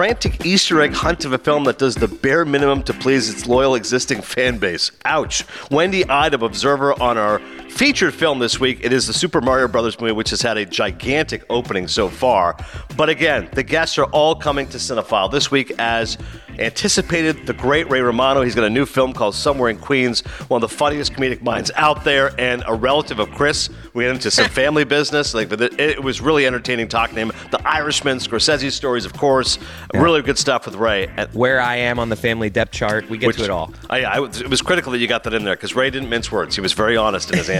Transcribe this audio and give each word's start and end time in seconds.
frantic 0.00 0.46
Easter 0.46 0.80
egg 0.80 0.94
hunt 0.94 1.26
of 1.26 1.34
a 1.34 1.36
film 1.36 1.64
that 1.64 1.76
does 1.76 1.94
the 1.94 2.08
bare 2.08 2.46
minimum 2.46 2.82
to 2.82 2.90
please 2.94 3.28
its 3.28 3.46
loyal 3.46 3.74
existing 3.74 4.22
fan 4.22 4.56
base. 4.56 4.90
Ouch. 5.04 5.44
Wendy 5.70 6.08
Ide, 6.08 6.32
Observer, 6.42 6.94
on 7.02 7.18
our 7.18 7.38
featured 7.70 8.12
film 8.12 8.38
this 8.38 8.60
week. 8.60 8.80
It 8.82 8.92
is 8.92 9.06
the 9.06 9.12
Super 9.12 9.40
Mario 9.40 9.68
Brothers 9.68 9.98
movie, 10.00 10.12
which 10.12 10.30
has 10.30 10.42
had 10.42 10.58
a 10.58 10.66
gigantic 10.66 11.44
opening 11.48 11.88
so 11.88 12.08
far. 12.08 12.56
But 12.96 13.08
again, 13.08 13.48
the 13.52 13.62
guests 13.62 13.96
are 13.98 14.04
all 14.06 14.34
coming 14.34 14.66
to 14.68 14.78
Cinephile 14.78 15.30
this 15.30 15.50
week 15.50 15.72
as 15.78 16.18
anticipated. 16.58 17.46
The 17.46 17.54
great 17.54 17.88
Ray 17.88 18.00
Romano. 18.00 18.42
He's 18.42 18.54
got 18.54 18.64
a 18.64 18.70
new 18.70 18.84
film 18.84 19.12
called 19.12 19.34
Somewhere 19.34 19.70
in 19.70 19.78
Queens, 19.78 20.20
one 20.48 20.62
of 20.62 20.68
the 20.68 20.76
funniest 20.76 21.12
comedic 21.12 21.42
minds 21.42 21.70
out 21.76 22.04
there, 22.04 22.32
and 22.38 22.62
a 22.66 22.74
relative 22.74 23.18
of 23.18 23.30
Chris. 23.30 23.70
We 23.94 24.04
went 24.04 24.16
into 24.16 24.30
some 24.30 24.48
family 24.50 24.84
business. 24.84 25.32
Like 25.32 25.50
it, 25.52 26.02
was 26.02 26.20
really 26.20 26.46
entertaining 26.46 26.88
talking 26.88 27.14
to 27.14 27.20
him. 27.20 27.32
The 27.50 27.66
Irishman, 27.66 28.18
Scorsese 28.18 28.70
stories, 28.72 29.04
of 29.04 29.12
course. 29.14 29.58
Really 29.94 30.22
good 30.22 30.38
stuff 30.38 30.66
with 30.66 30.74
Ray. 30.74 31.08
And, 31.16 31.32
Where 31.32 31.60
I 31.60 31.76
am 31.76 31.98
on 31.98 32.08
the 32.08 32.16
family 32.16 32.50
depth 32.50 32.72
chart, 32.72 33.08
we 33.08 33.16
get 33.16 33.28
which- 33.28 33.36
to 33.36 33.44
it 33.44 33.50
all. 33.50 33.72
I, 33.88 34.04
I, 34.04 34.26
it 34.26 34.48
was 34.48 34.60
critical 34.60 34.92
that 34.92 34.98
you 34.98 35.06
got 35.06 35.24
that 35.24 35.34
in 35.34 35.44
there 35.44 35.54
because 35.54 35.74
Ray 35.74 35.90
didn't 35.90 36.08
mince 36.08 36.30
words. 36.32 36.54
He 36.54 36.60
was 36.60 36.72
very 36.72 36.96
honest 36.96 37.30
in 37.30 37.38
his 37.38 37.48
answer. 37.48 37.59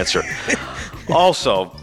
also, 1.09 1.75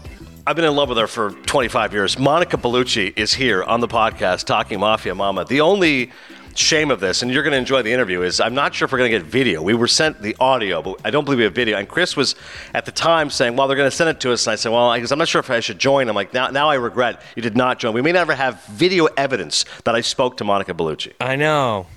I've 0.45 0.55
been 0.55 0.65
in 0.65 0.75
love 0.75 0.89
with 0.89 0.97
her 0.97 1.07
for 1.07 1.31
25 1.31 1.93
years. 1.93 2.17
Monica 2.17 2.57
Bellucci 2.57 3.13
is 3.15 3.33
here 3.33 3.63
on 3.63 3.81
the 3.81 3.87
podcast 3.87 4.45
talking 4.45 4.79
Mafia 4.79 5.13
Mamma. 5.13 5.45
The 5.45 5.61
only 5.61 6.11
shame 6.55 6.91
of 6.91 6.99
this, 6.99 7.21
and 7.21 7.31
you're 7.31 7.43
going 7.43 7.51
to 7.51 7.57
enjoy 7.57 7.81
the 7.81 7.91
interview, 7.91 8.21
is 8.21 8.39
I'm 8.39 8.53
not 8.53 8.73
sure 8.73 8.85
if 8.85 8.91
we're 8.91 8.97
going 8.97 9.11
to 9.11 9.19
get 9.19 9.27
video. 9.27 9.61
We 9.61 9.73
were 9.73 9.87
sent 9.87 10.21
the 10.21 10.35
audio, 10.39 10.81
but 10.81 10.99
I 11.05 11.11
don't 11.11 11.23
believe 11.23 11.37
we 11.37 11.43
have 11.45 11.53
video. 11.53 11.77
And 11.77 11.87
Chris 11.87 12.17
was 12.17 12.35
at 12.73 12.85
the 12.85 12.91
time 12.91 13.29
saying, 13.29 13.55
"Well, 13.55 13.67
they're 13.67 13.77
going 13.77 13.89
to 13.89 13.95
send 13.95 14.09
it 14.09 14.19
to 14.21 14.31
us." 14.33 14.47
And 14.47 14.53
I 14.53 14.55
said, 14.55 14.71
"Well, 14.71 14.89
I 14.89 14.99
guess 14.99 15.11
I'm 15.11 15.19
not 15.19 15.27
sure 15.27 15.39
if 15.39 15.49
I 15.49 15.59
should 15.59 15.79
join." 15.79 16.09
I'm 16.09 16.15
like, 16.15 16.33
"Now, 16.33 16.49
now 16.49 16.69
I 16.69 16.75
regret 16.75 17.21
you 17.35 17.41
did 17.41 17.55
not 17.55 17.79
join. 17.79 17.93
We 17.93 18.01
may 18.01 18.11
never 18.11 18.35
have 18.35 18.63
video 18.65 19.05
evidence 19.05 19.65
that 19.85 19.95
I 19.95 20.01
spoke 20.01 20.37
to 20.37 20.43
Monica 20.43 20.73
Bellucci." 20.73 21.13
I 21.19 21.35
know. 21.35 21.87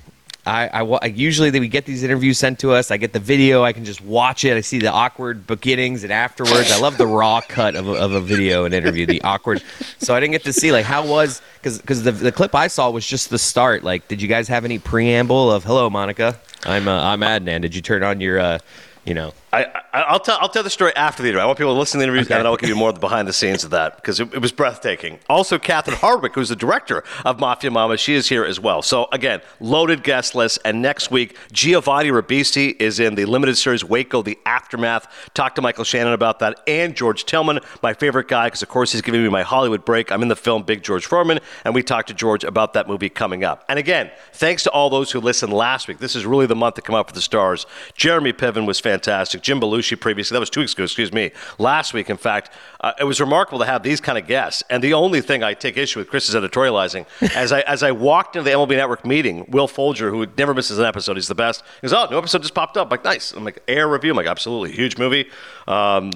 I, 0.45 0.67
I, 0.69 0.83
I 0.83 1.07
usually 1.07 1.51
we 1.53 1.69
get 1.69 1.85
these 1.85 2.03
interviews 2.03 2.37
sent 2.37 2.59
to 2.61 2.73
us. 2.73 2.91
I 2.91 2.97
get 2.97 3.13
the 3.13 3.21
video. 3.21 3.63
I 3.63 3.73
can 3.73 3.85
just 3.85 4.01
watch 4.01 4.45
it. 4.45 4.57
I 4.57 4.61
see 4.61 4.81
the 4.81 4.91
awkward 4.91 5.47
beginnings 5.47 6.03
and 6.03 6.13
afterwards. 6.13 6.73
I 6.73 6.81
love 6.81 6.99
the 6.99 7.07
raw 7.07 7.41
cut 7.41 7.77
of 7.77 7.89
a, 7.89 7.93
of 7.93 8.13
a 8.13 8.21
video 8.21 8.65
and 8.65 8.75
interview. 8.75 9.07
The 9.07 9.23
awkward. 9.23 9.63
So 9.99 10.15
I 10.15 10.21
didn't 10.21 10.33
get 10.33 10.45
to 10.45 10.53
see 10.53 10.73
like 10.73 10.85
how 10.85 11.07
was 11.07 11.41
because 11.55 11.79
because 11.79 12.03
the 12.03 12.11
the 12.11 12.33
clip 12.33 12.55
I 12.57 12.67
saw 12.67 12.91
was 12.91 13.07
just 13.07 13.31
the 13.31 13.39
start. 13.39 13.85
Like, 13.85 14.09
did 14.09 14.21
you 14.21 14.27
guys 14.27 14.49
have 14.49 14.65
any 14.65 14.81
preamble 14.81 15.53
of 15.53 15.63
"Hello, 15.63 15.89
Monica"? 15.89 16.41
I'm 16.65 16.89
uh, 16.89 17.03
I'm 17.03 17.21
Adnan. 17.21 17.63
Did 17.63 17.75
you 17.77 17.83
turn 17.83 18.03
on 18.03 18.21
your 18.21 18.41
uh, 18.41 18.59
you 19.05 19.15
know? 19.15 19.33
I, 19.55 19.65
I, 19.93 20.01
I'll 20.03 20.19
tell 20.21 20.39
I'll 20.41 20.49
tell 20.49 20.63
the 20.63 20.71
story 20.71 20.95
after 20.97 21.23
the 21.23 21.29
interview. 21.29 21.43
I 21.43 21.47
want 21.47 21.59
people 21.59 21.75
to 21.75 21.79
listen 21.79 21.99
to 22.01 22.07
the 22.07 22.11
interview, 22.11 22.23
Okay. 22.23 22.35
and 22.35 22.39
then 22.41 22.47
I'll 22.47 22.57
give 22.57 22.71
you 22.71 22.75
more 22.77 22.89
of 22.89 22.95
the 22.95 23.01
behind 23.01 23.29
the 23.29 23.35
scenes 23.35 23.65
of 23.65 23.71
that 23.71 23.97
because 23.97 24.19
it, 24.19 24.33
it 24.33 24.39
was 24.41 24.51
breathtaking. 24.51 25.19
Also, 25.29 25.59
Catherine 25.59 25.97
Hardwicke, 25.99 26.35
who's 26.35 26.49
the 26.49 26.57
director 26.57 27.05
of 27.27 27.39
Mafia 27.39 27.71
Mamma, 27.71 27.99
she 27.99 28.15
is 28.15 28.29
here 28.31 28.45
as 28.45 28.59
well. 28.59 28.81
So 28.81 29.09
again, 29.13 29.43
loaded 29.61 30.03
guest 30.03 30.35
list. 30.35 30.59
And 30.65 30.81
next 30.81 31.11
week, 31.11 31.37
Giovanni 31.53 32.09
Ribisi 32.11 32.81
is 32.81 32.99
in 32.99 33.15
the 33.15 33.27
limited 33.27 33.57
series 33.57 33.85
Waco: 33.85 34.23
The 34.23 34.39
Aftermath. 34.47 35.07
Talk 35.35 35.55
to 35.57 35.63
Michael 35.63 35.85
Shannon 35.85 36.15
about 36.15 36.39
that, 36.39 36.61
and 36.67 36.97
George 36.97 37.27
Tillman, 37.27 37.61
my 37.83 37.93
favorite 37.93 38.29
guy, 38.29 38.47
because 38.47 38.63
of 38.63 38.71
course 38.71 38.93
he's 38.93 39.03
giving 39.03 39.23
me 39.23 39.29
my 39.29 39.43
Hollywood 39.43 39.85
break. 39.85 40.11
I'm 40.11 40.23
in 40.23 40.29
the 40.29 40.37
film 40.37 40.63
Big 40.63 40.83
George 40.83 41.05
Foreman, 41.05 41.41
and 41.67 41.75
we 41.75 41.83
talked 41.83 42.09
to 42.09 42.15
George 42.15 42.43
about 42.45 42.73
that 42.73 42.89
movie 42.89 43.11
coming 43.11 43.45
up. 43.45 43.65
And 43.69 43.79
again, 43.79 44.11
thanks 44.33 44.63
to 44.63 44.71
all 44.71 44.89
those 44.89 45.11
who 45.13 45.21
listened 45.21 45.53
last 45.53 45.89
week. 45.89 45.99
This 45.99 46.17
is 46.17 46.25
really 46.25 46.47
the 46.47 46.57
month 46.57 46.77
to 46.77 46.81
come 46.83 46.95
up 46.95 47.09
for 47.09 47.15
the 47.15 47.21
stars. 47.21 47.67
Jeremy 47.97 48.33
Piven 48.33 48.67
was 48.67 48.81
fantastic. 48.81 49.42
Jim 49.43 49.61
Belushi 49.61 49.99
previously. 49.99 50.35
That 50.35 50.41
was 50.41 50.51
two 50.51 50.61
weeks 50.61 50.73
ago, 50.73 50.85
excuse 50.85 51.13
me. 51.13 51.33
Last 51.59 51.93
week, 51.93 52.09
in 52.11 52.17
fact, 52.17 52.51
uh, 52.81 52.93
it 52.99 53.05
was 53.05 53.21
remarkable 53.21 53.59
to 53.61 53.67
have 53.67 53.83
these 53.83 54.01
kind 54.01 54.19
of 54.19 54.27
guests. 54.27 54.63
And 54.71 54.83
the 54.83 54.95
only 54.95 55.21
thing 55.21 55.43
I 55.43 55.55
take 55.55 55.77
issue 55.77 55.99
with 55.99 56.09
Chris's 56.09 56.35
editorializing, 56.35 57.07
as 57.37 57.53
I 57.53 57.61
as 57.61 57.83
I 57.83 57.93
walked 57.93 58.37
into 58.37 58.49
the 58.49 58.57
MLB 58.57 58.71
Network 58.71 59.05
meeting, 59.05 59.45
Will 59.49 59.69
Folger, 59.69 60.11
who 60.11 60.27
never 60.39 60.55
misses 60.55 60.79
an 60.79 60.85
episode, 60.85 61.17
he's 61.17 61.29
the 61.29 61.35
best. 61.35 61.63
He 61.81 61.89
goes, 61.89 61.93
"Oh, 61.93 62.07
new 62.11 62.19
episode 62.19 62.43
just 62.43 62.55
popped 62.55 62.77
up." 62.77 62.87
I'm 62.87 62.91
like, 62.91 63.05
nice. 63.05 63.33
I'm 63.33 63.45
like, 63.45 63.63
air 63.69 63.89
review. 63.89 64.13
I'm 64.13 64.17
like, 64.17 64.27
absolutely, 64.27 64.73
huge 64.73 64.99
movie. 64.99 65.29
Um, 65.67 66.13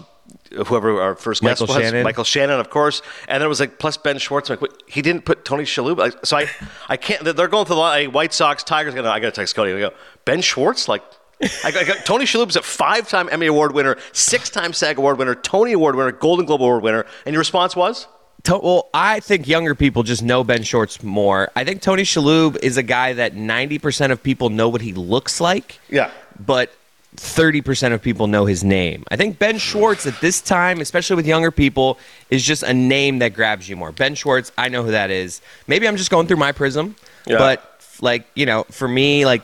whoever 0.67 1.01
our 1.01 1.15
first 1.15 1.43
guest 1.43 1.61
Michael 1.61 1.75
was, 1.75 1.85
Shannon. 1.85 2.05
Michael 2.05 2.25
Shannon, 2.25 2.61
of 2.61 2.71
course, 2.71 3.03
and 3.29 3.41
then 3.41 3.47
it 3.47 3.49
was 3.49 3.61
like 3.61 3.79
plus 3.79 3.97
Ben 3.97 4.19
Schwartz. 4.19 4.51
I'm 4.51 4.55
like, 4.55 4.63
wait, 4.63 4.83
he 4.87 5.03
didn't 5.03 5.25
put 5.25 5.45
Tony 5.45 5.65
Shalhoub. 5.65 5.99
Like, 5.99 6.15
so 6.25 6.37
I, 6.37 6.49
I 6.89 6.97
can't. 6.97 7.25
They're 7.25 7.49
going 7.49 7.67
through 7.67 7.77
the 7.77 7.81
line, 7.81 8.13
White 8.13 8.33
Sox, 8.33 8.63
Tigers. 8.63 8.95
I 8.95 9.03
got 9.03 9.21
to 9.21 9.31
text 9.31 9.55
Cote. 9.55 9.69
I 9.69 9.79
go, 9.79 9.93
Ben 10.25 10.41
Schwartz, 10.41 10.89
like. 10.89 11.03
I 11.43 11.71
got, 11.71 11.77
I 11.77 11.85
got 11.85 12.07
Tony 12.07 12.25
Shalhoub's 12.25 12.57
a 12.57 12.63
five-time 12.63 13.29
Emmy 13.31 13.47
Award 13.47 13.73
winner, 13.73 13.97
six-time 14.13 14.73
SAG 14.73 14.99
Award 14.99 15.19
winner, 15.19 15.35
Tony 15.35 15.73
Award 15.73 15.95
winner, 15.97 16.13
Golden 16.13 16.47
Globe 16.47 16.63
Award 16.63 16.83
winner, 16.83 17.05
and 17.27 17.33
your 17.35 17.41
response 17.41 17.77
was? 17.77 18.07
To- 18.45 18.59
well, 18.59 18.89
I 18.95 19.21
think 19.21 19.47
younger 19.47 19.75
people 19.75 20.03
just 20.03 20.23
know 20.23 20.45
Ben 20.45 20.63
Schwartz 20.63 21.03
more. 21.03 21.51
I 21.55 21.65
think 21.65 21.83
Tony 21.83 22.05
Shalhoub 22.05 22.57
is 22.63 22.77
a 22.77 22.83
guy 22.83 23.13
that 23.15 23.35
90% 23.35 24.13
of 24.13 24.23
people 24.23 24.49
know 24.51 24.69
what 24.69 24.81
he 24.81 24.93
looks 24.95 25.41
like. 25.41 25.79
Yeah. 25.91 26.11
But 26.39 26.73
30% 27.17 27.93
of 27.93 28.03
people 28.03 28.27
know 28.27 28.45
his 28.47 28.63
name. 28.63 29.05
I 29.11 29.17
think 29.17 29.39
Ben 29.39 29.59
Schwartz 29.59 30.07
at 30.07 30.21
this 30.21 30.41
time, 30.41 30.81
especially 30.81 31.17
with 31.17 31.27
younger 31.27 31.51
people, 31.51 31.99
is 32.31 32.45
just 32.45 32.63
a 32.63 32.73
name 32.75 33.19
that 33.21 33.35
grabs 33.35 33.69
you 33.69 33.77
more. 33.77 33.91
Ben 33.93 34.15
Schwartz, 34.15 34.53
I 34.57 34.69
know 34.69 34.83
who 34.85 34.91
that 34.91 35.11
is. 35.11 35.41
Maybe 35.67 35.89
I'm 35.89 35.97
just 35.97 36.11
going 36.11 36.27
through 36.27 36.37
my 36.39 36.53
prism, 36.53 36.95
Yeah. 37.27 37.39
but 37.39 37.76
like, 38.03 38.27
you 38.35 38.47
know, 38.47 38.65
for 38.71 38.89
me, 38.89 39.25
like 39.25 39.43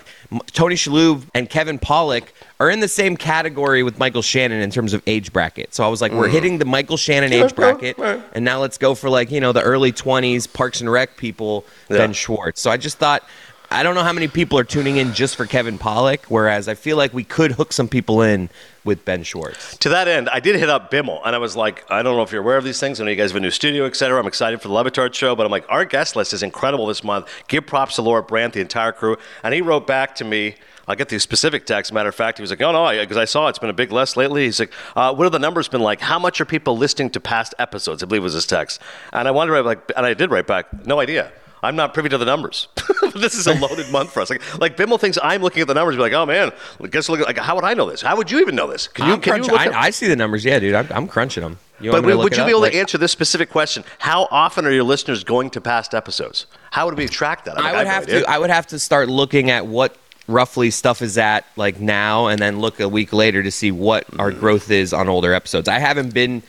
Tony 0.52 0.74
Shalhoub 0.74 1.24
and 1.34 1.48
Kevin 1.48 1.78
Pollak 1.78 2.24
are 2.60 2.70
in 2.70 2.80
the 2.80 2.88
same 2.88 3.16
category 3.16 3.82
with 3.82 3.98
Michael 3.98 4.22
Shannon 4.22 4.60
in 4.60 4.70
terms 4.70 4.92
of 4.94 5.02
age 5.06 5.32
bracket. 5.32 5.74
So 5.74 5.84
I 5.84 5.88
was 5.88 6.00
like, 6.00 6.12
we're 6.12 6.28
mm. 6.28 6.32
hitting 6.32 6.58
the 6.58 6.64
Michael 6.64 6.96
Shannon 6.96 7.32
age 7.32 7.54
bracket, 7.54 7.98
and 7.98 8.44
now 8.44 8.60
let's 8.60 8.78
go 8.78 8.94
for 8.94 9.10
like, 9.10 9.30
you 9.30 9.40
know, 9.40 9.52
the 9.52 9.62
early 9.62 9.92
20s 9.92 10.52
Parks 10.52 10.80
and 10.80 10.90
Rec 10.90 11.16
people, 11.16 11.64
Yeah. 11.88 11.98
Ben 11.98 12.12
Schwartz. 12.12 12.60
So 12.60 12.70
I 12.70 12.76
just 12.76 12.98
thought, 12.98 13.26
I 13.72 13.83
don't 13.83 13.94
know 13.94 14.03
how 14.03 14.12
many 14.12 14.28
people 14.28 14.59
are 14.59 14.65
tuning 14.65 14.99
in 14.99 15.15
just 15.15 15.34
for 15.34 15.47
Kevin 15.47 15.78
Pollak, 15.78 16.25
whereas 16.28 16.69
I 16.69 16.75
feel 16.75 16.99
like 16.99 17.15
we 17.15 17.25
could 17.25 17.53
hook 17.53 17.72
some 17.72 17.88
people 17.88 18.21
in 18.21 18.50
with 18.84 19.03
Ben 19.06 19.22
Schwartz. 19.22 19.78
To 19.78 19.88
that 19.88 20.09
end, 20.09 20.28
I 20.28 20.41
did 20.41 20.56
hit 20.56 20.69
up 20.69 20.91
Bimmel, 20.91 21.22
and 21.25 21.34
I 21.34 21.38
was 21.38 21.56
like, 21.56 21.82
I 21.91 22.03
don't 22.03 22.16
know 22.16 22.22
if 22.22 22.32
you're 22.32 22.43
aware 22.43 22.59
of 22.59 22.65
these 22.65 22.78
things. 22.78 23.00
I 23.00 23.05
know 23.05 23.11
you 23.11 23.16
guys 23.16 23.31
have 23.31 23.38
a 23.38 23.41
new 23.41 23.50
studio, 23.50 23.87
et 23.87 23.97
cetera. 23.97 24.21
I'm 24.21 24.27
excited 24.27 24.61
for 24.61 24.69
the 24.69 24.75
Le 24.75 24.84
Batard 24.84 25.15
show, 25.15 25.34
but 25.34 25.47
I'm 25.47 25.50
like, 25.50 25.65
our 25.71 25.87
guest 25.87 26.16
list 26.16 26.34
is 26.34 26.43
incredible 26.43 26.87
this 26.87 27.03
month. 27.03 27.28
Give 27.49 27.66
props 27.66 27.94
to 27.94 28.03
Laura 28.03 28.22
Brandt, 28.22 28.53
the 28.53 28.61
entire 28.61 28.93
crew. 28.93 29.16
And 29.43 29.55
he 29.55 29.62
wrote 29.62 29.87
back 29.87 30.16
to 30.16 30.25
me. 30.25 30.56
I'll 30.87 30.97
get 30.97 31.09
the 31.09 31.19
specific 31.19 31.65
text. 31.65 31.93
Matter 31.94 32.11
of 32.11 32.15
fact, 32.15 32.38
he 32.38 32.43
was 32.43 32.50
like, 32.50 32.61
"Oh 32.61 32.72
no," 32.72 32.91
because 33.00 33.16
I 33.16 33.25
saw 33.25 33.49
it's 33.49 33.59
been 33.59 33.71
a 33.71 33.72
big 33.72 33.93
list 33.93 34.16
lately. 34.16 34.44
He's 34.44 34.59
like, 34.59 34.72
uh, 34.97 35.15
"What 35.15 35.25
have 35.25 35.32
the 35.32 35.38
numbers 35.38 35.69
been 35.69 35.81
like? 35.81 36.00
How 36.00 36.19
much 36.19 36.41
are 36.41 36.44
people 36.44 36.77
listening 36.77 37.09
to 37.11 37.21
past 37.21 37.55
episodes?" 37.59 38.03
I 38.03 38.06
believe 38.06 38.25
was 38.25 38.32
his 38.32 38.47
text. 38.47 38.82
And 39.12 39.28
I 39.28 39.31
wanted 39.31 39.50
to 39.50 39.53
write 39.55 39.65
like, 39.65 39.93
and 39.97 40.05
I 40.05 40.12
did 40.12 40.31
write 40.32 40.49
back, 40.49 40.84
"No 40.84 40.99
idea. 40.99 41.31
I'm 41.62 41.77
not 41.77 41.95
privy 41.95 42.09
to 42.09 42.19
the 42.19 42.25
numbers. 42.25 42.69
this 43.15 43.34
is 43.34 43.47
a 43.47 43.55
loaded 43.55 43.91
month 43.91 44.11
for 44.11 44.21
us. 44.21 44.31
Like, 44.31 44.59
like 44.61 44.77
Bimmel 44.77 44.99
thinks 44.99 45.17
I'm 45.23 45.43
looking 45.43 45.62
at 45.62 45.69
the 45.69 45.75
numbers, 45.75 45.95
and 45.95 45.99
be 46.00 46.03
like, 46.03 46.12
oh 46.12 46.27
man, 46.27 46.50
guess 46.91 47.09
look. 47.09 47.21
Like, 47.21 47.39
how 47.39 47.55
would 47.55 47.65
I 47.65 47.75
know 47.75 47.89
this? 47.89 48.03
How 48.03 48.17
would 48.17 48.31
you 48.31 48.41
even 48.41 48.55
know 48.56 48.67
this? 48.71 48.89
Can 48.89 49.06
you? 49.06 49.12
I'm 49.15 49.21
Can 49.21 49.45
you 49.45 49.50
look 49.50 49.61
I, 49.61 49.87
I 49.87 49.91
see 49.91 50.09
the 50.09 50.17
numbers. 50.17 50.45
Yeah, 50.45 50.59
dude, 50.59 50.75
I'm, 50.75 50.89
I'm 50.91 51.06
crunching 51.06 51.43
them. 51.43 51.59
You 51.81 51.91
but 51.91 51.97
want 51.99 52.06
me 52.06 52.12
to 52.12 52.17
would 52.19 52.25
would 52.25 52.37
you 52.37 52.45
be 52.45 52.50
able 52.50 52.61
Like, 52.61 52.73
to 52.73 52.78
answer 52.78 52.99
this 52.99 53.12
specific 53.12 53.50
question? 53.50 53.84
How 53.99 54.28
often 54.31 54.67
are 54.67 54.71
your 54.73 54.84
listeners 54.84 55.25
going 55.25 55.50
to 55.50 55.61
past 55.61 55.95
episodes? 55.95 56.47
How 56.71 56.87
would 56.87 56.97
we 56.97 57.06
track 57.09 57.45
that? 57.45 57.56
mean, 57.56 57.67
I 57.67 57.73
would 57.73 57.87
have 57.87 58.05
have 58.05 58.09
no 58.09 58.21
to. 58.23 58.31
I 58.31 58.39
would 58.39 58.50
have 58.50 58.67
to 58.69 58.79
start 58.79 59.09
looking 59.09 59.50
at 59.50 59.67
what 59.67 59.97
roughly 60.29 60.71
stuff 60.71 61.03
is 61.03 61.19
at 61.19 61.44
like 61.56 61.81
now, 61.81 62.27
and 62.27 62.41
then 62.41 62.61
look 62.61 62.81
a 62.81 62.89
week 62.89 63.12
later 63.12 63.43
to 63.43 63.50
see 63.50 63.71
what 63.73 64.05
our 64.19 64.31
Mm. 64.33 64.41
growth 64.41 64.71
is 64.71 64.93
on 64.93 65.09
older 65.09 65.33
episodes. 65.34 65.69
I 65.69 65.79
haven't 65.81 66.15
been 66.15 66.43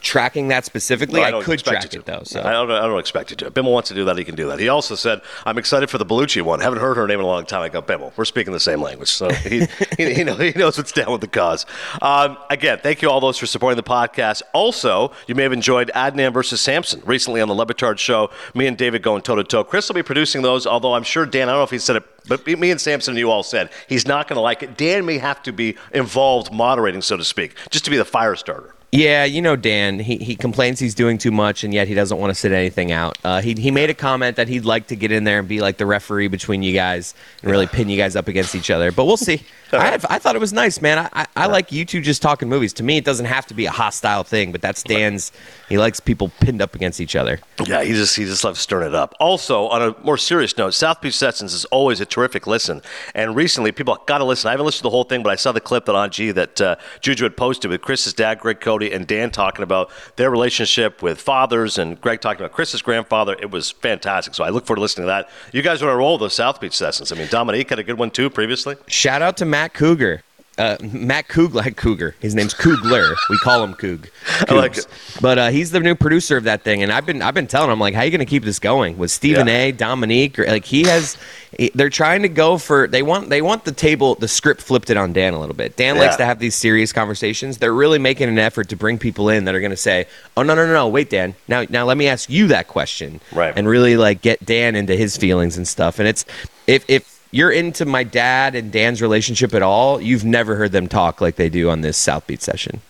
tracking 0.00 0.48
that 0.48 0.64
specifically. 0.64 1.20
No, 1.20 1.26
I, 1.26 1.30
don't 1.30 1.44
could 1.44 1.58
track 1.58 1.84
it 1.84 1.90
to. 1.92 2.02
though. 2.02 2.22
So 2.24 2.40
I 2.40 2.52
don't. 2.52 2.70
I 2.70 2.86
don't 2.86 2.98
expect 2.98 3.30
you 3.30 3.36
to. 3.38 3.50
Bimmel 3.50 3.72
wants 3.72 3.88
to 3.88 3.94
do 3.94 4.04
that. 4.04 4.16
He 4.18 4.24
can 4.24 4.34
do 4.34 4.46
that. 4.48 4.58
He 4.58 4.68
also 4.68 4.94
said, 4.94 5.20
"I'm 5.44 5.58
excited 5.58 5.90
for 5.90 5.98
the 5.98 6.06
Bellucci 6.06 6.42
one. 6.42 6.60
Haven't 6.60 6.80
heard 6.80 6.96
her 6.96 7.06
name 7.06 7.20
in 7.20 7.24
a 7.24 7.28
long 7.28 7.46
time." 7.46 7.62
I 7.62 7.68
go, 7.68 7.82
"Bimmel, 7.82 8.12
we're 8.16 8.24
speaking 8.24 8.52
the 8.52 8.60
same 8.60 8.80
language, 8.80 9.10
so 9.10 9.30
he 9.30 9.66
he, 9.96 10.14
he, 10.14 10.24
know, 10.24 10.34
he 10.34 10.52
knows 10.52 10.76
what's 10.78 10.92
down 10.92 11.10
with 11.10 11.20
the 11.20 11.28
cause." 11.28 11.66
Um, 12.02 12.38
again, 12.50 12.78
thank 12.82 13.02
you 13.02 13.10
all 13.10 13.20
those 13.20 13.38
for 13.38 13.46
supporting 13.46 13.76
the 13.76 13.82
podcast. 13.82 14.42
Also, 14.52 15.12
you 15.26 15.34
may 15.34 15.42
have 15.42 15.52
enjoyed 15.52 15.90
Adnan 15.94 16.32
versus 16.32 16.60
Samson 16.60 17.02
recently 17.04 17.40
on 17.40 17.48
the 17.48 17.54
Le 17.54 17.66
Batard 17.66 17.98
show. 17.98 18.30
Me 18.54 18.66
and 18.66 18.76
David 18.76 19.02
going 19.02 19.22
toe 19.22 19.36
to 19.36 19.44
toe. 19.44 19.64
Chris 19.64 19.88
will 19.88 19.94
be 19.94 20.02
producing 20.02 20.42
those. 20.42 20.66
Although 20.66 20.94
I'm 20.94 21.02
sure 21.02 21.26
Dan, 21.26 21.48
I 21.48 21.52
don't 21.52 21.60
know 21.60 21.64
if 21.64 21.70
he 21.70 21.78
said 21.78 21.96
it. 21.96 22.04
But 22.28 22.46
me 22.46 22.70
and 22.70 22.80
Samson 22.80 23.12
and 23.12 23.18
you 23.18 23.30
all 23.30 23.42
said 23.42 23.70
he's 23.88 24.06
not 24.06 24.28
going 24.28 24.36
to 24.36 24.42
like 24.42 24.62
it. 24.62 24.76
Dan 24.76 25.06
may 25.06 25.18
have 25.18 25.42
to 25.44 25.52
be 25.52 25.76
involved 25.92 26.52
moderating, 26.52 27.00
so 27.00 27.16
to 27.16 27.24
speak, 27.24 27.54
just 27.70 27.84
to 27.86 27.90
be 27.90 27.96
the 27.96 28.04
fire 28.04 28.36
starter. 28.36 28.74
Yeah, 28.90 29.24
you 29.24 29.42
know 29.42 29.54
Dan. 29.54 29.98
He 29.98 30.16
he 30.16 30.34
complains 30.34 30.80
he's 30.80 30.94
doing 30.94 31.18
too 31.18 31.30
much, 31.30 31.62
and 31.62 31.74
yet 31.74 31.88
he 31.88 31.94
doesn't 31.94 32.16
want 32.16 32.30
to 32.30 32.34
sit 32.34 32.52
anything 32.52 32.90
out. 32.90 33.18
Uh, 33.22 33.42
he 33.42 33.52
he 33.52 33.70
made 33.70 33.90
a 33.90 33.94
comment 33.94 34.36
that 34.36 34.48
he'd 34.48 34.64
like 34.64 34.86
to 34.86 34.96
get 34.96 35.12
in 35.12 35.24
there 35.24 35.40
and 35.40 35.46
be 35.46 35.60
like 35.60 35.76
the 35.76 35.84
referee 35.84 36.28
between 36.28 36.62
you 36.62 36.72
guys 36.72 37.14
and 37.42 37.50
really 37.50 37.66
pin 37.66 37.90
you 37.90 37.98
guys 37.98 38.16
up 38.16 38.28
against 38.28 38.54
each 38.54 38.70
other. 38.70 38.90
But 38.90 39.04
we'll 39.04 39.18
see. 39.18 39.42
I, 39.72 39.86
have, 39.86 40.06
I 40.08 40.18
thought 40.18 40.34
it 40.34 40.40
was 40.40 40.52
nice, 40.52 40.80
man. 40.80 40.98
I, 40.98 41.08
I, 41.12 41.26
I 41.36 41.46
like 41.46 41.72
you 41.72 41.84
two 41.84 42.00
just 42.00 42.22
talking 42.22 42.48
movies. 42.48 42.72
To 42.74 42.82
me, 42.82 42.96
it 42.96 43.04
doesn't 43.04 43.26
have 43.26 43.46
to 43.46 43.54
be 43.54 43.66
a 43.66 43.70
hostile 43.70 44.22
thing, 44.22 44.52
but 44.52 44.62
that's 44.62 44.82
Dan's. 44.82 45.32
He 45.68 45.76
likes 45.76 46.00
people 46.00 46.30
pinned 46.40 46.62
up 46.62 46.74
against 46.74 47.00
each 47.00 47.14
other. 47.14 47.40
Yeah, 47.66 47.82
he 47.82 47.92
just 47.92 48.16
he 48.16 48.24
just 48.24 48.44
loves 48.44 48.60
stirring 48.60 48.88
it 48.88 48.94
up. 48.94 49.14
Also, 49.20 49.68
on 49.68 49.82
a 49.82 49.94
more 50.02 50.16
serious 50.16 50.56
note, 50.56 50.74
South 50.74 51.00
Beach 51.00 51.16
Sessions 51.16 51.52
is 51.52 51.64
always 51.66 52.00
a 52.00 52.06
terrific 52.06 52.46
listen. 52.46 52.80
And 53.14 53.36
recently, 53.36 53.72
people 53.72 53.96
got 54.06 54.18
to 54.18 54.24
listen. 54.24 54.48
I 54.48 54.52
haven't 54.52 54.66
listened 54.66 54.80
to 54.80 54.84
the 54.84 54.90
whole 54.90 55.04
thing, 55.04 55.22
but 55.22 55.30
I 55.30 55.36
saw 55.36 55.52
the 55.52 55.60
clip 55.60 55.84
that 55.86 55.94
on 55.94 56.10
G 56.10 56.30
that 56.30 56.60
uh, 56.60 56.76
Juju 57.00 57.24
had 57.24 57.36
posted 57.36 57.70
with 57.70 57.82
Chris's 57.82 58.14
dad, 58.14 58.38
Greg 58.40 58.60
Cote, 58.60 58.82
and 58.84 59.06
Dan 59.06 59.30
talking 59.30 59.62
about 59.62 59.90
their 60.16 60.30
relationship 60.30 61.02
with 61.02 61.20
fathers, 61.20 61.76
and 61.76 62.00
Greg 62.00 62.20
talking 62.20 62.40
about 62.40 62.52
Chris's 62.52 62.80
grandfather. 62.80 63.36
It 63.40 63.50
was 63.50 63.70
fantastic. 63.70 64.34
So 64.34 64.44
I 64.44 64.48
look 64.48 64.66
forward 64.66 64.76
to 64.76 64.82
listening 64.82 65.04
to 65.04 65.08
that. 65.08 65.28
You 65.52 65.62
guys 65.62 65.82
are 65.82 65.88
on 65.90 65.94
a 65.94 65.98
roll 65.98 66.16
those 66.16 66.34
South 66.34 66.60
Beach 66.60 66.76
Sessions. 66.76 67.12
I 67.12 67.16
mean, 67.16 67.28
Dominique 67.28 67.70
had 67.70 67.78
a 67.78 67.84
good 67.84 67.98
one 67.98 68.10
too 68.10 68.30
previously. 68.30 68.76
Shout 68.86 69.20
out 69.20 69.36
to 69.38 69.44
Matt 69.44 69.57
Cougar. 69.66 70.22
Uh, 70.56 70.76
Matt 70.82 71.28
Coogler, 71.28 71.76
Cougar. 71.76 72.16
His 72.18 72.34
name's 72.34 72.52
Coogler. 72.52 73.14
We 73.30 73.38
call 73.38 73.62
him 73.62 73.74
Coog. 73.74 74.08
I 74.50 74.54
like 74.54 74.76
it. 74.76 74.88
But 75.20 75.38
uh, 75.38 75.48
he's 75.50 75.70
the 75.70 75.78
new 75.78 75.94
producer 75.94 76.36
of 76.36 76.42
that 76.44 76.62
thing, 76.64 76.82
and 76.82 76.90
I've 76.90 77.06
been 77.06 77.22
I've 77.22 77.32
been 77.34 77.46
telling 77.46 77.70
him 77.70 77.78
like, 77.78 77.94
how 77.94 78.00
are 78.00 78.04
you 78.04 78.10
going 78.10 78.18
to 78.18 78.24
keep 78.26 78.42
this 78.42 78.58
going 78.58 78.98
with 78.98 79.12
Stephen 79.12 79.46
Yeah. 79.46 79.56
A. 79.66 79.70
Dominique? 79.72 80.36
Or, 80.36 80.46
like 80.46 80.64
he 80.64 80.82
has, 80.88 81.16
he- 81.56 81.70
they're 81.76 81.90
trying 81.90 82.22
to 82.22 82.28
go 82.28 82.58
for 82.58 82.88
they 82.88 83.02
want 83.02 83.28
they 83.28 83.40
want 83.40 83.66
the 83.66 83.70
table 83.70 84.16
the 84.16 84.26
script 84.26 84.60
flipped 84.60 84.90
it 84.90 84.96
on 84.96 85.12
Dan 85.12 85.32
a 85.32 85.38
little 85.38 85.54
bit. 85.54 85.76
Dan 85.76 85.96
likes 85.96 86.16
to 86.16 86.24
have 86.24 86.40
these 86.40 86.56
serious 86.56 86.92
conversations. 86.92 87.58
They're 87.58 87.72
really 87.72 88.00
making 88.00 88.28
an 88.28 88.40
effort 88.40 88.68
to 88.70 88.76
bring 88.76 88.98
people 88.98 89.28
in 89.28 89.44
that 89.44 89.54
are 89.54 89.60
going 89.60 89.70
to 89.70 89.76
say, 89.76 90.08
oh 90.36 90.42
no 90.42 90.56
no 90.56 90.66
no 90.66 90.72
no 90.72 90.88
wait 90.88 91.08
Dan 91.08 91.36
now 91.46 91.66
now 91.70 91.84
let 91.84 91.96
me 91.96 92.08
ask 92.08 92.28
you 92.28 92.48
that 92.48 92.66
question 92.66 93.20
Right. 93.30 93.54
and 93.56 93.68
really 93.68 93.96
like 93.96 94.22
get 94.22 94.44
Dan 94.44 94.74
into 94.74 94.96
his 94.96 95.16
feelings 95.16 95.56
and 95.56 95.68
stuff. 95.68 96.00
And 96.00 96.08
it's 96.08 96.24
if 96.66 96.84
if 96.90 97.17
you're 97.30 97.50
into 97.50 97.84
my 97.84 98.04
dad 98.04 98.54
and 98.54 98.72
Dan's 98.72 99.02
relationship 99.02 99.54
at 99.54 99.62
all, 99.62 100.00
you've 100.00 100.24
never 100.24 100.56
heard 100.56 100.72
them 100.72 100.88
talk 100.88 101.20
like 101.20 101.36
they 101.36 101.48
do 101.48 101.68
on 101.70 101.82
this 101.82 101.96
South 101.96 102.26
Beach 102.26 102.40
session. 102.40 102.80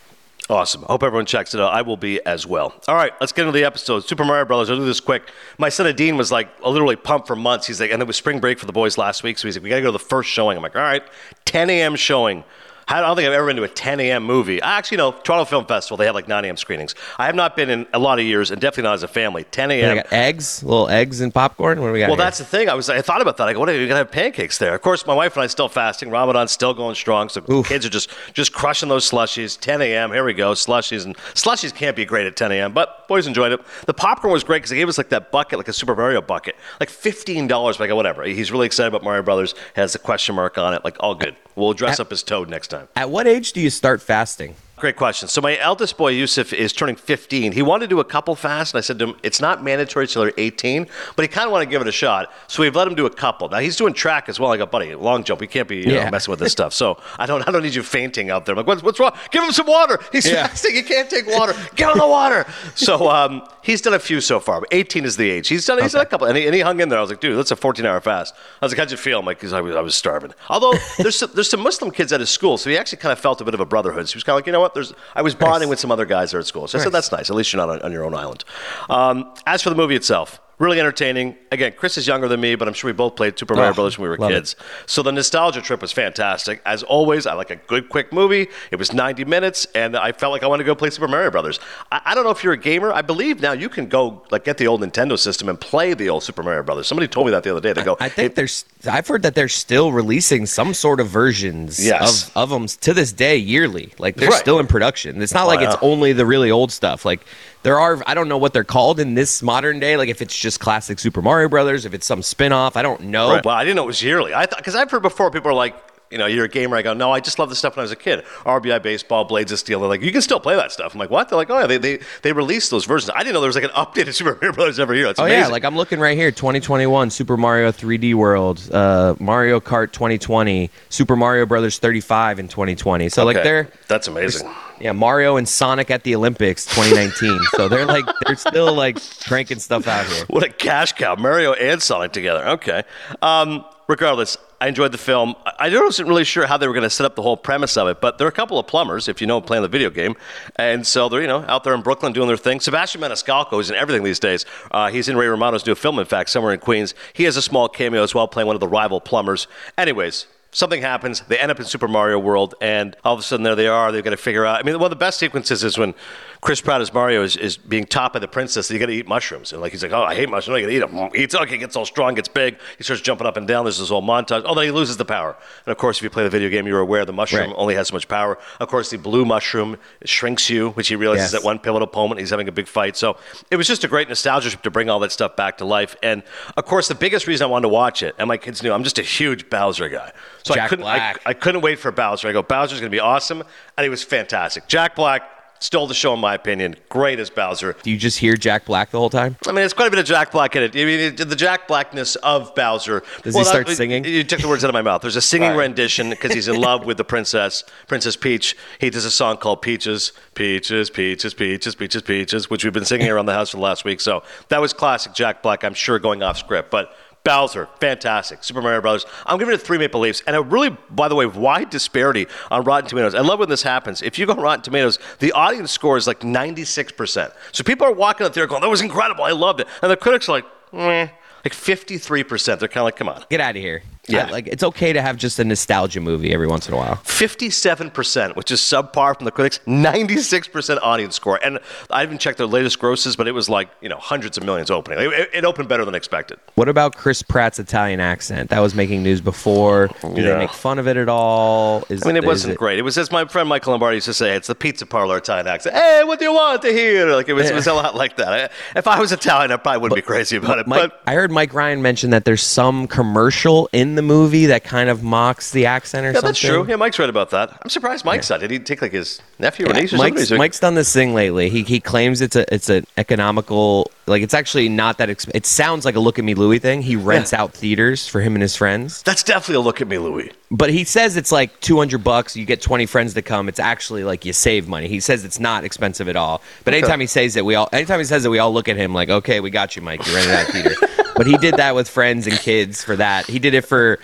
Awesome. 0.50 0.82
Hope 0.82 1.02
everyone 1.02 1.26
checks 1.26 1.54
it 1.54 1.60
out. 1.60 1.74
I 1.74 1.82
will 1.82 1.98
be 1.98 2.24
as 2.24 2.46
well. 2.46 2.72
All 2.88 2.94
right, 2.94 3.12
let's 3.20 3.32
get 3.32 3.42
into 3.42 3.52
the 3.52 3.64
episode. 3.64 4.00
Super 4.04 4.24
Mario 4.24 4.46
Brothers. 4.46 4.70
I'll 4.70 4.76
do 4.76 4.84
this 4.86 5.00
quick. 5.00 5.30
My 5.58 5.68
son 5.68 5.94
Dean 5.94 6.16
was 6.16 6.32
like 6.32 6.48
literally 6.64 6.96
pumped 6.96 7.26
for 7.26 7.36
months. 7.36 7.66
He's 7.66 7.80
like, 7.80 7.90
and 7.90 8.00
it 8.00 8.06
was 8.06 8.16
spring 8.16 8.40
break 8.40 8.58
for 8.58 8.64
the 8.64 8.72
boys 8.72 8.96
last 8.96 9.22
week, 9.22 9.36
so 9.38 9.46
he's 9.46 9.56
like, 9.56 9.62
we 9.62 9.68
got 9.68 9.76
to 9.76 9.82
go 9.82 9.88
to 9.88 9.92
the 9.92 9.98
first 9.98 10.30
showing. 10.30 10.56
I'm 10.56 10.62
like, 10.62 10.74
all 10.74 10.80
right, 10.80 11.02
10 11.44 11.68
a.m. 11.68 11.96
showing. 11.96 12.44
I 12.88 13.00
don't 13.00 13.16
think 13.16 13.26
I've 13.26 13.34
ever 13.34 13.46
been 13.46 13.56
to 13.56 13.64
a 13.64 13.68
10 13.68 14.00
a.m. 14.00 14.24
movie. 14.24 14.62
Actually, 14.62 14.96
no, 14.96 15.12
Toronto 15.12 15.44
Film 15.44 15.66
Festival, 15.66 15.98
they 15.98 16.06
have 16.06 16.14
like 16.14 16.26
9 16.26 16.44
a.m. 16.46 16.56
screenings. 16.56 16.94
I 17.18 17.26
have 17.26 17.34
not 17.34 17.54
been 17.54 17.68
in 17.68 17.86
a 17.92 17.98
lot 17.98 18.18
of 18.18 18.24
years, 18.24 18.50
and 18.50 18.60
definitely 18.60 18.84
not 18.84 18.94
as 18.94 19.02
a 19.02 19.08
family. 19.08 19.44
10 19.44 19.70
I 19.70 19.74
a.m. 19.74 20.04
eggs, 20.10 20.62
little 20.62 20.88
eggs 20.88 21.20
and 21.20 21.32
popcorn. 21.32 21.80
What 21.80 21.88
do 21.88 21.92
we 21.92 21.98
got? 22.00 22.08
Well, 22.08 22.16
here? 22.16 22.24
that's 22.24 22.38
the 22.38 22.44
thing. 22.46 22.70
I 22.70 22.74
was 22.74 22.88
I 22.88 23.02
thought 23.02 23.20
about 23.20 23.36
that. 23.36 23.48
I 23.48 23.52
go, 23.52 23.60
what 23.60 23.68
are 23.68 23.78
you 23.78 23.86
gonna 23.86 23.98
have 23.98 24.10
pancakes 24.10 24.56
there? 24.56 24.74
Of 24.74 24.80
course, 24.80 25.06
my 25.06 25.14
wife 25.14 25.36
and 25.36 25.44
I 25.44 25.48
still 25.48 25.68
fasting. 25.68 26.10
Ramadan's 26.10 26.50
still 26.52 26.72
going 26.72 26.94
strong. 26.94 27.28
So 27.28 27.42
Oof. 27.50 27.68
kids 27.68 27.84
are 27.84 27.90
just 27.90 28.10
just 28.32 28.52
crushing 28.52 28.88
those 28.88 29.08
slushies. 29.08 29.58
10 29.60 29.82
a.m. 29.82 30.12
Here 30.12 30.24
we 30.24 30.32
go. 30.32 30.52
Slushies 30.52 31.04
and 31.04 31.14
slushies 31.34 31.74
can't 31.74 31.94
be 31.94 32.06
great 32.06 32.26
at 32.26 32.36
10 32.36 32.52
a.m. 32.52 32.72
But 32.72 33.06
boys 33.06 33.26
enjoyed 33.26 33.52
it. 33.52 33.60
The 33.86 33.94
popcorn 33.94 34.32
was 34.32 34.44
great 34.44 34.58
because 34.58 34.70
they 34.70 34.76
gave 34.76 34.88
us 34.88 34.96
like 34.96 35.10
that 35.10 35.30
bucket, 35.30 35.58
like 35.58 35.68
a 35.68 35.72
Super 35.72 35.94
Mario 35.94 36.22
bucket, 36.22 36.56
like 36.80 36.88
fifteen 36.88 37.46
dollars. 37.48 37.76
But 37.76 37.84
I 37.84 37.86
go, 37.88 37.96
whatever. 37.96 38.24
He's 38.24 38.50
really 38.50 38.66
excited 38.66 38.88
about 38.88 39.02
Mario 39.02 39.22
Brothers. 39.22 39.54
Has 39.74 39.94
a 39.94 39.98
question 39.98 40.34
mark 40.34 40.56
on 40.56 40.72
it. 40.72 40.84
Like 40.84 40.96
all 41.00 41.14
good. 41.14 41.36
We'll 41.54 41.72
dress 41.72 41.98
up 41.98 42.12
as 42.12 42.22
Toad 42.22 42.48
next 42.48 42.68
time. 42.68 42.77
At 42.96 43.10
what 43.10 43.26
age 43.26 43.52
do 43.52 43.60
you 43.60 43.70
start 43.70 44.02
fasting? 44.02 44.54
Great 44.78 44.96
question. 44.96 45.28
So 45.28 45.40
my 45.40 45.58
eldest 45.58 45.96
boy 45.96 46.10
Yusuf 46.10 46.52
is 46.52 46.72
turning 46.72 46.94
15. 46.96 47.52
He 47.52 47.62
wanted 47.62 47.86
to 47.86 47.88
do 47.88 48.00
a 48.00 48.04
couple 48.04 48.34
fasts, 48.36 48.72
and 48.74 48.78
I 48.78 48.82
said 48.82 48.98
to 49.00 49.08
him, 49.08 49.14
"It's 49.22 49.40
not 49.40 49.62
mandatory 49.62 50.06
till 50.06 50.22
they're 50.22 50.32
18, 50.36 50.86
but 51.16 51.22
he 51.22 51.28
kind 51.28 51.46
of 51.46 51.52
wanted 51.52 51.66
to 51.66 51.70
give 51.70 51.82
it 51.82 51.88
a 51.88 51.92
shot." 51.92 52.32
So 52.46 52.62
we've 52.62 52.74
let 52.76 52.86
him 52.86 52.94
do 52.94 53.06
a 53.06 53.10
couple. 53.10 53.48
Now 53.48 53.58
he's 53.58 53.76
doing 53.76 53.92
track 53.92 54.28
as 54.28 54.38
well. 54.38 54.52
I 54.52 54.56
go, 54.56 54.66
buddy, 54.66 54.94
long 54.94 55.24
jump. 55.24 55.40
We 55.40 55.46
can't 55.46 55.66
be 55.68 55.78
Yeah. 55.78 56.04
know, 56.04 56.10
messing 56.12 56.30
with 56.30 56.40
this 56.40 56.52
stuff. 56.52 56.72
So 56.72 56.98
I 57.18 57.26
don't, 57.26 57.46
I 57.48 57.50
don't 57.50 57.62
need 57.62 57.74
you 57.74 57.82
fainting 57.82 58.30
out 58.30 58.46
there. 58.46 58.52
I'm 58.54 58.58
like, 58.58 58.66
what's, 58.66 58.82
what's 58.82 59.00
wrong? 59.00 59.12
Give 59.30 59.42
him 59.42 59.52
some 59.52 59.66
water. 59.66 59.98
He's 60.12 60.26
Yeah. 60.26 60.46
fasting. 60.46 60.74
He 60.74 60.82
can't 60.82 61.10
take 61.10 61.26
water. 61.26 61.54
Give 61.74 61.88
him 61.90 61.98
the 61.98 62.06
water. 62.06 62.46
So 62.74 63.08
um, 63.10 63.42
he's 63.62 63.80
done 63.80 63.94
a 63.94 63.98
few 63.98 64.20
so 64.20 64.38
far. 64.40 64.62
18 64.70 65.04
is 65.04 65.16
the 65.16 65.28
age. 65.30 65.48
He's 65.48 65.66
done. 65.66 65.82
He's 65.82 65.92
done 65.92 66.02
a 66.02 66.06
couple, 66.06 66.26
and 66.26 66.36
he, 66.36 66.46
and 66.46 66.54
he 66.54 66.60
hung 66.60 66.80
in 66.80 66.88
there. 66.88 66.98
I 66.98 67.02
was 67.02 67.10
like, 67.10 67.20
dude, 67.20 67.36
that's 67.36 67.50
a 67.50 67.56
14-hour 67.56 68.00
fast. 68.00 68.34
I 68.62 68.64
was 68.64 68.72
like, 68.72 68.78
how'd 68.78 68.90
you 68.90 68.96
feel? 68.96 69.18
I'm 69.20 69.26
like, 69.26 69.42
I 69.52 69.60
was, 69.60 69.74
I 69.76 69.80
was 69.80 69.94
starving. 69.94 70.32
Although 70.48 70.74
there's 70.98 71.18
some, 71.18 71.30
there's 71.34 71.50
some 71.50 71.60
Muslim 71.60 71.90
kids 71.90 72.12
at 72.12 72.20
his 72.20 72.30
school, 72.30 72.56
so 72.58 72.70
he 72.70 72.76
actually 72.78 72.98
kind 72.98 73.12
of 73.12 73.18
felt 73.18 73.40
a 73.40 73.44
bit 73.44 73.54
of 73.54 73.60
a 73.60 73.66
brotherhood. 73.66 74.08
So 74.08 74.12
he 74.14 74.16
was 74.18 74.24
kind 74.24 74.34
of 74.34 74.38
like, 74.38 74.46
you 74.46 74.52
know 74.52 74.60
what? 74.60 74.67
There's 74.74 74.92
I 75.14 75.22
was 75.22 75.34
bonding 75.34 75.68
with 75.68 75.78
some 75.78 75.90
other 75.90 76.06
guys 76.06 76.30
there 76.30 76.40
at 76.40 76.46
school. 76.46 76.68
So 76.68 76.78
I 76.78 76.82
said, 76.82 76.92
that's 76.92 77.12
nice. 77.12 77.30
At 77.30 77.36
least 77.36 77.52
you're 77.52 77.64
not 77.64 77.70
on, 77.70 77.82
on 77.82 77.92
your 77.92 78.04
own 78.04 78.14
island. 78.14 78.44
Um, 78.88 79.32
as 79.46 79.62
for 79.62 79.70
the 79.70 79.76
movie 79.76 79.96
itself, 79.96 80.40
really 80.58 80.80
entertaining. 80.80 81.36
Again, 81.52 81.72
Chris 81.76 81.96
is 81.96 82.06
younger 82.06 82.26
than 82.28 82.40
me, 82.40 82.54
but 82.56 82.66
I'm 82.68 82.74
sure 82.74 82.88
we 82.88 82.92
both 82.92 83.14
played 83.16 83.38
Super 83.38 83.54
Mario 83.54 83.70
Oh, 83.70 83.74
Brothers 83.74 83.98
when 83.98 84.04
we 84.04 84.08
were 84.10 84.16
love 84.18 84.30
it. 84.30 84.34
kids. 84.34 84.56
So 84.86 85.02
the 85.02 85.12
nostalgia 85.12 85.62
trip 85.62 85.80
was 85.80 85.92
fantastic. 85.92 86.60
As 86.66 86.82
always, 86.82 87.26
I 87.26 87.34
like 87.34 87.50
a 87.50 87.56
good, 87.56 87.88
quick 87.88 88.12
movie. 88.12 88.48
It 88.70 88.76
was 88.76 88.92
90 88.92 89.24
minutes, 89.24 89.66
and 89.74 89.96
I 89.96 90.12
felt 90.12 90.32
like 90.32 90.42
I 90.42 90.46
wanted 90.46 90.64
to 90.64 90.66
go 90.66 90.74
play 90.74 90.90
Super 90.90 91.08
Mario 91.08 91.30
Brothers. 91.30 91.60
I, 91.92 92.00
I 92.06 92.14
don't 92.14 92.24
know 92.24 92.30
if 92.30 92.42
you're 92.42 92.52
a 92.52 92.56
gamer. 92.58 92.92
I 92.92 93.02
believe 93.02 93.40
now 93.40 93.52
you 93.52 93.68
can 93.68 93.86
go 93.86 94.22
like 94.30 94.44
get 94.44 94.58
the 94.58 94.66
old 94.66 94.80
Nintendo 94.82 95.18
system 95.18 95.48
and 95.48 95.60
play 95.60 95.94
the 95.94 96.08
old 96.08 96.22
Super 96.24 96.42
Mario 96.42 96.62
Brothers. 96.64 96.86
Somebody 96.88 97.08
told 97.08 97.26
me 97.26 97.30
that 97.32 97.44
the 97.44 97.50
other 97.50 97.60
day. 97.60 97.72
They 97.72 97.84
go, 97.84 97.96
I 98.00 98.08
think 98.08 98.34
there's. 98.34 98.64
I've 98.90 99.06
heard 99.06 99.22
that 99.22 99.34
they're 99.34 99.48
still 99.48 99.92
releasing 99.92 100.46
some 100.46 100.74
sort 100.74 101.00
of 101.00 101.08
versions 101.08 101.84
Yes. 101.84 102.28
of 102.34 102.36
of 102.36 102.50
them 102.50 102.66
to 102.66 102.94
this 102.94 103.12
day 103.12 103.36
yearly. 103.36 103.92
Like 103.98 104.16
they're 104.16 104.30
Right. 104.30 104.40
still 104.40 104.58
in 104.58 104.66
production. 104.66 105.20
It's 105.22 105.34
not 105.34 105.46
like 105.46 105.60
it's 105.60 105.76
only 105.82 106.12
the 106.12 106.24
really 106.26 106.50
old 106.50 106.72
stuff. 106.72 107.04
Like 107.04 107.24
there 107.62 107.78
are. 107.78 108.02
I 108.06 108.14
don't 108.14 108.28
know 108.28 108.38
what 108.38 108.52
they're 108.52 108.64
called 108.64 109.00
in 109.00 109.14
this 109.14 109.42
modern 109.42 109.80
day. 109.80 109.96
Like 109.96 110.08
if 110.08 110.22
it's 110.22 110.36
just 110.38 110.60
classic 110.60 110.98
Super 110.98 111.22
Mario 111.22 111.48
Brothers, 111.48 111.84
if 111.84 111.94
it's 111.94 112.06
some 112.06 112.22
spin 112.22 112.52
off. 112.52 112.76
I 112.76 112.82
don't 112.82 113.02
know. 113.02 113.30
Right. 113.30 113.44
Well, 113.44 113.54
I 113.56 113.64
didn't 113.64 113.76
know 113.76 113.84
it 113.84 113.86
was 113.88 114.02
yearly. 114.02 114.34
I 114.34 114.46
thought 114.46 114.58
because 114.58 114.74
I've 114.74 114.90
heard 114.90 115.02
before 115.02 115.30
people 115.30 115.50
are 115.50 115.54
like, 115.54 115.74
you 116.10 116.16
know, 116.16 116.24
you're 116.24 116.46
a 116.46 116.48
gamer. 116.48 116.74
I 116.74 116.80
go, 116.80 116.94
no, 116.94 117.12
I 117.12 117.20
just 117.20 117.38
love 117.38 117.50
the 117.50 117.54
stuff 117.54 117.76
when 117.76 117.82
I 117.82 117.84
was 117.84 117.92
a 117.92 117.96
kid. 117.96 118.24
RBI 118.44 118.82
baseball, 118.82 119.24
Blades 119.26 119.52
of 119.52 119.58
Steel. 119.58 119.80
They're 119.80 119.90
like, 119.90 120.00
you 120.00 120.10
can 120.10 120.22
still 120.22 120.40
play 120.40 120.56
that 120.56 120.72
stuff. 120.72 120.94
I'm 120.94 120.98
like, 120.98 121.10
what? 121.10 121.28
They're 121.28 121.36
like, 121.36 121.50
oh 121.50 121.58
yeah, 121.58 121.66
they 121.66 121.76
they, 121.76 121.98
they 122.22 122.32
released 122.32 122.70
those 122.70 122.86
versions. 122.86 123.10
I 123.14 123.18
didn't 123.18 123.34
know 123.34 123.40
there 123.40 123.48
was 123.48 123.56
like 123.56 123.64
an 123.64 123.70
updated 123.70 124.14
Super 124.18 124.34
Mario 124.40 124.52
Brothers 124.52 124.78
every 124.78 124.96
year. 124.98 125.06
That's 125.06 125.20
Oh 125.20 125.24
amazing. 125.24 125.40
yeah, 125.42 125.48
like 125.48 125.64
I'm 125.64 125.76
looking 125.76 126.00
right 126.00 126.16
here, 126.16 126.30
2021 126.30 127.10
Super 127.10 127.36
Mario 127.36 127.70
3D 127.72 128.14
World, 128.14 128.66
uh, 128.72 129.16
Mario 129.18 129.60
Kart 129.60 129.92
2020, 129.92 130.70
Super 130.88 131.14
Mario 131.16 131.44
Brothers 131.44 131.78
35 131.78 132.38
in 132.38 132.48
2020. 132.48 133.10
So 133.10 133.24
like 133.26 133.36
Okay. 133.36 133.44
they're 133.44 133.68
that's 133.88 134.08
amazing. 134.08 134.48
Yeah 134.80 134.92
Mario 134.92 135.36
and 135.36 135.48
Sonic 135.48 135.90
at 135.90 136.04
the 136.04 136.14
Olympics 136.14 136.64
2019. 136.66 137.38
so 137.56 137.68
they're 137.68 137.86
like 137.86 138.04
they're 138.26 138.36
still 138.36 138.74
like 138.74 138.98
cranking 139.22 139.58
stuff 139.58 139.86
out 139.86 140.06
here. 140.06 140.24
What 140.28 140.42
a 140.42 140.48
cash 140.48 140.92
cow. 140.92 141.16
Mario 141.16 141.52
and 141.52 141.82
Sonic 141.82 142.12
together. 142.12 142.46
Okay. 142.48 142.82
Um, 143.22 143.64
regardless, 143.88 144.36
I 144.60 144.68
enjoyed 144.68 144.92
the 144.92 144.98
film. 144.98 145.34
I 145.58 145.70
wasn't 145.80 146.08
really 146.08 146.24
sure 146.24 146.46
how 146.46 146.56
they 146.56 146.66
were 146.66 146.74
going 146.74 146.84
to 146.84 146.90
set 146.90 147.04
up 147.04 147.14
the 147.14 147.22
whole 147.22 147.36
premise 147.36 147.76
of 147.76 147.86
it, 147.88 148.00
but 148.00 148.18
there 148.18 148.26
are 148.26 148.30
a 148.30 148.32
couple 148.32 148.58
of 148.58 148.66
plumbers, 148.66 149.08
if 149.08 149.20
you 149.20 149.26
know, 149.26 149.40
playing 149.40 149.62
the 149.62 149.68
video 149.68 149.88
game. 149.88 150.16
And 150.56 150.86
so 150.86 151.08
they're, 151.08 151.20
you 151.20 151.28
know, 151.28 151.44
out 151.46 151.62
there 151.64 151.74
in 151.74 151.82
Brooklyn 151.82 152.12
doing 152.12 152.26
their 152.26 152.36
thing. 152.36 152.58
Sebastian 152.60 153.00
Maniscalco 153.00 153.60
is 153.60 153.70
in 153.70 153.76
everything 153.76 154.02
these 154.02 154.18
days. 154.18 154.44
Uh, 154.70 154.90
he's 154.90 155.08
in 155.08 155.16
Ray 155.16 155.28
Romano's 155.28 155.64
new 155.64 155.76
film, 155.76 155.98
in 155.98 156.06
fact, 156.06 156.30
somewhere 156.30 156.52
in 156.52 156.58
Queens. 156.58 156.94
He 157.12 157.24
has 157.24 157.36
a 157.36 157.42
small 157.42 157.68
cameo 157.68 158.02
as 158.02 158.14
well, 158.14 158.26
playing 158.26 158.48
one 158.48 158.56
of 158.56 158.60
the 158.60 158.68
rival 158.68 159.00
plumbers. 159.00 159.46
Anyways, 159.76 160.26
something 160.52 160.80
happens. 160.80 161.20
They 161.20 161.38
end 161.38 161.50
up 161.50 161.58
in 161.58 161.66
Super 161.66 161.88
Mario 161.88 162.18
World, 162.18 162.54
and 162.60 162.96
all 163.04 163.14
of 163.14 163.20
a 163.20 163.22
sudden 163.22 163.44
there 163.44 163.56
they 163.56 163.68
are. 163.68 163.92
They've 163.92 164.04
got 164.04 164.10
to 164.10 164.16
figure 164.16 164.44
out. 164.46 164.60
I 164.60 164.62
mean, 164.62 164.74
one 164.74 164.84
of 164.84 164.90
the 164.90 164.96
best 164.96 165.18
sequences 165.18 165.64
is 165.64 165.78
when 165.78 165.94
Chris 166.40 166.60
Pratt 166.60 166.80
as 166.80 166.92
Mario 166.94 167.22
is, 167.22 167.36
is 167.36 167.56
being 167.56 167.84
taught 167.84 168.12
by 168.12 168.20
the 168.20 168.28
princess 168.28 168.70
you 168.70 168.78
got 168.78 168.86
to 168.86 168.92
eat 168.92 169.08
mushrooms, 169.08 169.52
and 169.52 169.60
like 169.60 169.72
he's 169.72 169.82
like, 169.82 169.92
"Oh, 169.92 170.04
I 170.04 170.14
hate 170.14 170.28
mushrooms. 170.30 170.60
You 170.60 170.66
got 170.80 170.88
to 170.88 170.94
eat 170.96 170.98
them." 171.00 171.10
Eats. 171.14 171.34
Okay, 171.34 171.58
gets 171.58 171.74
all 171.74 171.84
strong, 171.84 172.14
gets 172.14 172.28
big. 172.28 172.58
He 172.76 172.84
starts 172.84 173.02
jumping 173.02 173.26
up 173.26 173.36
and 173.36 173.46
down. 173.48 173.64
There's 173.64 173.78
this 173.78 173.88
whole 173.88 174.02
montage. 174.02 174.42
Oh, 174.44 174.54
then 174.54 174.64
he 174.64 174.70
loses 174.70 174.96
the 174.96 175.04
power. 175.04 175.36
And 175.66 175.72
of 175.72 175.78
course, 175.78 175.96
if 175.98 176.02
you 176.04 176.10
play 176.10 176.22
the 176.22 176.30
video 176.30 176.48
game, 176.48 176.66
you're 176.66 176.78
aware 176.80 177.04
the 177.04 177.12
mushroom 177.12 177.48
Right. 177.50 177.54
only 177.58 177.74
has 177.74 177.88
so 177.88 177.94
much 177.94 178.06
power. 178.06 178.38
Of 178.60 178.68
course, 178.68 178.90
the 178.90 178.98
blue 178.98 179.24
mushroom 179.24 179.78
shrinks 180.04 180.48
you, 180.48 180.70
which 180.70 180.88
he 180.88 180.96
realizes 180.96 181.32
Yes. 181.32 181.40
at 181.40 181.44
one 181.44 181.58
pivotal 181.58 181.90
moment 181.92 182.20
he's 182.20 182.30
having 182.30 182.46
a 182.48 182.52
big 182.52 182.68
fight. 182.68 182.96
So 182.96 183.16
it 183.50 183.56
was 183.56 183.66
just 183.66 183.82
a 183.82 183.88
great 183.88 184.08
nostalgia 184.08 184.50
trip 184.50 184.62
to 184.62 184.70
bring 184.70 184.88
all 184.88 185.00
that 185.00 185.10
stuff 185.12 185.34
back 185.34 185.58
to 185.58 185.64
life. 185.64 185.96
And 186.02 186.22
of 186.56 186.64
course, 186.66 186.86
the 186.88 186.94
biggest 186.94 187.26
reason 187.26 187.44
I 187.46 187.50
wanted 187.50 187.62
to 187.62 187.68
watch 187.70 188.02
it, 188.02 188.14
and 188.18 188.28
my 188.28 188.36
kids 188.36 188.62
knew, 188.62 188.72
I'm 188.72 188.84
just 188.84 188.98
a 188.98 189.02
huge 189.02 189.50
Bowser 189.50 189.88
guy. 189.88 190.12
So 190.44 190.54
I 190.54 190.68
couldn't, 190.68 190.84
I, 190.86 191.14
I 191.26 191.34
couldn't 191.34 191.62
wait 191.62 191.78
for 191.80 191.90
Bowser. 191.90 192.28
I 192.28 192.32
go, 192.32 192.42
Bowser's 192.42 192.78
going 192.80 192.90
to 192.90 192.94
be 192.94 193.00
awesome, 193.00 193.42
and 193.76 193.84
he 193.84 193.88
was 193.88 194.02
fantastic. 194.04 194.68
Jack 194.68 194.94
Black 194.94 195.22
stole 195.60 195.86
the 195.86 195.94
show, 195.94 196.14
in 196.14 196.20
my 196.20 196.34
opinion. 196.34 196.76
Great 196.88 197.18
as 197.20 197.30
Bowser. 197.30 197.74
Do 197.82 197.90
you 197.90 197.96
just 197.96 198.18
hear 198.18 198.34
Jack 198.36 198.64
Black 198.66 198.90
the 198.90 198.98
whole 198.98 199.10
time? 199.10 199.36
I 199.46 199.52
mean, 199.52 199.64
it's 199.64 199.74
quite 199.74 199.88
a 199.88 199.90
bit 199.90 199.98
of 199.98 200.04
Jack 200.06 200.32
Black 200.32 200.54
in 200.56 200.62
it. 200.62 200.74
I 200.74 200.84
mean, 200.84 201.00
it- 201.00 201.16
the 201.28 201.36
Jack 201.36 201.68
Blackness 201.68 202.16
of 202.16 202.54
Bowser. 202.54 203.02
Does 203.22 203.34
he 203.36 203.44
start 203.44 203.66
that- 203.66 203.76
singing? 203.76 204.04
You 204.04 204.24
took 204.24 204.40
the 204.40 204.48
words 204.48 204.64
out 204.64 204.68
of 204.70 204.74
my 204.74 204.82
mouth. 204.82 205.02
There's 205.02 205.16
a 205.16 205.20
singing 205.20 205.50
right. 205.50 205.58
rendition 205.58 206.10
because 206.10 206.32
he's 206.32 206.48
in 206.48 206.60
love 206.60 206.84
with 206.86 206.96
the 206.96 207.04
princess, 207.04 207.64
Princess 207.86 208.16
Peach. 208.16 208.56
He 208.80 208.90
does 208.90 209.04
a 209.04 209.10
song 209.10 209.36
called 209.36 209.62
Peaches, 209.62 210.12
Peaches, 210.34 210.90
Peaches, 210.90 211.34
Peaches, 211.34 211.74
Peaches, 211.74 212.02
Peaches, 212.02 212.50
which 212.50 212.64
we've 212.64 212.72
been 212.72 212.84
singing 212.84 213.08
around 213.08 213.26
the 213.26 213.32
house 213.34 213.50
for 213.50 213.56
the 213.56 213.62
last 213.62 213.84
week. 213.84 214.00
So 214.00 214.22
that 214.48 214.60
was 214.60 214.72
classic 214.72 215.14
Jack 215.14 215.42
Black, 215.42 215.64
I'm 215.64 215.74
sure, 215.74 215.98
going 215.98 216.22
off 216.22 216.38
script. 216.38 216.70
But 216.70 216.94
Bowser, 217.28 217.68
fantastic. 217.78 218.42
Super 218.42 218.62
Mario 218.62 218.80
Brothers. 218.80 219.04
I'm 219.26 219.38
giving 219.38 219.52
it 219.52 219.58
three 219.58 219.76
Maple 219.76 220.00
Leafs. 220.00 220.22
And 220.26 220.34
a 220.34 220.40
really, 220.40 220.70
by 220.88 221.08
the 221.08 221.14
way, 221.14 221.26
wide 221.26 221.68
disparity 221.68 222.26
on 222.50 222.64
Rotten 222.64 222.88
Tomatoes. 222.88 223.14
I 223.14 223.20
love 223.20 223.38
when 223.38 223.50
this 223.50 223.62
happens. 223.62 224.00
If 224.00 224.18
you 224.18 224.24
go 224.24 224.32
on 224.32 224.40
Rotten 224.40 224.62
Tomatoes, 224.62 224.98
the 225.18 225.32
audience 225.32 225.70
score 225.70 225.98
is 225.98 226.06
like 226.06 226.20
96%. 226.20 227.30
So 227.52 227.64
people 227.64 227.86
are 227.86 227.92
walking 227.92 228.26
up 228.26 228.32
there 228.32 228.46
going, 228.46 228.62
that 228.62 228.70
was 228.70 228.80
incredible. 228.80 229.24
I 229.24 229.32
loved 229.32 229.60
it. 229.60 229.68
And 229.82 229.90
the 229.90 229.96
critics 229.98 230.26
are 230.30 230.32
like, 230.32 230.46
meh. 230.72 231.08
Like 231.44 231.52
53%. 231.52 232.60
They're 232.60 232.66
kind 232.66 232.78
of 232.78 232.84
like, 232.84 232.96
come 232.96 233.10
on. 233.10 233.22
Get 233.28 233.42
out 233.42 233.56
of 233.56 233.60
here. 233.60 233.82
Yeah. 234.08 234.26
I- 234.26 234.30
like 234.30 234.46
it's 234.46 234.62
okay 234.62 234.92
to 234.92 235.02
have 235.02 235.16
just 235.16 235.38
a 235.38 235.44
nostalgia 235.44 236.00
movie 236.00 236.32
every 236.32 236.46
once 236.46 236.68
in 236.68 236.74
a 236.74 236.76
while. 236.76 236.96
57%, 237.04 238.36
which 238.36 238.50
is 238.50 238.60
subpar 238.60 239.16
from 239.16 239.24
the 239.24 239.30
critics, 239.30 239.60
96% 239.66 240.78
audience 240.82 241.14
score. 241.16 241.38
And 241.44 241.58
I 241.90 242.00
haven't 242.00 242.18
checked 242.18 242.38
their 242.38 242.46
latest 242.46 242.78
grosses, 242.78 243.16
but 243.16 243.28
it 243.28 243.32
was 243.32 243.48
like, 243.48 243.68
you 243.80 243.88
know, 243.88 243.96
hundreds 243.98 244.36
of 244.38 244.44
millions 244.44 244.70
opening. 244.70 244.98
It, 245.12 245.30
it 245.32 245.44
opened 245.44 245.68
better 245.68 245.84
than 245.84 245.94
expected. 245.94 246.38
What 246.54 246.68
about 246.68 246.96
Chris 246.96 247.22
Pratt's 247.22 247.58
Italian 247.58 248.00
accent? 248.00 248.50
That 248.50 248.60
was 248.60 248.74
making 248.74 249.02
news 249.02 249.20
before. 249.20 249.88
Do 250.02 250.08
Yeah. 250.16 250.32
they 250.32 250.38
make 250.38 250.50
fun 250.52 250.78
of 250.78 250.86
it 250.88 250.96
at 250.96 251.08
all? 251.08 251.84
Is, 251.88 252.02
I 252.04 252.06
mean, 252.06 252.16
it 252.16 252.24
wasn't 252.24 252.56
great. 252.58 252.78
It 252.78 252.82
was 252.82 252.96
as 252.98 253.10
my 253.10 253.24
friend 253.26 253.48
Michael 253.48 253.72
Lombardi 253.72 253.96
used 253.96 254.06
to 254.06 254.14
say, 254.14 254.34
it's 254.36 254.46
the 254.48 254.54
pizza 254.54 254.86
parlor 254.86 255.16
Italian 255.18 255.46
accent. 255.46 255.74
Hey, 255.76 256.02
what 256.04 256.18
do 256.18 256.24
you 256.24 256.32
want 256.32 256.62
to 256.62 256.72
hear? 256.72 257.06
Like, 257.14 257.28
it 257.28 257.34
was, 257.34 257.50
it 257.50 257.54
was 257.54 257.66
a 257.66 257.74
lot 257.74 257.94
like 257.94 258.16
that. 258.16 258.32
I- 258.32 258.78
If 258.78 258.86
I 258.86 259.00
was 259.00 259.12
Italian, 259.12 259.52
I 259.52 259.56
probably 259.56 259.80
wouldn't 259.82 259.96
be 259.96 260.02
crazy 260.02 260.36
about 260.36 260.58
it. 260.58 260.66
Mike, 260.66 260.80
but 260.90 261.00
I 261.06 261.14
heard 261.14 261.30
Mike 261.30 261.54
Ryan 261.54 261.82
mention 261.82 262.10
that 262.10 262.24
there's 262.24 262.42
some 262.42 262.86
commercial 262.86 263.68
in 263.72 263.94
the 263.98 264.02
movie 264.02 264.46
that 264.46 264.62
kind 264.62 264.88
of 264.88 265.02
mocks 265.02 265.50
the 265.50 265.66
accent 265.66 266.06
or 266.06 266.10
yeah, 266.10 266.12
something. 266.14 266.28
that's 266.28 266.38
true. 266.38 266.64
Yeah, 266.68 266.76
Mike's 266.76 267.00
right 267.00 267.10
about 267.10 267.30
that. 267.30 267.58
I'm 267.60 267.68
surprised 267.68 268.04
Mike's 268.04 268.28
said 268.28 268.36
it. 268.44 268.48
Did 268.48 268.50
he 268.52 268.58
take 268.60 268.80
like 268.80 268.92
his 268.92 269.20
nephew 269.40 269.66
or 269.66 269.72
niece 269.72 269.92
or 269.92 269.96
something? 269.96 270.14
Mike's, 270.14 270.30
like- 270.30 270.38
Mike's 270.38 270.60
done 270.60 270.76
this 270.76 270.92
thing 270.92 271.14
lately. 271.14 271.50
He 271.50 271.64
he 271.64 271.80
claims 271.80 272.20
it's 272.20 272.36
a 272.36 272.54
it's 272.54 272.68
an 272.68 272.86
economical 272.96 273.90
like 274.08 274.22
it's 274.22 274.34
actually 274.34 274.68
not 274.68 274.98
that 274.98 275.08
exp- 275.08 275.30
it 275.34 275.46
sounds 275.46 275.84
like 275.84 275.94
a 275.94 276.00
look 276.00 276.18
at 276.18 276.24
me 276.24 276.34
Louie 276.34 276.58
thing. 276.58 276.82
He 276.82 276.96
rents 276.96 277.32
out 277.32 277.52
theaters 277.52 278.08
for 278.08 278.20
him 278.20 278.34
and 278.34 278.42
his 278.42 278.56
friends. 278.56 279.02
That's 279.02 279.22
definitely 279.22 279.56
a 279.56 279.60
look 279.60 279.80
at 279.80 279.88
me, 279.88 279.98
Louis. 279.98 280.30
But 280.50 280.70
he 280.70 280.84
says 280.84 281.16
it's 281.16 281.30
like 281.30 281.60
200 281.60 282.02
bucks, 282.02 282.36
you 282.36 282.44
get 282.44 282.60
20 282.60 282.86
friends 282.86 283.14
to 283.14 283.22
come. 283.22 283.48
It's 283.48 283.60
actually 283.60 284.04
like 284.04 284.24
you 284.24 284.32
save 284.32 284.66
money. 284.66 284.88
He 284.88 285.00
says 285.00 285.24
it's 285.24 285.38
not 285.38 285.64
expensive 285.64 286.08
at 286.08 286.16
all. 286.16 286.42
But 286.64 286.74
anytime 286.74 287.00
he 287.00 287.06
says 287.06 287.36
it, 287.36 287.44
we 287.44 287.54
all 287.54 287.68
anytime 287.72 287.98
he 287.98 288.04
says 288.04 288.24
it, 288.24 288.30
we 288.30 288.38
all 288.38 288.52
look 288.52 288.68
at 288.68 288.76
him 288.76 288.94
like, 288.94 289.10
"Okay, 289.10 289.40
we 289.40 289.50
got 289.50 289.76
you, 289.76 289.82
Mike. 289.82 290.06
You 290.06 290.14
rented 290.14 290.34
out 290.34 290.46
theater." 290.46 290.74
but 291.16 291.26
he 291.26 291.36
did 291.36 291.54
that 291.56 291.74
with 291.74 291.88
friends 291.88 292.26
and 292.26 292.36
kids 292.38 292.82
for 292.82 292.96
that. 292.96 293.26
He 293.26 293.38
did 293.38 293.54
it 293.54 293.62
for 293.62 293.98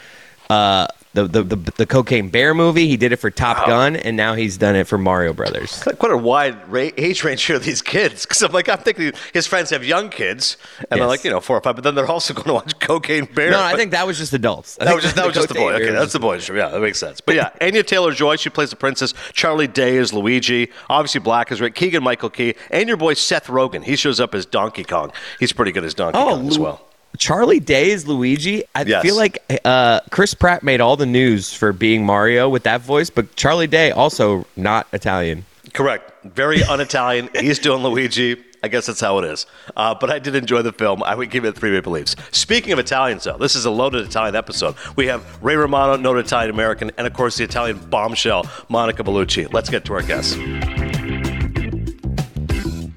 uh 0.51 0.89
the, 1.15 1.29
the, 1.29 1.43
the, 1.43 1.57
the 1.77 1.87
Cocaine 1.87 2.29
Bear 2.29 2.55
movie. 2.55 2.89
He 2.89 2.97
did 2.97 3.13
it 3.13 3.17
for 3.17 3.31
Top 3.31 3.67
Gun, 3.67 3.97
and 3.97 4.17
now 4.17 4.35
he's 4.35 4.59
done 4.59 4.75
it 4.77 4.87
for 4.87 4.99
Mario 4.99 5.33
Brothers. 5.33 5.83
What 5.85 6.11
a 6.11 6.17
wide 6.17 6.69
ra- 6.69 6.91
age 6.97 7.23
range 7.23 7.45
here 7.45 7.57
of 7.57 7.65
these 7.65 7.81
kids. 7.81 8.27
Because 8.27 8.43
I'm 8.43 8.53
like, 8.53 8.69
I'm 8.69 8.79
thinking 8.79 9.13
his 9.33 9.47
friends 9.47 9.71
have 9.71 9.85
young 9.85 10.11
kids, 10.11 10.57
and 10.91 11.01
they're 11.01 11.07
like, 11.07 11.25
you 11.25 11.31
know, 11.31 11.41
four 11.41 11.57
or 11.57 11.61
five, 11.61 11.77
but 11.77 11.85
then 11.85 11.95
they're 11.95 12.11
also 12.11 12.35
going 12.35 12.47
to 12.47 12.55
watch 12.55 12.79
Cocaine 12.81 13.27
Bear. 13.27 13.53
No, 13.53 13.63
I 13.63 13.77
think 13.77 13.93
that 13.93 14.07
was 14.07 14.19
just 14.19 14.33
adults. 14.33 14.77
I 14.81 14.87
That 14.87 14.95
was 14.95 15.05
just 15.05 15.17
that 15.17 15.27
was 15.27 15.35
just 15.35 15.49
the 15.49 15.55
boy. 15.55 15.75
Okay, 15.75 15.93
that's 15.93 16.13
the 16.13 16.21
boys. 16.21 16.49
Yeah, 16.49 16.69
that 16.69 16.81
makes 16.81 16.99
sense. 16.99 17.21
But 17.21 17.37
yeah, 17.37 17.51
Anya 17.61 17.85
Taylor 17.85 18.13
Joy, 18.13 18.37
she 18.37 18.51
plays 18.51 18.71
the 18.71 18.77
princess. 18.77 19.15
Charlie 19.33 19.69
Day 19.69 19.97
is 19.97 20.13
Luigi. 20.13 20.71
Obviously, 20.91 21.21
Black 21.21 21.53
is 21.53 21.61
Rick. 21.61 21.77
Keegan 21.77 22.03
Michael 22.03 22.31
Key, 22.31 22.55
and 22.71 22.89
your 22.89 22.97
boy 22.97 23.15
Seth 23.15 23.47
Rogen. 23.47 23.85
He 23.85 23.95
shows 23.95 24.19
up 24.19 24.35
as 24.35 24.47
Donkey 24.47 24.85
Kong. 24.85 25.13
He's 25.39 25.53
pretty 25.53 25.71
good 25.71 25.85
as 25.85 25.95
Donkey 25.95 26.19
oh, 26.19 26.31
Kong 26.31 26.49
as 26.49 26.59
well. 26.59 26.84
Charlie 27.19 27.61
Day 27.61 27.91
is 27.91 28.07
Luigi. 28.07 28.65
I 28.75 28.83
Yes. 28.83 29.03
feel 29.03 29.17
like 29.17 29.43
uh, 29.65 30.01
Chris 30.11 30.35
Pratt 30.35 30.63
made 30.63 30.81
all 30.81 30.97
the 30.97 31.07
news 31.07 31.53
for 31.53 31.73
being 31.73 32.05
Mario 32.05 32.49
with 32.49 32.65
that 32.65 32.81
voice, 32.81 33.11
but 33.11 33.35
Charlie 33.37 33.67
Day 33.67 33.91
also 33.91 34.47
not 34.57 34.87
Italian. 34.93 35.45
Correct. 35.73 36.13
Very 36.25 36.63
un-Italian. 36.65 37.29
He's 37.39 37.59
doing 37.59 37.83
Luigi. 37.83 38.43
I 38.63 38.69
guess 38.69 38.87
that's 38.87 39.01
how 39.01 39.19
it 39.19 39.27
is. 39.27 39.45
Uh, 39.77 39.95
but 39.95 40.11
I 40.11 40.19
did 40.19 40.35
enjoy 40.35 40.63
the 40.63 40.73
film. 40.73 41.03
I 41.03 41.15
would 41.15 41.31
give 41.31 41.45
it 41.45 41.55
three 41.55 41.71
maple 41.71 41.93
leaves. 41.93 42.17
Speaking 42.33 42.73
of 42.73 42.79
Italians, 42.79 43.25
though, 43.25 43.37
this 43.37 43.55
is 43.57 43.67
a 43.67 43.71
loaded 43.71 44.07
Italian 44.07 44.35
episode. 44.35 44.75
We 44.97 45.07
have 45.09 45.23
Ray 45.43 45.57
Romano, 45.57 45.97
noted 45.97 46.25
Italian 46.25 46.51
American, 46.51 46.91
and 46.97 47.07
of 47.07 47.13
course 47.13 47.37
the 47.37 47.45
Italian 47.45 47.79
bombshell, 47.91 48.47
Monica 48.71 49.05
Bellucci. 49.05 49.53
Let's 49.53 49.69
get 49.69 49.85
to 49.85 49.93
our 49.95 50.03
guests. 50.03 50.35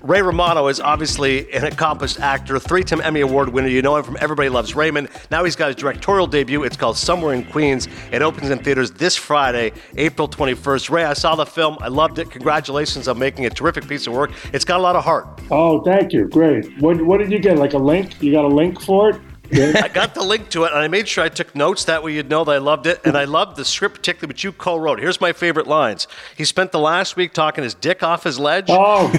Ray 0.08 0.22
Romano 0.22 0.70
is 0.70 0.80
obviously 0.80 1.52
an 1.52 1.66
accomplished 1.66 2.22
actor, 2.22 2.58
three-time 2.60 3.02
Emmy 3.02 3.20
Award 3.20 3.50
winner. 3.50 3.68
You 3.68 3.82
know 3.82 3.98
him 3.98 4.06
from 4.06 4.16
Everybody 4.22 4.48
Loves 4.48 4.74
Raymond. 4.74 5.10
Now 5.32 5.44
he's 5.44 5.58
got 5.58 5.68
his 5.68 5.76
directorial 5.76 6.28
debut. 6.28 6.64
It's 6.64 6.78
called 6.78 6.96
Somewhere 6.96 7.34
in 7.34 7.44
Queens. 7.44 7.90
It 8.14 8.22
opens 8.22 8.50
in 8.50 8.60
theaters 8.60 8.90
this 8.92 9.18
Friday, 9.18 9.74
April 9.98 10.30
21st. 10.30 10.90
Ray, 10.90 11.04
I 11.04 11.12
saw 11.12 11.36
the 11.36 11.46
film. 11.46 11.78
I 11.82 11.90
loved 11.90 12.20
it. 12.20 12.32
Congratulations 12.32 13.10
on 13.10 13.20
making 13.20 13.48
a 13.48 13.50
terrific 13.50 13.86
piece 13.86 14.08
of 14.08 14.14
work. 14.14 14.32
It's 14.54 14.64
got 14.64 14.80
a 14.80 14.82
lot 14.82 14.96
of 14.96 15.04
heart. 15.04 15.42
Oh, 15.52 15.84
thank 15.84 16.14
you. 16.14 16.30
Great. 16.30 16.66
What 16.80 17.02
What 17.02 17.18
did 17.18 17.30
you 17.30 17.40
get? 17.40 17.58
Like 17.58 17.74
a 17.74 17.78
link? 17.78 18.24
You 18.24 18.32
got 18.32 18.46
a 18.46 18.48
link 18.48 18.80
for 18.80 19.10
it? 19.10 19.20
Yeah. 19.52 19.82
I 19.84 19.88
got 19.88 20.14
the 20.14 20.24
link 20.24 20.50
to 20.50 20.64
it, 20.66 20.72
and 20.72 20.80
I 20.80 20.88
made 20.88 21.08
sure 21.08 21.24
I 21.24 21.30
took 21.30 21.56
notes. 21.56 21.86
That 21.86 22.04
way 22.04 22.14
you'd 22.14 22.30
know 22.30 22.44
that 22.44 22.52
I 22.52 22.58
loved 22.58 22.88
it. 22.88 23.02
And 23.06 23.18
I 23.18 23.26
loved 23.26 23.56
the 23.56 23.66
script, 23.66 23.96
particularly 23.96 24.34
what 24.34 24.44
you 24.44 24.52
co-wrote. 24.52 25.00
Here's 25.00 25.22
my 25.22 25.34
favorite 25.34 25.68
lines. 25.68 26.08
He 26.36 26.46
spent 26.46 26.72
the 26.72 26.80
last 26.80 27.16
week 27.16 27.34
talking 27.34 27.64
his 27.64 27.74
dick 27.74 28.04
off 28.04 28.24
his 28.24 28.40
ledge. 28.40 28.66
Oh, 28.70 29.12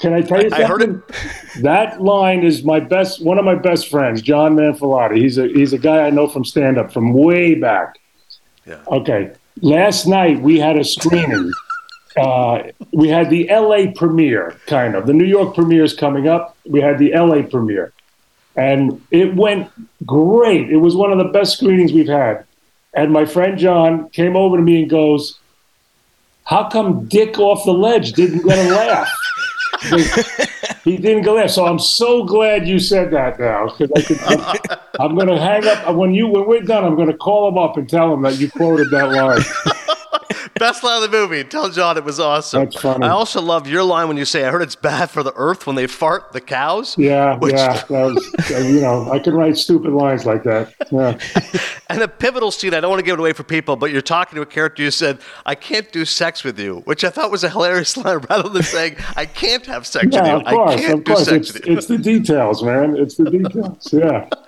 can 0.00 0.12
I 0.12 0.20
tell 0.22 0.42
you 0.42 0.50
I 0.52 0.64
heard 0.64 0.80
something? 0.80 1.62
That 1.62 2.00
line 2.00 2.44
is 2.44 2.64
my 2.64 2.80
best. 2.80 3.22
One 3.24 3.38
of 3.38 3.44
my 3.44 3.54
best 3.54 3.90
friends, 3.90 4.22
John 4.22 4.54
Manfrellotti. 4.56 5.16
He's 5.16 5.38
a 5.38 5.48
he's 5.48 5.72
a 5.72 5.78
guy 5.78 6.06
I 6.06 6.10
know 6.10 6.28
from 6.28 6.44
stand 6.44 6.78
up 6.78 6.92
from 6.92 7.12
way 7.12 7.54
back. 7.54 7.98
Yeah. 8.66 8.80
Okay. 8.88 9.32
Last 9.60 10.06
night 10.06 10.40
we 10.40 10.58
had 10.58 10.76
a 10.76 10.84
screening. 10.84 11.52
Uh, 12.16 12.70
we 12.92 13.08
had 13.08 13.28
the 13.28 13.48
LA 13.50 13.90
premiere, 13.92 14.54
kind 14.66 14.94
of. 14.94 15.06
The 15.08 15.12
New 15.12 15.24
York 15.24 15.52
premiere 15.52 15.82
is 15.82 15.94
coming 15.94 16.28
up. 16.28 16.56
We 16.64 16.80
had 16.80 16.96
the 16.98 17.12
LA 17.12 17.42
premiere. 17.42 17.92
And 18.56 19.04
it 19.10 19.34
went 19.34 19.70
great. 20.06 20.70
It 20.70 20.76
was 20.76 20.94
one 20.94 21.12
of 21.12 21.18
the 21.18 21.32
best 21.32 21.56
screenings 21.56 21.92
we've 21.92 22.08
had. 22.08 22.44
And 22.94 23.12
my 23.12 23.24
friend 23.24 23.58
John 23.58 24.08
came 24.10 24.36
over 24.36 24.56
to 24.56 24.62
me 24.62 24.82
and 24.82 24.90
goes, 24.90 25.38
How 26.44 26.68
come 26.68 27.06
Dick 27.06 27.38
off 27.38 27.64
the 27.64 27.72
ledge 27.72 28.12
didn't 28.12 28.46
get 28.46 28.58
a 28.58 28.74
laugh? 28.74 29.12
he 30.84 30.96
didn't 30.96 31.22
go 31.22 31.34
there. 31.34 31.48
So 31.48 31.66
I'm 31.66 31.78
so 31.78 32.24
glad 32.24 32.68
you 32.68 32.78
said 32.78 33.10
that 33.10 33.38
now. 33.40 33.74
Because 33.76 33.90
I 34.22 34.78
I'm 35.00 35.14
going 35.16 35.26
to 35.26 35.38
hang 35.38 35.66
up 35.66 35.94
when 35.96 36.14
you 36.14 36.28
when 36.28 36.46
we're 36.46 36.62
done. 36.62 36.84
I'm 36.84 36.94
going 36.94 37.08
to 37.08 37.16
call 37.16 37.48
him 37.48 37.58
up 37.58 37.76
and 37.76 37.88
tell 37.88 38.12
him 38.14 38.22
that 38.22 38.38
you 38.38 38.50
quoted 38.50 38.90
that 38.90 39.10
line. 39.10 39.42
Best 40.58 40.84
line 40.84 41.02
of 41.02 41.10
the 41.10 41.16
movie. 41.16 41.42
Tell 41.44 41.68
John 41.68 41.96
it 41.96 42.04
was 42.04 42.20
awesome. 42.20 42.64
That's 42.64 42.80
funny. 42.80 43.04
I 43.06 43.10
also 43.10 43.40
love 43.42 43.66
your 43.66 43.82
line 43.82 44.08
when 44.08 44.16
you 44.16 44.24
say, 44.24 44.44
"I 44.44 44.50
heard 44.50 44.62
it's 44.62 44.76
bad 44.76 45.10
for 45.10 45.22
the 45.22 45.32
earth 45.34 45.66
when 45.66 45.74
they 45.76 45.86
fart 45.86 46.32
the 46.32 46.40
cows." 46.40 46.96
Yeah, 46.96 47.36
Which- 47.38 47.54
yeah. 47.54 47.82
That 47.88 48.14
was, 48.14 48.50
you 48.66 48.80
know, 48.80 49.10
I 49.10 49.18
can 49.18 49.34
write 49.34 49.56
stupid 49.56 49.92
lines 49.92 50.24
like 50.26 50.44
that. 50.44 50.72
Yeah. 50.92 51.18
And 51.90 52.02
a 52.02 52.08
pivotal 52.08 52.50
scene. 52.50 52.72
I 52.72 52.80
don't 52.80 52.88
want 52.90 53.00
to 53.00 53.04
give 53.04 53.14
it 53.14 53.20
away 53.20 53.34
for 53.34 53.42
people, 53.42 53.76
but 53.76 53.90
you're 53.90 54.00
talking 54.00 54.36
to 54.36 54.42
a 54.42 54.46
character. 54.46 54.82
You 54.82 54.90
said, 54.90 55.18
"I 55.44 55.54
can't 55.54 55.90
do 55.92 56.06
sex 56.06 56.42
with 56.42 56.58
you," 56.58 56.76
which 56.86 57.04
I 57.04 57.10
thought 57.10 57.30
was 57.30 57.44
a 57.44 57.50
hilarious 57.50 57.94
line, 58.02 58.18
rather 58.30 58.48
than 58.48 58.62
saying, 58.62 58.96
"I 59.16 59.26
can't 59.26 59.66
have 59.66 59.86
sex 59.86 60.06
with 60.06 60.14
you." 60.14 60.20
of 60.20 60.44
course, 60.44 60.72
I 60.72 60.76
can't 60.78 60.94
of 61.00 61.04
do 61.04 61.12
course. 61.12 61.24
sex 61.26 61.36
It's, 61.48 61.52
with 61.52 61.66
you. 61.66 61.76
it's 61.76 61.86
the 61.86 61.98
details, 61.98 62.62
man. 62.62 62.96
It's 62.96 63.16
the 63.16 63.24
details. 63.30 63.92
Yeah. 63.92 64.28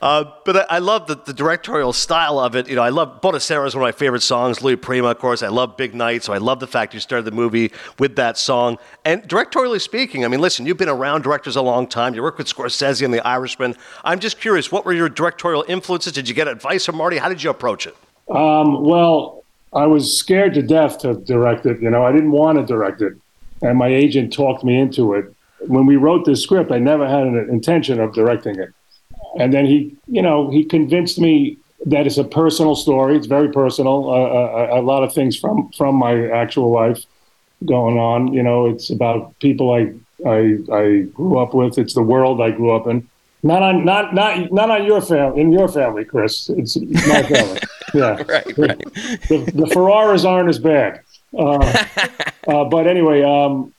Uh, 0.00 0.24
but 0.46 0.56
I, 0.56 0.76
I 0.76 0.78
love 0.78 1.06
the, 1.06 1.16
the 1.16 1.32
directorial 1.34 1.92
style 1.92 2.38
of 2.38 2.56
it. 2.56 2.68
You 2.68 2.74
know, 2.76 2.82
I 2.82 2.88
love 2.88 3.20
Buona 3.20 3.38
Sera 3.40 3.66
is 3.66 3.74
one 3.74 3.82
of 3.82 3.86
my 3.86 3.92
favorite 3.92 4.22
songs. 4.22 4.62
Louis 4.62 4.76
Prima, 4.76 5.08
of 5.08 5.18
course. 5.18 5.42
I 5.42 5.48
love 5.48 5.76
Big 5.76 5.94
Night, 5.94 6.24
so 6.24 6.32
I 6.32 6.38
love 6.38 6.58
the 6.60 6.66
fact 6.66 6.94
you 6.94 7.00
started 7.00 7.24
the 7.26 7.30
movie 7.32 7.70
with 7.98 8.16
that 8.16 8.38
song. 8.38 8.78
And 9.04 9.22
directorially 9.24 9.80
speaking, 9.80 10.24
I 10.24 10.28
mean, 10.28 10.40
listen, 10.40 10.64
you've 10.64 10.78
been 10.78 10.88
around 10.88 11.22
directors 11.22 11.56
a 11.56 11.62
long 11.62 11.86
time. 11.86 12.14
You 12.14 12.22
worked 12.22 12.38
with 12.38 12.46
Scorsese 12.46 13.04
and 13.04 13.12
The 13.12 13.24
Irishman. 13.26 13.76
I'm 14.02 14.20
just 14.20 14.40
curious, 14.40 14.72
what 14.72 14.86
were 14.86 14.92
your 14.94 15.08
directorial 15.10 15.64
influences? 15.68 16.12
Did 16.14 16.26
you 16.28 16.34
get 16.34 16.48
advice 16.48 16.79
from 16.84 16.96
Marty? 16.96 17.18
How 17.18 17.28
did 17.28 17.42
you 17.42 17.50
approach 17.50 17.86
it? 17.86 17.96
Um, 18.28 18.84
well, 18.84 19.44
I 19.72 19.86
was 19.86 20.18
scared 20.18 20.54
to 20.54 20.62
death 20.62 20.98
to 20.98 21.14
direct 21.14 21.66
it. 21.66 21.80
You 21.80 21.90
know, 21.90 22.04
I 22.04 22.12
didn't 22.12 22.32
want 22.32 22.58
to 22.58 22.64
direct 22.64 23.02
it, 23.02 23.14
and 23.62 23.78
my 23.78 23.88
agent 23.88 24.32
talked 24.32 24.64
me 24.64 24.78
into 24.78 25.14
it. 25.14 25.32
When 25.66 25.86
we 25.86 25.96
wrote 25.96 26.24
this 26.24 26.42
script, 26.42 26.72
I 26.72 26.78
never 26.78 27.08
had 27.08 27.24
an 27.24 27.48
intention 27.50 28.00
of 28.00 28.14
directing 28.14 28.58
it, 28.58 28.70
and 29.38 29.52
then 29.52 29.66
he, 29.66 29.96
you 30.06 30.22
know, 30.22 30.50
he 30.50 30.64
convinced 30.64 31.18
me 31.18 31.58
that 31.86 32.06
it's 32.06 32.18
a 32.18 32.24
personal 32.24 32.76
story. 32.76 33.16
It's 33.16 33.26
very 33.26 33.50
personal. 33.50 34.10
Uh, 34.10 34.74
a, 34.74 34.80
a 34.80 34.82
lot 34.82 35.02
of 35.02 35.12
things 35.12 35.38
from 35.38 35.70
from 35.72 35.94
my 35.94 36.28
actual 36.28 36.70
life 36.70 37.04
going 37.64 37.98
on. 37.98 38.32
You 38.32 38.42
know, 38.42 38.66
it's 38.66 38.90
about 38.90 39.38
people 39.38 39.72
I 39.72 39.92
I, 40.26 40.58
I 40.72 41.00
grew 41.14 41.38
up 41.38 41.54
with. 41.54 41.78
It's 41.78 41.94
the 41.94 42.02
world 42.02 42.40
I 42.40 42.50
grew 42.50 42.74
up 42.74 42.86
in. 42.86 43.08
Not 43.42 43.62
on 43.62 43.84
not 43.84 44.14
not 44.14 44.52
not 44.52 44.70
on 44.70 44.84
your 44.84 45.00
family 45.00 45.40
in 45.40 45.52
your 45.52 45.68
family, 45.68 46.04
Chris. 46.04 46.50
It's 46.50 46.76
my 46.76 47.22
family. 47.30 47.60
Yeah, 47.94 48.22
Right, 48.22 48.58
right. 48.58 48.78
the, 49.28 49.50
the 49.52 49.66
Ferraras 49.74 50.24
aren't 50.24 50.48
as 50.48 50.58
bad. 50.58 51.00
Uh, 51.36 51.58
uh, 52.48 52.64
but 52.64 52.86
anyway, 52.86 53.22
um, 53.22 53.72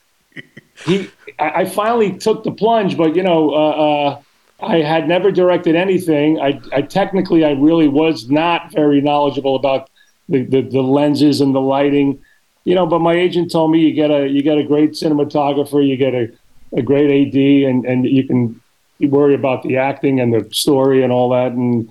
he, 0.84 1.08
I, 1.38 1.62
I 1.62 1.64
finally 1.64 2.18
took 2.18 2.44
the 2.44 2.50
plunge, 2.50 2.96
but 2.96 3.14
you 3.16 3.22
know, 3.22 3.50
uh, 3.50 3.70
uh, 3.70 4.22
I 4.62 4.76
had 4.78 5.08
never 5.08 5.30
directed 5.30 5.74
anything. 5.74 6.40
I, 6.40 6.60
I 6.72 6.82
technically, 6.82 7.44
I 7.44 7.52
really 7.52 7.88
was 7.88 8.30
not 8.30 8.72
very 8.72 9.00
knowledgeable 9.00 9.56
about 9.56 9.90
the, 10.28 10.44
the, 10.44 10.62
the 10.62 10.82
lenses 10.82 11.40
and 11.40 11.54
the 11.54 11.60
lighting, 11.60 12.22
you 12.64 12.74
know. 12.74 12.86
But 12.86 13.00
my 13.00 13.14
agent 13.14 13.50
told 13.50 13.70
me 13.70 13.80
you 13.80 13.92
get 13.92 14.10
a 14.10 14.26
you 14.28 14.42
get 14.42 14.58
a 14.58 14.64
great 14.64 14.92
cinematographer, 14.92 15.86
you 15.86 15.96
get 15.96 16.14
a, 16.14 16.32
a 16.76 16.82
great 16.82 17.28
AD, 17.28 17.68
and 17.68 17.84
and 17.84 18.04
you 18.06 18.26
can 18.26 18.61
worry 19.10 19.34
about 19.34 19.62
the 19.62 19.76
acting 19.76 20.20
and 20.20 20.32
the 20.32 20.48
story 20.52 21.02
and 21.02 21.12
all 21.12 21.30
that. 21.30 21.52
And 21.52 21.88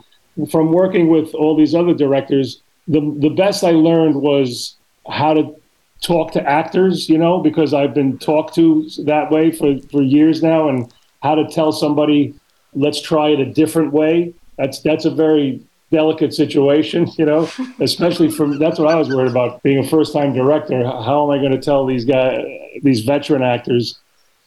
from 0.49 0.71
working 0.71 1.09
with 1.09 1.33
all 1.33 1.55
these 1.55 1.75
other 1.75 1.93
directors, 1.93 2.61
the 2.87 3.01
the 3.19 3.29
best 3.29 3.63
I 3.63 3.71
learned 3.71 4.15
was 4.15 4.75
how 5.07 5.33
to 5.33 5.55
talk 6.01 6.31
to 6.33 6.49
actors, 6.49 7.09
you 7.09 7.17
know, 7.17 7.39
because 7.39 7.73
I've 7.73 7.93
been 7.93 8.17
talked 8.17 8.55
to 8.55 8.89
that 9.05 9.31
way 9.31 9.51
for, 9.51 9.77
for 9.91 10.01
years 10.01 10.41
now, 10.41 10.67
and 10.67 10.91
how 11.21 11.35
to 11.35 11.47
tell 11.47 11.71
somebody, 11.71 12.33
let's 12.73 13.01
try 13.01 13.29
it 13.29 13.39
a 13.39 13.45
different 13.45 13.93
way. 13.93 14.33
That's 14.57 14.79
that's 14.81 15.05
a 15.05 15.11
very 15.11 15.61
delicate 15.91 16.33
situation, 16.33 17.07
you 17.17 17.25
know, 17.25 17.49
especially 17.79 18.31
from 18.31 18.57
that's 18.57 18.79
what 18.79 18.89
I 18.89 18.95
was 18.95 19.09
worried 19.09 19.31
about 19.31 19.61
being 19.63 19.79
a 19.79 19.87
first 19.87 20.13
time 20.13 20.33
director. 20.33 20.83
How 20.83 21.23
am 21.23 21.31
I 21.31 21.37
going 21.37 21.51
to 21.51 21.61
tell 21.61 21.85
these 21.85 22.05
guys, 22.05 22.43
these 22.81 23.01
veteran 23.01 23.43
actors, 23.43 23.99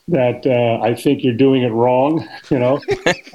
that 0.08 0.46
uh, 0.46 0.84
I 0.84 0.94
think 0.94 1.24
you're 1.24 1.34
doing 1.34 1.62
it 1.62 1.72
wrong, 1.72 2.28
you 2.50 2.58
know? 2.58 2.76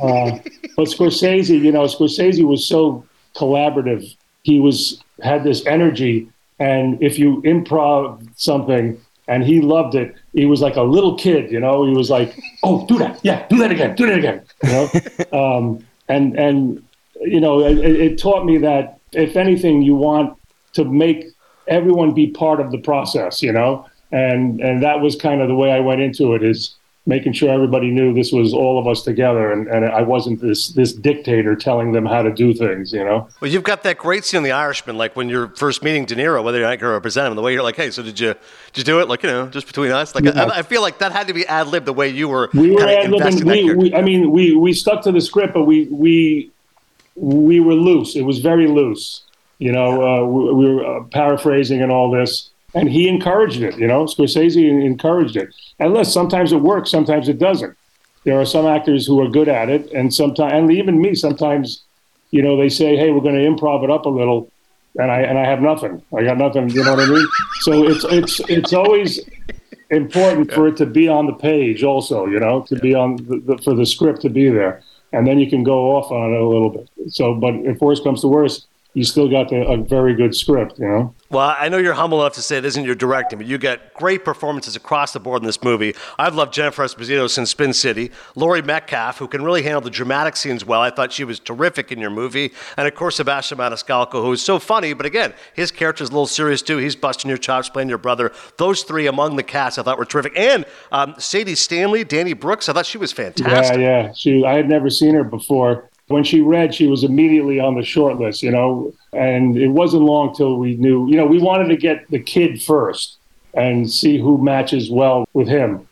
uh, 0.01 0.37
but 0.75 0.87
Scorsese, 0.87 1.59
you 1.59 1.71
know, 1.71 1.85
Scorsese 1.85 2.43
was 2.43 2.67
so 2.67 3.05
collaborative. 3.35 4.15
He 4.43 4.59
was 4.59 5.03
had 5.21 5.43
this 5.43 5.65
energy, 5.65 6.29
and 6.59 7.01
if 7.01 7.19
you 7.19 7.41
improv 7.41 8.27
something 8.35 8.99
and 9.27 9.43
he 9.43 9.61
loved 9.61 9.95
it, 9.95 10.15
he 10.33 10.45
was 10.45 10.61
like 10.61 10.75
a 10.75 10.81
little 10.81 11.15
kid, 11.15 11.51
you 11.51 11.59
know. 11.59 11.85
He 11.85 11.93
was 11.93 12.09
like, 12.09 12.39
"Oh, 12.63 12.85
do 12.87 12.97
that, 12.99 13.19
yeah, 13.23 13.45
do 13.47 13.57
that 13.57 13.71
again, 13.71 13.95
do 13.95 14.07
that 14.07 14.17
again," 14.17 14.43
you 14.63 14.71
know. 14.71 14.89
um, 15.57 15.85
and 16.07 16.37
and 16.39 16.83
you 17.21 17.39
know, 17.39 17.59
it, 17.59 17.77
it 17.79 18.17
taught 18.17 18.45
me 18.45 18.57
that 18.59 18.99
if 19.11 19.35
anything, 19.35 19.81
you 19.81 19.95
want 19.95 20.37
to 20.73 20.85
make 20.85 21.25
everyone 21.67 22.13
be 22.13 22.27
part 22.27 22.59
of 22.59 22.71
the 22.71 22.77
process, 22.77 23.41
you 23.41 23.51
know. 23.51 23.85
And 24.11 24.59
and 24.59 24.81
that 24.83 25.01
was 25.01 25.15
kind 25.15 25.41
of 25.41 25.47
the 25.47 25.55
way 25.55 25.71
I 25.71 25.79
went 25.79 26.01
into 26.01 26.33
it 26.33 26.43
is 26.43 26.75
making 27.05 27.33
sure 27.33 27.49
everybody 27.49 27.89
knew 27.89 28.13
this 28.13 28.31
was 28.31 28.53
all 28.53 28.77
of 28.79 28.87
us 28.87 29.01
together 29.01 29.51
and, 29.51 29.67
and 29.67 29.83
I 29.85 30.03
wasn't 30.03 30.41
this 30.41 30.69
this 30.69 30.93
dictator 30.93 31.55
telling 31.55 31.91
them 31.91 32.05
how 32.05 32.21
to 32.21 32.31
do 32.31 32.53
things, 32.53 32.93
you 32.93 33.03
know. 33.03 33.27
Well, 33.41 33.49
you've 33.49 33.63
got 33.63 33.83
that 33.83 33.97
great 33.97 34.25
scene 34.25 34.39
in 34.39 34.43
The 34.43 34.51
Irishman, 34.51 34.95
like 34.97 35.15
when 35.15 35.27
you're 35.27 35.49
first 35.55 35.81
meeting 35.83 36.05
De 36.05 36.15
Niro, 36.15 36.43
whether 36.43 36.59
you're 36.59 36.67
not 36.67 36.79
going 36.79 36.89
to 36.89 36.93
represent 36.93 37.27
him, 37.27 37.35
the 37.35 37.41
way 37.41 37.53
you're 37.53 37.63
like, 37.63 37.75
hey, 37.75 37.89
so 37.91 38.03
did 38.03 38.19
you 38.19 38.35
did 38.73 38.77
you 38.77 38.83
do 38.83 38.99
it? 38.99 39.07
Like, 39.07 39.23
you 39.23 39.29
know, 39.29 39.47
just 39.47 39.67
between 39.67 39.91
us? 39.91 40.13
Like, 40.13 40.25
yeah. 40.25 40.43
I, 40.43 40.59
I, 40.59 40.61
feel 40.61 40.81
like 40.81 40.99
that 40.99 41.11
had 41.11 41.27
to 41.27 41.33
be 41.33 41.45
ad 41.47 41.67
lib 41.67 41.85
the 41.85 41.93
way 41.93 42.09
you 42.09 42.27
were. 42.27 42.49
We 42.53 42.71
were 42.71 42.87
ad 42.87 43.09
libbing. 43.09 43.43
We, 43.43 43.73
we, 43.73 43.95
I 43.95 44.01
mean, 44.01 44.31
we 44.31 44.55
we 44.55 44.73
stuck 44.73 45.01
to 45.03 45.11
the 45.11 45.21
script, 45.21 45.53
but 45.53 45.63
we 45.63 45.87
we 45.87 46.51
we 47.15 47.59
were 47.59 47.73
loose. 47.73 48.15
It 48.15 48.21
was 48.21 48.39
very 48.39 48.67
loose. 48.67 49.23
You 49.57 49.71
know, 49.73 50.01
uh, 50.01 50.25
we, 50.25 50.53
we, 50.53 50.73
were 50.73 50.85
uh, 50.85 51.03
paraphrasing 51.05 51.81
and 51.81 51.91
all 51.91 52.09
this, 52.09 52.48
and 52.73 52.89
he 52.89 53.07
encouraged 53.07 53.61
it. 53.61 53.77
You 53.77 53.87
know, 53.87 54.05
Scorsese 54.05 54.85
encouraged 54.85 55.35
it. 55.35 55.53
And 55.79 56.05
sometimes 56.05 56.51
it 56.51 56.61
works, 56.61 56.91
sometimes 56.91 57.29
it 57.29 57.39
doesn't. 57.39 57.75
There 58.25 58.39
are 58.39 58.45
some 58.45 58.65
actors 58.65 59.07
who 59.07 59.21
are 59.21 59.29
good 59.29 59.47
at 59.47 59.69
it, 59.69 59.91
and 59.91 60.13
sometimes, 60.13 60.53
and 60.53 60.71
even 60.71 61.01
me, 61.01 61.15
sometimes, 61.15 61.83
you 62.31 62.41
know, 62.41 62.57
they 62.57 62.69
say, 62.69 62.97
"Hey, 62.97 63.11
we're 63.11 63.21
going 63.21 63.35
to 63.35 63.49
improv 63.49 63.83
it 63.83 63.89
up 63.89 64.05
a 64.05 64.09
little," 64.09 64.51
and 64.99 65.09
I 65.09 65.21
and 65.21 65.39
I 65.39 65.45
have 65.45 65.61
nothing. 65.61 66.03
I 66.15 66.23
got 66.23 66.37
nothing. 66.37 66.69
You 66.69 66.83
know 66.83 66.95
what 66.95 67.07
I 67.07 67.09
mean? 67.09 67.27
So 67.61 67.87
it's 67.87 68.03
it's 68.03 68.39
it's 68.49 68.73
always 68.73 69.21
important 69.89 70.51
for 70.51 70.67
it 70.67 70.75
to 70.77 70.85
be 70.85 71.07
on 71.07 71.27
the 71.27 71.33
page, 71.33 71.83
also. 71.83 72.25
You 72.25 72.39
know, 72.39 72.65
to 72.67 72.75
be 72.75 72.93
on 72.93 73.15
the, 73.15 73.39
the, 73.39 73.57
for 73.59 73.73
the 73.73 73.85
script 73.85 74.21
to 74.23 74.29
be 74.29 74.49
there 74.49 74.83
and 75.11 75.27
then 75.27 75.39
you 75.39 75.49
can 75.49 75.63
go 75.63 75.95
off 75.95 76.11
on 76.11 76.33
it 76.33 76.39
a 76.39 76.47
little 76.47 76.69
bit. 76.69 76.89
So, 77.09 77.33
but 77.33 77.55
if 77.55 77.81
worse 77.81 78.01
comes 78.01 78.21
to 78.21 78.27
worse, 78.27 78.67
you 78.99 79.05
still 79.05 79.29
got 79.29 79.47
the, 79.47 79.65
a 79.65 79.77
very 79.77 80.13
good 80.13 80.35
script, 80.35 80.77
you 80.77 80.85
know. 80.85 81.15
Well, 81.29 81.55
I 81.57 81.69
know 81.69 81.77
you're 81.77 81.93
humble 81.93 82.19
enough 82.19 82.33
to 82.33 82.41
say 82.41 82.57
it 82.57 82.65
isn't 82.65 82.83
your 82.83 82.95
directing, 82.95 83.39
but 83.39 83.47
you 83.47 83.57
get 83.57 83.93
great 83.93 84.25
performances 84.25 84.75
across 84.75 85.13
the 85.13 85.21
board 85.21 85.41
in 85.41 85.45
this 85.45 85.63
movie. 85.63 85.95
I've 86.17 86.35
loved 86.35 86.53
Jennifer 86.53 86.83
Esposito 86.83 87.29
since 87.29 87.51
Spin 87.51 87.71
City. 87.71 88.11
Laurie 88.35 88.61
Metcalf, 88.61 89.17
who 89.17 89.29
can 89.29 89.41
really 89.41 89.63
handle 89.63 89.79
the 89.79 89.89
dramatic 89.89 90.35
scenes 90.35 90.65
well, 90.65 90.81
I 90.81 90.89
thought 90.89 91.13
she 91.13 91.23
was 91.23 91.39
terrific 91.39 91.93
in 91.93 91.99
your 91.99 92.09
movie. 92.09 92.51
And 92.75 92.89
of 92.89 92.95
course, 92.95 93.15
Sebastian 93.15 93.59
Maniscalco, 93.59 94.21
who 94.21 94.33
is 94.33 94.41
so 94.41 94.59
funny, 94.59 94.91
but 94.91 95.05
again, 95.05 95.33
his 95.53 95.71
character 95.71 96.03
is 96.03 96.09
a 96.09 96.11
little 96.11 96.27
serious 96.27 96.61
too. 96.61 96.75
He's 96.75 96.97
busting 96.97 97.29
your 97.29 97.37
chops, 97.37 97.69
playing 97.69 97.87
your 97.87 97.99
brother. 97.99 98.33
Those 98.57 98.83
three 98.83 99.07
among 99.07 99.37
the 99.37 99.43
cast, 99.43 99.79
I 99.79 99.83
thought 99.83 99.97
were 99.97 100.03
terrific. 100.03 100.33
And 100.35 100.65
um, 100.91 101.15
Sadie 101.17 101.55
Stanley, 101.55 102.03
Danny 102.03 102.33
Brooks, 102.33 102.67
I 102.67 102.73
thought 102.73 102.85
she 102.85 102.97
was 102.97 103.13
fantastic. 103.13 103.77
Yeah, 103.77 104.07
yeah. 104.07 104.13
She, 104.13 104.43
I 104.43 104.55
had 104.55 104.67
never 104.67 104.89
seen 104.89 105.15
her 105.15 105.23
before 105.23 105.89
when 106.09 106.23
she 106.23 106.41
read, 106.41 106.73
she 106.73 106.87
was 106.87 107.03
immediately 107.03 107.59
on 107.59 107.75
the 107.75 107.83
short 107.83 108.19
list, 108.19 108.43
you 108.43 108.51
know. 108.51 108.93
And 109.13 109.57
it 109.57 109.69
wasn't 109.69 110.03
long 110.03 110.35
till 110.35 110.57
we 110.57 110.75
knew, 110.75 111.07
you 111.07 111.15
know, 111.15 111.25
we 111.25 111.39
wanted 111.39 111.69
to 111.69 111.77
get 111.77 112.09
the 112.09 112.19
kid 112.19 112.61
first 112.61 113.17
and 113.53 113.89
see 113.89 114.19
who 114.19 114.43
matches 114.43 114.91
well 114.91 115.27
with 115.33 115.47
him. 115.47 115.87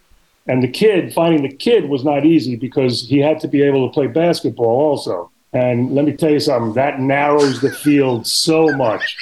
And 0.48 0.64
the 0.64 0.68
kid, 0.68 1.14
finding 1.14 1.44
the 1.44 1.56
kid 1.56 1.90
was 1.90 2.04
not 2.04 2.26
easy 2.26 2.56
because 2.56 3.08
he 3.08 3.20
had 3.20 3.40
to 3.42 3.48
be 3.48 3.62
able 3.62 3.88
to 3.88 3.94
play 3.94 4.08
basketball 4.08 4.66
also. 4.66 5.32
And 5.54 5.94
let 5.94 6.06
me 6.06 6.14
tell 6.14 6.32
you 6.32 6.40
something, 6.40 6.74
that 6.74 7.00
narrows 7.00 7.62
the 7.62 7.72
field 7.72 8.28
so 8.28 8.68
much. 8.76 9.16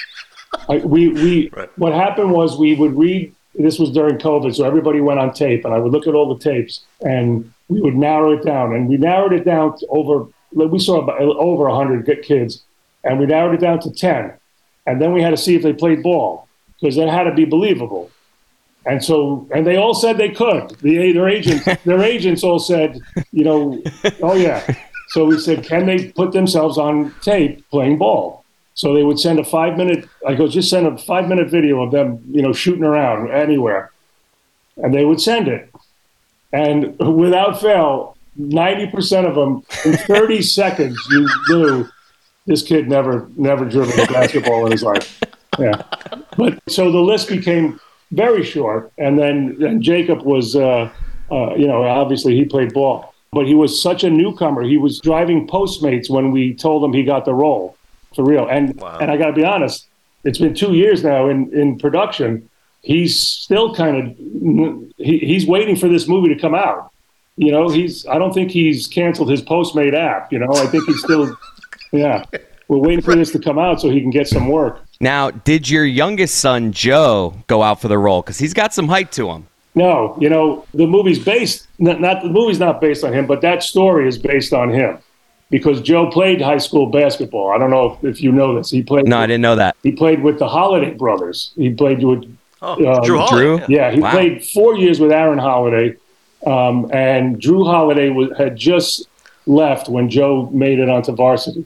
I, 0.69 0.78
we, 0.78 1.10
we, 1.10 1.50
right. 1.50 1.69
what 1.78 1.93
happened 1.93 2.32
was 2.32 2.58
we 2.58 2.76
would 2.76 2.96
read, 2.96 3.34
this 3.56 3.80
was 3.80 3.91
during 3.91 4.17
COVID, 4.17 4.56
so 4.56 4.65
everybody 4.65 5.02
went 5.02 5.19
on 5.19 5.34
tape, 5.34 5.65
and 5.65 5.74
I 5.74 5.78
would 5.78 5.91
look 5.91 6.08
at 6.08 6.13
all 6.13 6.34
the 6.34 6.43
tapes 6.43 6.82
and 7.02 7.52
we 7.67 7.82
would 7.82 7.96
narrow 7.96 8.32
it 8.32 8.43
down. 8.43 8.74
And 8.74 8.88
we 8.88 8.98
narrowed 8.98 9.34
it 9.34 9.46
down 9.46 9.76
over 9.89 10.28
we 10.56 10.80
saw 10.80 11.02
about 11.02 11.22
over 11.22 11.65
100 11.70 12.24
kids, 12.24 12.63
and 13.04 13.20
we 13.20 13.26
narrowed 13.26 13.56
it 13.56 13.62
down 13.62 13.80
to 13.82 13.91
10. 13.91 14.34
And 14.88 15.02
then 15.02 15.13
we 15.13 15.22
had 15.22 15.32
to 15.32 15.38
see 15.38 15.56
if 15.56 15.63
they 15.63 15.74
played 15.74 16.02
ball 16.02 16.48
because 16.80 16.96
that 16.96 17.10
had 17.10 17.24
to 17.24 17.34
be 17.34 17.46
believable. 17.46 18.10
And 18.86 19.04
so, 19.04 19.48
and 19.52 19.65
they 19.65 19.78
all 19.78 19.96
said 19.96 20.18
they 20.18 20.30
could. 20.30 20.70
The, 20.82 21.12
their 21.12 21.28
agents, 21.28 21.65
their 21.86 22.04
agents 22.04 22.44
all 22.44 22.60
said, 22.60 23.00
you 23.32 23.44
know, 23.44 23.82
oh 24.22 24.36
yeah. 24.36 24.63
So 25.10 25.26
we 25.26 25.39
said, 25.39 25.65
can 25.65 25.86
they 25.86 26.10
put 26.12 26.32
themselves 26.32 26.78
on 26.78 27.13
tape 27.22 27.68
playing 27.70 27.98
ball? 27.98 28.44
So 28.76 28.94
they 28.94 29.04
would 29.04 29.20
send 29.20 29.39
a 29.39 29.44
five 29.44 29.78
minute. 29.78 30.08
I 30.28 30.36
go, 30.36 30.48
just 30.48 30.70
send 30.70 30.86
a 30.86 30.98
five 30.98 31.28
minute 31.28 31.50
video 31.50 31.82
of 31.82 31.91
them, 31.91 32.22
you 32.30 32.41
know, 32.41 32.54
shooting 32.54 32.84
around 32.84 33.32
anywhere, 33.32 33.91
and 34.78 34.94
they 34.94 35.06
would 35.06 35.22
send 35.22 35.48
it. 35.48 35.72
And 36.52 36.98
without 37.00 37.62
fail, 37.62 38.14
90% 38.39 39.26
of 39.26 39.36
them 39.36 39.63
in 39.86 39.98
30 39.98 40.41
seconds 40.60 40.98
you 41.12 41.28
knew 41.50 41.88
this 42.45 42.62
kid 42.62 42.88
never 42.88 43.28
never 43.36 43.65
driven 43.65 44.00
a 44.00 44.06
basketball 44.08 44.65
in 44.65 44.71
his 44.71 44.84
life. 44.84 45.19
Yeah. 45.58 45.82
But 46.38 46.60
so 46.67 46.91
the 46.91 47.00
list 47.00 47.30
became 47.30 47.80
very 48.12 48.43
short 48.43 48.91
and 48.98 49.17
then 49.17 49.58
and 49.62 49.82
jacob 49.82 50.21
was 50.21 50.56
uh, 50.56 50.91
uh, 51.32 51.56
you 51.56 51.67
know 51.67 51.84
obviously 51.84 52.36
he 52.36 52.45
played 52.45 52.71
ball 52.74 53.13
but 53.36 53.45
he 53.45 53.54
was 53.54 53.82
such 53.82 54.06
a 54.06 54.10
newcomer. 54.10 54.63
He 54.63 54.78
was 54.78 55.02
driving 55.02 55.45
postmates 55.45 56.10
when 56.10 56.32
we 56.32 56.54
told 56.54 56.86
him 56.86 56.93
he 56.93 57.04
got 57.04 57.26
the 57.26 57.34
role 57.34 57.76
for 58.15 58.24
real. 58.24 58.48
And 58.48 58.80
wow. 58.80 58.98
and 59.00 59.12
i 59.12 59.17
got 59.17 59.28
to 59.28 59.34
be 59.34 59.43
honest 59.43 59.88
it's 60.26 60.39
been 60.39 60.56
two 60.56 60.74
years 60.74 61.04
now 61.04 61.30
in 61.30 61.54
in 61.54 61.78
production. 61.78 62.50
He's 62.82 63.19
still 63.19 63.74
kind 63.74 63.95
of 63.98 64.17
he, 64.98 65.19
he's 65.19 65.45
waiting 65.48 65.76
for 65.76 65.88
this 65.88 66.08
movie 66.08 66.34
to 66.34 66.39
come 66.39 66.56
out 66.56 66.91
you 67.38 67.52
know, 67.52 67.69
he's. 67.69 68.06
I 68.08 68.17
don't 68.17 68.34
think 68.34 68.52
he's 68.52 68.88
canceled 68.88 69.30
his 69.30 69.41
Postmate 69.41 69.93
app. 69.93 70.32
You 70.32 70.39
know, 70.39 70.54
I 70.54 70.67
think 70.67 70.86
he's 70.86 71.02
still. 71.02 71.36
yeah, 71.91 72.24
we're 72.67 72.78
waiting 72.78 73.02
for 73.02 73.15
this 73.15 73.32
to 73.32 73.39
come 73.39 73.60
out 73.60 73.82
so 73.82 73.89
he 73.89 74.02
can 74.02 74.10
get 74.10 74.28
some 74.28 74.48
work. 74.48 74.84
Now, 75.00 75.32
did 75.32 75.69
your 75.69 75.86
youngest 75.86 76.38
son 76.38 76.71
Joe 76.71 77.36
go 77.48 77.62
out 77.62 77.82
for 77.82 77.89
the 77.89 77.98
role? 77.98 78.21
Because 78.21 78.38
he's 78.38 78.54
got 78.54 78.74
some 78.74 78.88
height 78.88 79.12
to 79.13 79.30
him. 79.30 79.48
No, 79.76 80.17
you 80.21 80.30
know, 80.30 80.65
the 80.74 80.88
movie's 80.88 81.19
based. 81.19 81.67
Not, 81.80 82.00
not 82.00 82.24
the 82.24 82.30
movie's 82.30 82.60
not 82.60 82.80
based 82.80 83.04
on 83.04 83.13
him, 83.13 83.28
but 83.28 83.41
that 83.41 83.62
story 83.62 84.08
is 84.08 84.17
based 84.17 84.54
on 84.54 84.69
him 84.69 85.00
because 85.50 85.82
Joe 85.82 86.10
played 86.10 86.41
high 86.41 86.58
school 86.58 86.88
basketball. 86.88 87.52
I 87.52 87.58
don't 87.58 87.69
know 87.69 87.98
if, 88.02 88.15
if 88.15 88.21
you 88.21 88.32
know 88.32 88.56
this. 88.56 88.71
He 88.71 88.82
played. 88.82 89.06
No, 89.06 89.17
with, 89.17 89.24
I 89.24 89.28
didn't 89.28 89.41
know 89.41 89.58
that. 89.58 89.76
He 89.84 89.91
played 89.91 90.24
with 90.24 90.39
the 90.39 90.48
Holiday 90.48 90.91
brothers. 90.91 91.52
He 91.58 91.74
played 91.74 92.02
with. 92.02 92.24
Oh, 92.62 92.95
um, 92.95 93.04
Drew 93.04 93.28
Drew. 93.28 93.62
Yeah, 93.67 93.91
he 93.91 94.00
wow. 94.00 94.12
played 94.12 94.45
four 94.45 94.78
years 94.78 95.02
with 95.02 95.12
Aaron 95.12 95.38
Holiday 95.38 95.98
um, 96.45 96.89
and 96.93 97.39
Drew 97.39 97.63
Holiday 97.63 98.10
was, 98.10 98.29
had 98.38 98.55
just 98.55 99.08
left 99.45 99.89
when 99.89 100.10
Joe 100.10 100.49
made 100.51 100.79
it 100.79 100.89
onto 100.89 101.12
varsity. 101.12 101.65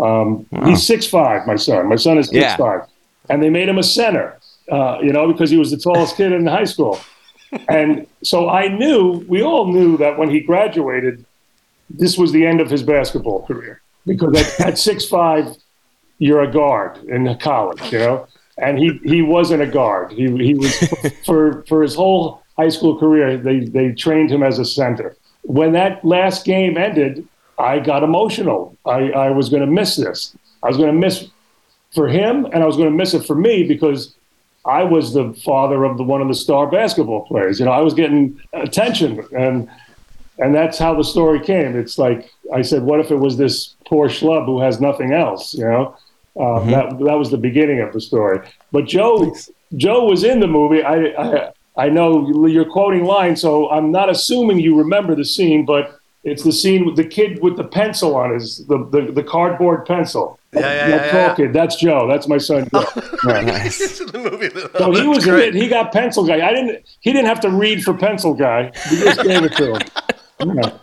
Um, 0.00 0.46
wow. 0.50 0.66
He's 0.66 0.86
six 0.86 1.06
five. 1.06 1.46
My 1.46 1.56
son. 1.56 1.88
My 1.88 1.96
son 1.96 2.18
is 2.18 2.28
six 2.28 2.36
yeah. 2.36 2.56
five, 2.56 2.82
and 3.28 3.42
they 3.42 3.50
made 3.50 3.68
him 3.68 3.78
a 3.78 3.82
center. 3.82 4.38
Uh, 4.70 4.98
you 5.02 5.12
know, 5.12 5.30
because 5.32 5.50
he 5.50 5.56
was 5.56 5.70
the 5.70 5.78
tallest 5.78 6.16
kid 6.16 6.32
in 6.32 6.46
high 6.46 6.64
school. 6.64 6.98
And 7.66 8.06
so 8.22 8.50
I 8.50 8.68
knew, 8.68 9.24
we 9.26 9.42
all 9.42 9.72
knew 9.72 9.96
that 9.96 10.18
when 10.18 10.28
he 10.28 10.40
graduated, 10.40 11.24
this 11.88 12.18
was 12.18 12.30
the 12.30 12.44
end 12.44 12.60
of 12.60 12.68
his 12.68 12.82
basketball 12.82 13.46
career. 13.46 13.80
Because 14.06 14.60
at, 14.60 14.66
at 14.66 14.78
six 14.78 15.06
five, 15.06 15.56
you're 16.18 16.42
a 16.42 16.50
guard 16.50 16.98
in 17.04 17.34
college, 17.38 17.90
you 17.90 18.00
know. 18.00 18.28
And 18.58 18.78
he 18.78 19.00
he 19.02 19.22
wasn't 19.22 19.62
a 19.62 19.66
guard. 19.66 20.12
He 20.12 20.26
he 20.36 20.54
was 20.54 20.76
for 21.24 21.64
for 21.68 21.82
his 21.82 21.94
whole 21.94 22.42
high 22.58 22.68
school 22.68 22.98
career, 22.98 23.36
they, 23.36 23.60
they 23.60 23.92
trained 23.92 24.30
him 24.30 24.42
as 24.42 24.58
a 24.58 24.64
center. 24.64 25.16
When 25.42 25.72
that 25.72 26.04
last 26.04 26.44
game 26.44 26.76
ended, 26.76 27.26
I 27.58 27.78
got 27.78 28.02
emotional. 28.02 28.76
I, 28.84 29.10
I 29.10 29.30
was 29.30 29.48
going 29.48 29.62
to 29.62 29.70
miss 29.70 29.96
this. 29.96 30.36
I 30.62 30.68
was 30.68 30.76
going 30.76 30.92
to 30.92 30.98
miss 30.98 31.28
for 31.94 32.08
him, 32.08 32.44
and 32.46 32.62
I 32.62 32.66
was 32.66 32.76
going 32.76 32.90
to 32.90 32.96
miss 32.96 33.14
it 33.14 33.24
for 33.24 33.34
me 33.34 33.62
because 33.62 34.14
I 34.64 34.82
was 34.82 35.14
the 35.14 35.32
father 35.44 35.84
of 35.84 35.96
the 35.96 36.02
one 36.02 36.20
of 36.20 36.28
the 36.28 36.34
star 36.34 36.66
basketball 36.70 37.26
players. 37.26 37.58
You 37.58 37.64
know, 37.64 37.72
I 37.72 37.80
was 37.80 37.94
getting 37.94 38.40
attention, 38.52 39.24
and 39.36 39.68
and 40.38 40.54
that's 40.54 40.78
how 40.78 40.94
the 40.94 41.04
story 41.04 41.40
came. 41.40 41.76
It's 41.76 41.98
like 41.98 42.30
I 42.52 42.62
said, 42.62 42.82
what 42.82 43.00
if 43.00 43.10
it 43.10 43.16
was 43.16 43.36
this 43.36 43.76
poor 43.86 44.08
schlub 44.08 44.46
who 44.46 44.60
has 44.60 44.80
nothing 44.80 45.12
else? 45.12 45.54
You 45.54 45.64
know, 45.64 45.96
uh, 46.36 46.40
mm-hmm. 46.40 46.70
that 46.70 46.98
that 46.98 47.18
was 47.18 47.30
the 47.30 47.38
beginning 47.38 47.80
of 47.80 47.92
the 47.92 48.00
story. 48.00 48.46
But 48.70 48.86
Joe 48.86 49.34
Joe 49.76 50.04
was 50.04 50.24
in 50.24 50.40
the 50.40 50.46
movie. 50.46 50.82
I, 50.82 50.96
I 51.18 51.52
I 51.78 51.88
know 51.88 52.46
you're 52.46 52.64
quoting 52.64 53.04
lines, 53.04 53.40
so 53.40 53.70
I'm 53.70 53.90
not 53.92 54.10
assuming 54.10 54.58
you 54.58 54.76
remember 54.76 55.14
the 55.14 55.24
scene, 55.24 55.64
but 55.64 55.94
It's 56.24 56.42
the 56.42 56.52
scene 56.52 56.84
with 56.84 56.96
the 56.96 57.04
kid 57.04 57.40
with 57.40 57.56
the 57.56 57.64
pencil 57.64 58.16
on 58.16 58.34
his 58.34 58.66
the 58.66 58.78
the, 58.94 59.12
the 59.12 59.22
cardboard 59.22 59.86
pencil. 59.86 60.38
Yeah, 60.52 60.60
yeah, 60.60 60.88
that 60.88 61.06
yeah, 61.06 61.12
tall 61.12 61.20
yeah. 61.28 61.34
kid. 61.36 61.52
That's 61.52 61.76
Joe. 61.76 62.08
That's 62.08 62.26
my 62.28 62.38
son 62.38 62.68
Joe. 62.72 62.84
Yeah. 63.24 63.64
It's 63.64 64.00
in 64.00 64.08
the 64.08 64.18
movie. 64.18 64.50
So 64.78 64.92
he 64.92 65.06
was 65.06 65.24
great. 65.24 65.54
He 65.54 65.68
got 65.68 65.92
pencil 65.92 66.26
guy. 66.26 66.46
I 66.46 66.52
didn't. 66.52 66.84
He 67.00 67.12
didn't 67.12 67.26
have 67.26 67.40
to 67.40 67.50
read 67.50 67.82
for 67.84 67.94
pencil 67.94 68.34
guy. 68.34 68.72
We 68.90 68.96
just 69.04 69.22
gave 69.22 69.44
it 69.44 69.54
to 69.56 69.66
him. 69.74 70.58
Yeah. 70.58 70.78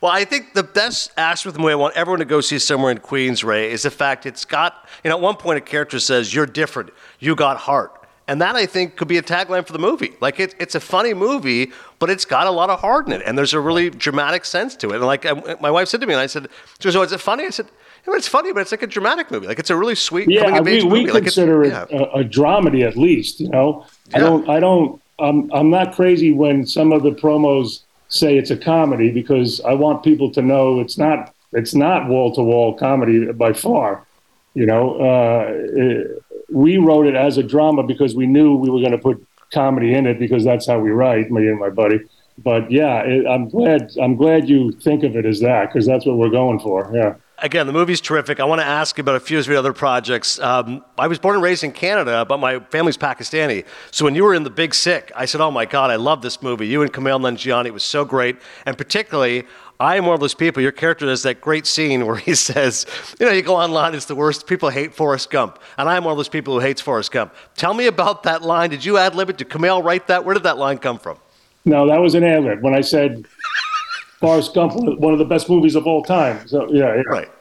Well, 0.00 0.12
I 0.12 0.24
think 0.24 0.54
the 0.54 0.62
best 0.62 1.10
aspect 1.18 1.48
of 1.48 1.54
the 1.54 1.60
movie 1.60 1.72
I 1.72 1.76
want 1.76 1.94
everyone 1.94 2.20
to 2.20 2.24
go 2.24 2.40
see 2.40 2.58
somewhere 2.58 2.90
in 2.90 2.98
Queens, 2.98 3.44
Ray, 3.44 3.70
is 3.70 3.82
the 3.82 3.90
fact 3.90 4.24
it's 4.24 4.46
got, 4.46 4.88
you 5.04 5.10
know, 5.10 5.16
at 5.16 5.20
one 5.20 5.36
point 5.36 5.58
a 5.58 5.60
character 5.60 5.98
says, 6.00 6.34
You're 6.34 6.46
different. 6.46 6.90
You 7.18 7.36
got 7.36 7.58
heart. 7.58 7.92
And 8.30 8.40
that 8.40 8.54
I 8.54 8.64
think 8.64 8.94
could 8.96 9.08
be 9.08 9.18
a 9.18 9.22
tagline 9.22 9.66
for 9.66 9.72
the 9.72 9.80
movie. 9.80 10.12
Like 10.20 10.38
it, 10.38 10.54
it's 10.60 10.76
a 10.76 10.80
funny 10.80 11.14
movie, 11.14 11.72
but 11.98 12.08
it's 12.10 12.24
got 12.24 12.46
a 12.46 12.50
lot 12.52 12.70
of 12.70 12.78
heart 12.78 13.08
in 13.08 13.12
it, 13.12 13.22
and 13.26 13.36
there's 13.36 13.52
a 13.52 13.58
really 13.58 13.90
dramatic 13.90 14.44
sense 14.44 14.76
to 14.76 14.90
it. 14.90 14.96
And 14.96 15.04
like 15.04 15.26
um, 15.26 15.42
my 15.60 15.70
wife 15.70 15.88
said 15.88 16.00
to 16.02 16.06
me, 16.06 16.14
and 16.14 16.20
I 16.20 16.26
said, 16.26 16.46
"She 16.78 16.84
goes, 16.84 16.94
oh, 16.94 17.02
is 17.02 17.10
it 17.10 17.18
funny?" 17.20 17.44
I 17.44 17.50
said, 17.50 17.66
"Yeah, 18.06 18.14
it's 18.14 18.28
funny, 18.28 18.52
but 18.52 18.60
it's 18.60 18.70
like 18.70 18.84
a 18.84 18.86
dramatic 18.86 19.32
movie. 19.32 19.48
Like 19.48 19.58
it's 19.58 19.70
a 19.70 19.74
really 19.76 19.96
sweet 19.96 20.26
coming 20.26 20.54
Yeah, 20.54 20.58
of 20.60 20.64
we, 20.64 20.72
age 20.74 20.84
we 20.84 20.90
movie. 20.90 21.06
Like 21.06 21.24
it's- 21.26 21.34
consider 21.34 21.64
it 21.64 21.72
yeah. 21.72 21.86
a, 21.90 22.20
a 22.20 22.24
dramedy 22.24 22.86
at 22.86 22.96
least. 22.96 23.40
You 23.40 23.48
know, 23.48 23.84
I 24.14 24.18
Yeah. 24.18 24.24
don't. 24.26 24.48
I 24.48 24.60
don't. 24.60 25.02
I'm. 25.18 25.50
I'm 25.52 25.68
not 25.70 25.92
crazy 25.96 26.30
when 26.32 26.64
some 26.66 26.92
of 26.92 27.02
the 27.02 27.10
promos 27.10 27.80
say 28.10 28.38
it's 28.38 28.50
a 28.52 28.56
comedy 28.56 29.10
because 29.10 29.60
I 29.62 29.72
want 29.74 30.04
people 30.04 30.30
to 30.36 30.40
know 30.40 30.78
it's 30.78 30.96
not. 30.98 31.34
It's 31.52 31.74
not 31.74 32.06
wall 32.06 32.32
to 32.36 32.42
wall 32.42 32.74
comedy 32.78 33.32
by 33.32 33.52
far. 33.54 34.06
You 34.54 34.66
know, 34.66 34.96
uh, 35.00 35.44
it, 35.50 36.22
we 36.50 36.78
wrote 36.78 37.06
it 37.06 37.14
as 37.14 37.38
a 37.38 37.42
drama 37.42 37.82
because 37.82 38.14
we 38.14 38.26
knew 38.26 38.56
we 38.56 38.70
were 38.70 38.80
going 38.80 38.92
to 38.92 38.98
put 38.98 39.24
comedy 39.52 39.94
in 39.94 40.06
it 40.06 40.18
because 40.18 40.44
that's 40.44 40.66
how 40.66 40.78
we 40.78 40.90
write, 40.90 41.30
me 41.30 41.48
and 41.48 41.58
my 41.58 41.70
buddy. 41.70 42.00
But 42.38 42.70
yeah, 42.70 43.02
it, 43.02 43.26
I'm 43.26 43.48
glad. 43.48 43.90
I'm 44.00 44.16
glad 44.16 44.48
you 44.48 44.72
think 44.72 45.04
of 45.04 45.16
it 45.16 45.26
as 45.26 45.40
that 45.40 45.68
because 45.68 45.86
that's 45.86 46.06
what 46.06 46.16
we're 46.16 46.30
going 46.30 46.58
for. 46.58 46.90
Yeah. 46.94 47.16
Again, 47.42 47.66
the 47.66 47.72
movie's 47.72 48.02
terrific. 48.02 48.38
I 48.38 48.44
want 48.44 48.60
to 48.60 48.66
ask 48.66 48.98
about 48.98 49.16
a 49.16 49.20
few 49.20 49.38
of 49.38 49.46
your 49.46 49.56
other 49.56 49.72
projects. 49.72 50.38
Um, 50.40 50.84
I 50.98 51.06
was 51.06 51.18
born 51.18 51.36
and 51.36 51.42
raised 51.42 51.64
in 51.64 51.72
Canada, 51.72 52.26
but 52.26 52.38
my 52.38 52.60
family's 52.60 52.98
Pakistani. 52.98 53.64
So 53.90 54.04
when 54.04 54.14
you 54.14 54.24
were 54.24 54.34
in 54.34 54.42
The 54.42 54.50
Big 54.50 54.74
Sick, 54.74 55.10
I 55.16 55.24
said, 55.24 55.40
"Oh 55.40 55.50
my 55.50 55.64
God, 55.64 55.90
I 55.90 55.96
love 55.96 56.20
this 56.22 56.42
movie." 56.42 56.66
You 56.66 56.82
and 56.82 56.92
Kumail 56.92 57.18
Nanjiani 57.20 57.70
was 57.70 57.82
so 57.82 58.04
great, 58.04 58.36
and 58.66 58.76
particularly. 58.76 59.44
I 59.80 59.96
am 59.96 60.04
one 60.04 60.12
of 60.12 60.20
those 60.20 60.34
people. 60.34 60.62
Your 60.62 60.72
character 60.72 61.06
does 61.06 61.22
that 61.22 61.40
great 61.40 61.66
scene 61.66 62.06
where 62.06 62.16
he 62.16 62.34
says, 62.50 62.84
"You 63.18 63.26
know, 63.26 63.32
you 63.32 63.42
go 63.42 63.56
online. 63.56 63.94
It's 63.94 64.04
the 64.04 64.14
worst. 64.14 64.46
People 64.46 64.68
hate 64.68 64.94
Forrest 64.94 65.30
Gump, 65.30 65.58
and 65.78 65.88
I'm 65.88 66.04
one 66.04 66.12
of 66.12 66.18
those 66.18 66.28
people 66.28 66.54
who 66.54 66.60
hates 66.60 66.82
Forrest 66.82 67.10
Gump." 67.10 67.34
Tell 67.56 67.72
me 67.72 67.86
about 67.86 68.22
that 68.24 68.42
line. 68.42 68.68
Did 68.68 68.84
you 68.84 68.98
ad 68.98 69.14
lib 69.14 69.30
it? 69.30 69.38
Did 69.38 69.48
Kumail 69.48 69.82
write 69.82 70.06
that? 70.08 70.24
Where 70.24 70.34
did 70.34 70.42
that 70.42 70.58
line 70.58 70.78
come 70.78 70.98
from? 70.98 71.18
No, 71.64 71.86
that 71.88 71.96
was 71.98 72.14
an 72.14 72.24
ad 72.24 72.44
lib 72.44 72.62
when 72.62 72.74
I 72.74 72.82
said 72.82 73.24
Forrest 74.20 74.54
Gump, 74.54 74.74
one 74.74 75.14
of 75.14 75.18
the 75.18 75.24
best 75.24 75.48
movies 75.48 75.74
of 75.74 75.86
all 75.86 76.04
time. 76.04 76.46
So 76.46 76.70
yeah, 76.70 76.94
yeah. 76.94 77.02
Right. 77.06 77.28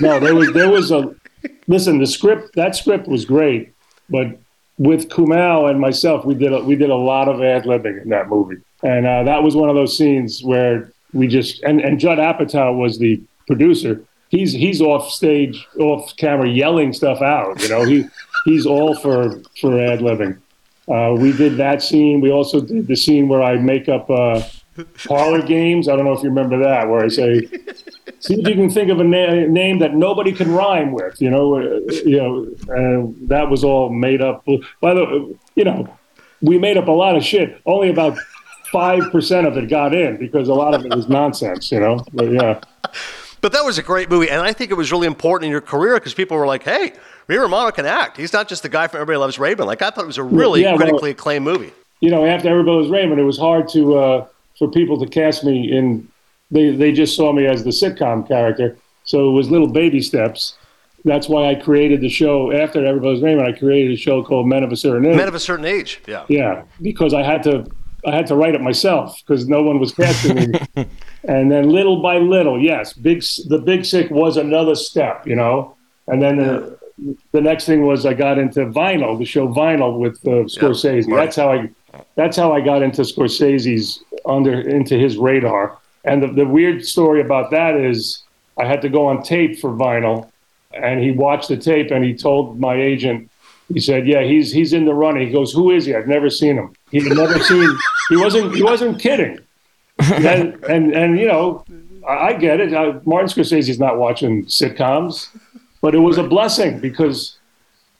No, 0.00 0.18
there 0.18 0.34
was 0.34 0.50
there 0.54 0.70
was 0.70 0.90
a 0.90 1.14
listen. 1.66 1.98
The 1.98 2.06
script 2.06 2.54
that 2.54 2.74
script 2.74 3.06
was 3.06 3.26
great, 3.26 3.74
but 4.08 4.38
with 4.78 5.10
Kumail 5.10 5.68
and 5.68 5.78
myself, 5.78 6.24
we 6.24 6.34
did 6.34 6.54
a, 6.54 6.60
we 6.60 6.76
did 6.76 6.88
a 6.88 6.96
lot 6.96 7.28
of 7.28 7.42
ad 7.42 7.64
libbing 7.64 8.00
in 8.02 8.08
that 8.08 8.30
movie, 8.30 8.56
and 8.82 9.06
uh, 9.06 9.24
that 9.24 9.42
was 9.42 9.54
one 9.54 9.68
of 9.68 9.74
those 9.74 9.94
scenes 9.98 10.42
where 10.42 10.90
we 11.16 11.26
just 11.26 11.62
and, 11.62 11.80
and 11.80 11.98
Judd 11.98 12.18
Apatow 12.18 12.76
was 12.76 12.98
the 12.98 13.22
producer. 13.46 14.02
He's 14.28 14.52
he's 14.52 14.80
off 14.80 15.10
stage, 15.10 15.66
off 15.78 16.16
camera, 16.16 16.48
yelling 16.48 16.92
stuff 16.92 17.22
out. 17.22 17.60
You 17.62 17.68
know, 17.68 17.84
he 17.84 18.06
he's 18.44 18.66
all 18.66 18.94
for 18.94 19.40
for 19.60 19.80
ad 19.80 20.00
libbing. 20.00 20.38
Uh, 20.88 21.14
we 21.18 21.32
did 21.32 21.56
that 21.56 21.82
scene. 21.82 22.20
We 22.20 22.30
also 22.30 22.60
did 22.60 22.86
the 22.86 22.96
scene 22.96 23.28
where 23.28 23.42
I 23.42 23.56
make 23.56 23.88
up 23.88 24.08
uh, 24.08 24.42
parlor 25.04 25.42
games. 25.42 25.88
I 25.88 25.96
don't 25.96 26.04
know 26.04 26.12
if 26.12 26.22
you 26.22 26.28
remember 26.28 26.58
that, 26.62 26.88
where 26.88 27.04
I 27.04 27.08
say, 27.08 27.46
"See 28.20 28.34
if 28.34 28.48
you 28.48 28.54
can 28.54 28.70
think 28.70 28.90
of 28.90 29.00
a 29.00 29.04
na- 29.04 29.46
name 29.46 29.78
that 29.80 29.94
nobody 29.94 30.32
can 30.32 30.52
rhyme 30.52 30.92
with." 30.92 31.20
You 31.20 31.30
know, 31.30 31.56
uh, 31.56 31.80
you 32.04 32.18
know, 32.18 33.14
that 33.22 33.48
was 33.50 33.64
all 33.64 33.90
made 33.90 34.22
up. 34.22 34.44
By 34.80 34.94
the, 34.94 35.36
you 35.54 35.64
know, 35.64 35.88
we 36.40 36.58
made 36.58 36.76
up 36.76 36.88
a 36.88 36.92
lot 36.92 37.16
of 37.16 37.24
shit. 37.24 37.60
Only 37.66 37.90
about 37.90 38.18
five 38.72 39.10
percent 39.12 39.46
of 39.46 39.56
it 39.56 39.68
got 39.68 39.94
in 39.94 40.16
because 40.16 40.48
a 40.48 40.54
lot 40.54 40.74
of 40.74 40.84
it 40.84 40.94
was 40.94 41.08
nonsense. 41.08 41.70
You 41.72 41.80
know, 41.80 42.04
but 42.12 42.30
yeah. 42.30 42.60
But 43.42 43.52
that 43.52 43.64
was 43.64 43.78
a 43.78 43.82
great 43.82 44.10
movie, 44.10 44.28
and 44.30 44.40
I 44.42 44.52
think 44.52 44.70
it 44.70 44.74
was 44.74 44.90
really 44.90 45.06
important 45.06 45.46
in 45.46 45.50
your 45.52 45.60
career 45.60 45.94
because 45.94 46.14
people 46.14 46.36
were 46.36 46.46
like, 46.46 46.62
"Hey, 46.64 46.92
Ray 47.28 47.36
Romano 47.36 47.70
can 47.70 47.86
act. 47.86 48.16
He's 48.16 48.32
not 48.32 48.48
just 48.48 48.62
the 48.62 48.68
guy 48.68 48.88
from 48.88 49.00
Everybody 49.00 49.18
Loves 49.18 49.38
Raymond." 49.38 49.66
Like 49.66 49.82
I 49.82 49.90
thought 49.90 50.04
it 50.04 50.06
was 50.06 50.18
a 50.18 50.22
really 50.22 50.62
Yeah, 50.62 50.70
well- 50.70 50.78
critically 50.78 51.10
acclaimed 51.10 51.44
movie. 51.44 51.72
you 52.00 52.10
know, 52.10 52.24
after 52.26 52.48
Everybody 52.48 52.76
Was 52.78 52.88
Raymond, 52.88 53.20
it 53.20 53.24
was 53.24 53.38
hard 53.38 53.68
to 53.70 53.96
uh, 53.98 54.26
for 54.58 54.70
people 54.70 54.98
to 55.00 55.06
cast 55.06 55.44
me 55.44 55.70
in. 55.76 56.08
They 56.50 56.70
they 56.74 56.92
just 56.92 57.14
saw 57.16 57.32
me 57.32 57.46
as 57.46 57.62
the 57.64 57.70
sitcom 57.70 58.26
character, 58.26 58.76
so 59.04 59.28
it 59.28 59.32
was 59.32 59.50
little 59.50 59.68
baby 59.68 60.00
steps. 60.00 60.54
That's 61.04 61.28
why 61.28 61.50
I 61.50 61.54
created 61.54 62.00
the 62.00 62.08
show 62.08 62.50
after 62.52 62.84
Everybody 62.84 63.12
Was 63.14 63.22
Raymond. 63.22 63.46
I 63.46 63.52
created 63.56 63.92
a 63.92 63.96
show 63.96 64.24
called 64.24 64.48
Men 64.48 64.64
of 64.64 64.72
a 64.72 64.76
Certain 64.76 65.06
Age. 65.06 65.16
Men 65.16 65.28
of 65.28 65.34
a 65.36 65.40
certain 65.40 65.64
age. 65.64 66.00
Yeah. 66.08 66.24
Yeah, 66.28 66.62
because 66.82 67.14
I 67.14 67.22
had 67.22 67.42
to 67.44 67.64
I 68.06 68.14
had 68.14 68.26
to 68.28 68.36
write 68.36 68.54
it 68.54 68.60
myself 68.60 69.20
because 69.20 69.48
no 69.48 69.62
one 69.62 69.80
was 69.80 69.92
casting 69.92 70.36
me. 70.36 70.60
and 71.24 71.50
then 71.50 71.68
little 71.70 72.00
by 72.00 72.18
little, 72.18 72.60
yes, 72.60 72.92
big 72.92 73.22
the 73.48 73.58
Big 73.58 73.84
Sick 73.84 74.10
was 74.10 74.36
another 74.36 74.74
step, 74.76 75.26
you 75.26 75.34
know. 75.34 75.76
And 76.06 76.22
then 76.22 76.36
the, 76.36 76.78
the 77.32 77.40
next 77.40 77.64
thing 77.64 77.84
was 77.84 78.06
I 78.06 78.14
got 78.14 78.38
into 78.38 78.60
vinyl, 78.66 79.18
the 79.18 79.24
show 79.24 79.48
Vinyl 79.48 79.98
with 79.98 80.24
uh, 80.26 80.46
Scorsese. 80.46 81.08
right. 81.08 81.24
That's 81.24 81.36
how 81.36 81.52
I 81.52 81.70
that's 82.14 82.36
how 82.36 82.52
I 82.52 82.60
got 82.60 82.82
into 82.82 83.02
Scorsese's 83.02 84.02
under 84.24 84.60
into 84.60 84.96
his 84.96 85.16
radar. 85.16 85.78
And 86.04 86.22
the, 86.22 86.28
the 86.28 86.46
weird 86.46 86.84
story 86.84 87.20
about 87.20 87.50
that 87.50 87.74
is 87.74 88.22
I 88.56 88.66
had 88.66 88.80
to 88.82 88.88
go 88.88 89.06
on 89.06 89.24
tape 89.24 89.58
for 89.58 89.70
Vinyl, 89.70 90.30
and 90.72 91.02
he 91.02 91.10
watched 91.10 91.48
the 91.48 91.56
tape 91.56 91.90
and 91.90 92.04
he 92.04 92.14
told 92.14 92.60
my 92.60 92.74
agent 92.74 93.30
he 93.72 93.80
said, 93.80 94.06
"Yeah, 94.06 94.22
he's 94.22 94.52
he's 94.52 94.72
in 94.72 94.84
the 94.84 94.94
running." 94.94 95.26
He 95.26 95.32
goes, 95.32 95.52
"Who 95.52 95.72
is 95.72 95.86
he? 95.86 95.94
I've 95.94 96.06
never 96.06 96.30
seen 96.30 96.56
him. 96.56 96.75
He 96.96 97.08
had 97.08 97.16
never 97.16 97.38
seen. 97.40 97.68
He 98.08 98.16
wasn't 98.16 98.54
he 98.54 98.62
wasn't 98.62 98.98
kidding." 98.98 99.38
And 99.98 100.64
and 100.64 100.92
and 100.92 101.18
you 101.18 101.26
know, 101.26 101.64
I, 102.08 102.28
I 102.28 102.32
get 102.34 102.60
it. 102.60 102.72
Uh, 102.72 103.00
Martin 103.04 103.28
Scorsese's 103.28 103.78
not 103.78 103.98
watching 103.98 104.46
sitcoms, 104.46 105.28
but 105.82 105.94
it 105.94 105.98
was 105.98 106.16
a 106.18 106.22
blessing 106.22 106.80
because 106.80 107.36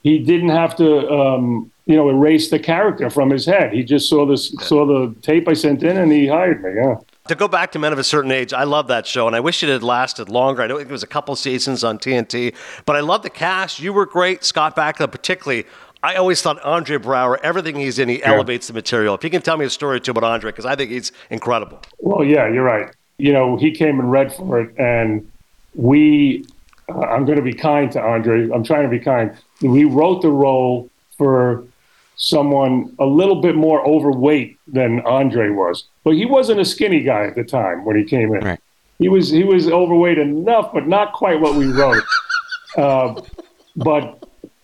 he 0.03 0.19
didn't 0.19 0.51
have 0.51 0.77
to, 0.77 1.11
um, 1.11 1.71
you 1.85 1.97
know, 1.97 2.09
erase 2.09 2.49
the 2.49 2.59
character 2.59 3.11
from 3.11 3.29
his 3.29 3.45
head. 3.45 3.73
He 3.73 3.83
just 3.83 4.09
saw 4.09 4.25
this 4.25 4.53
saw 4.61 4.87
the 4.87 5.15
tape 5.21 5.47
I 5.49 5.53
sent 5.53 5.83
in, 5.83 5.97
and 5.97 6.11
he 6.11 6.27
hired 6.27 6.63
me. 6.63 6.71
Yeah. 6.75 6.97
To 7.29 7.35
go 7.35 7.49
back 7.49 7.73
to 7.73 7.81
Men 7.81 7.93
of 7.93 7.99
a 7.99 8.05
Certain 8.05 8.31
Age, 8.31 8.53
I 8.53 8.63
love 8.63 8.87
that 8.87 9.05
show, 9.05 9.27
and 9.27 9.35
I 9.35 9.41
wish 9.41 9.63
it 9.65 9.69
had 9.69 9.83
lasted 9.83 10.29
longer. 10.29 10.63
I 10.63 10.69
know 10.69 10.79
it 10.79 10.89
was 10.89 11.03
a 11.03 11.09
couple 11.09 11.35
seasons 11.35 11.83
on 11.83 11.99
TNT, 11.99 12.55
but 12.85 12.95
I 12.95 13.01
love 13.01 13.25
the 13.25 13.31
cast. 13.31 13.81
You 13.81 13.93
were 13.93 14.07
great, 14.07 14.45
Scott 14.45 14.77
Bakula, 14.77 15.11
particularly. 15.11 15.67
I 16.07 16.14
always 16.14 16.40
thought 16.40 16.62
Andre 16.62 16.99
Braugher, 16.99 17.37
everything 17.42 17.75
he's 17.75 17.99
in, 17.99 18.09
he 18.09 18.23
elevates 18.23 18.69
the 18.69 18.73
material. 18.73 19.16
If 19.16 19.25
you 19.25 19.31
can 19.31 19.42
tell 19.42 19.57
me 19.57 19.64
a 19.64 19.71
story 19.71 19.97
or 19.97 19.99
two 19.99 20.12
about 20.12 20.23
Andre, 20.23 20.53
because 20.53 20.64
I 20.64 20.77
think 20.77 20.92
he's 20.92 21.11
incredible. 21.31 21.81
Well, 21.99 22.23
yeah, 22.23 22.47
you're 22.49 22.62
right. 22.62 22.95
You 23.19 23.33
know, 23.33 23.57
he 23.57 23.73
came 23.73 23.99
and 23.99 24.12
read 24.12 24.33
for 24.33 24.61
it, 24.61 24.79
and 24.79 25.29
we. 25.75 26.47
Uh, 26.88 27.01
I'm 27.01 27.25
going 27.25 27.38
to 27.38 27.42
be 27.42 27.53
kind 27.53 27.90
to 27.90 28.01
Andre. 28.01 28.49
I'm 28.51 28.62
trying 28.62 28.85
to 28.85 28.88
be 28.88 29.01
kind. 29.01 29.37
We 29.61 29.83
wrote 29.83 30.23
the 30.23 30.31
role 30.31 30.88
for 31.19 31.64
someone 32.14 32.95
a 33.01 33.07
little 33.07 33.40
bit 33.40 33.57
more 33.57 33.85
overweight 33.85 34.59
than 34.69 35.01
Andre 35.01 35.51
was, 35.51 35.88
but 36.05 36.14
he 36.14 36.25
wasn't 36.25 36.61
a 36.61 36.64
skinny 36.64 37.03
guy 37.03 37.25
at 37.25 37.35
the 37.35 37.42
time 37.42 37.85
when 37.85 37.97
he 37.97 38.05
came 38.05 38.33
in. 38.33 38.45
Right. 38.45 38.61
He 39.01 39.09
was 39.09 39.29
he 39.29 39.42
was 39.42 39.69
overweight 39.69 40.19
enough, 40.19 40.73
but 40.73 40.87
not 40.87 41.14
quite 41.14 41.40
what 41.40 41.57
we 41.57 41.66
wrote. 41.66 42.05
uh, 42.77 43.21
but 43.75 44.23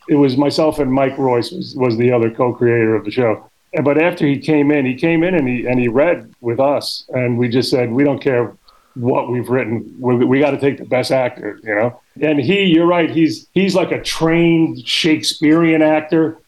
it 0.09 0.17
was 0.17 0.37
myself 0.37 0.79
and 0.79 0.93
Mike 0.93 1.17
Royce 1.19 1.51
was, 1.51 1.75
was 1.77 1.97
the 1.97 2.13
other 2.13 2.31
co-creator 2.31 2.95
of 2.95 3.05
the 3.05 3.11
show. 3.11 3.49
But 3.83 4.01
after 4.01 4.27
he 4.27 4.39
came 4.39 4.71
in, 4.71 4.85
he 4.85 4.95
came 4.95 5.23
in 5.23 5.35
and 5.35 5.49
he 5.49 5.67
and 5.67 5.81
he 5.81 5.89
read 5.89 6.35
with 6.43 6.61
us, 6.61 7.07
and 7.09 7.39
we 7.39 7.49
just 7.49 7.71
said 7.71 7.91
we 7.91 8.05
don't 8.05 8.21
care 8.21 8.55
what 8.95 9.31
we've 9.31 9.49
written. 9.49 9.95
We, 9.99 10.17
we 10.17 10.41
got 10.41 10.51
to 10.51 10.61
take 10.61 10.77
the 10.77 10.85
best 10.85 11.11
actor, 11.11 11.59
you 11.63 11.75
know. 11.75 12.01
And 12.21 12.39
he, 12.39 12.65
you're 12.65 12.87
right. 12.87 13.11
He's 13.11 13.49
he's 13.55 13.75
like 13.75 13.91
a 13.91 14.03
trained 14.03 14.87
Shakespearean 14.87 15.81
actor. 15.81 16.39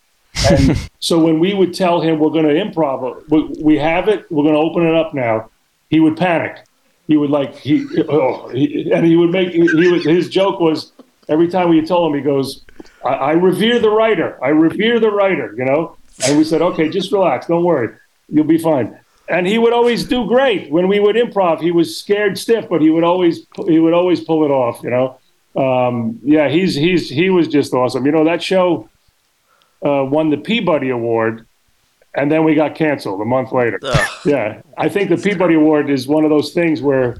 And 0.50 0.90
so 0.98 1.18
when 1.18 1.38
we 1.40 1.54
would 1.54 1.72
tell 1.72 2.00
him 2.00 2.18
we're 2.18 2.30
going 2.30 2.44
to 2.44 2.54
improv, 2.54 3.28
we, 3.30 3.62
we 3.62 3.78
have 3.78 4.08
it, 4.08 4.30
we're 4.30 4.42
going 4.42 4.54
to 4.54 4.60
open 4.60 4.86
it 4.86 4.94
up 4.94 5.14
now, 5.14 5.48
he 5.90 6.00
would 6.00 6.16
panic. 6.16 6.58
He 7.06 7.16
would 7.16 7.30
like 7.30 7.54
he, 7.56 7.86
oh, 8.08 8.48
he 8.48 8.90
and 8.90 9.04
he 9.04 9.16
would 9.16 9.30
make 9.30 9.52
he 9.52 9.60
would 9.62 10.04
his 10.04 10.28
joke 10.28 10.58
was 10.58 10.92
every 11.28 11.48
time 11.48 11.68
we 11.68 11.84
told 11.84 12.10
him 12.10 12.18
he 12.18 12.24
goes, 12.24 12.63
I, 13.04 13.08
I 13.08 13.32
revere 13.32 13.78
the 13.78 13.90
writer, 13.90 14.42
I 14.42 14.48
revere 14.48 15.00
the 15.00 15.10
writer, 15.10 15.54
you 15.56 15.64
know. 15.64 15.96
And 16.26 16.38
we 16.38 16.44
said, 16.44 16.62
okay, 16.62 16.88
just 16.88 17.12
relax, 17.12 17.46
don't 17.46 17.64
worry, 17.64 17.96
you'll 18.28 18.44
be 18.44 18.58
fine. 18.58 18.98
And 19.28 19.46
he 19.46 19.58
would 19.58 19.72
always 19.72 20.04
do 20.04 20.26
great 20.26 20.70
when 20.70 20.86
we 20.86 21.00
would 21.00 21.16
improv. 21.16 21.60
He 21.60 21.70
was 21.70 21.96
scared 21.96 22.38
stiff, 22.38 22.68
but 22.68 22.82
he 22.82 22.90
would 22.90 23.04
always 23.04 23.46
he 23.66 23.78
would 23.78 23.94
always 23.94 24.22
pull 24.22 24.44
it 24.44 24.50
off, 24.50 24.82
you 24.82 24.90
know. 24.90 25.18
Um, 25.56 26.18
yeah, 26.22 26.48
he's 26.48 26.74
he's 26.74 27.08
he 27.08 27.30
was 27.30 27.48
just 27.48 27.72
awesome. 27.72 28.04
You 28.04 28.12
know 28.12 28.24
that 28.24 28.42
show 28.42 28.88
uh, 29.84 30.04
won 30.04 30.30
the 30.30 30.36
Peabody 30.36 30.90
Award, 30.90 31.46
and 32.14 32.30
then 32.30 32.44
we 32.44 32.54
got 32.54 32.74
canceled 32.74 33.20
a 33.20 33.24
month 33.24 33.52
later. 33.52 33.78
Yeah, 34.24 34.62
I 34.76 34.88
think 34.88 35.10
the 35.10 35.16
Peabody 35.16 35.54
Award 35.54 35.90
is 35.90 36.06
one 36.06 36.24
of 36.24 36.30
those 36.30 36.52
things 36.52 36.82
where 36.82 37.16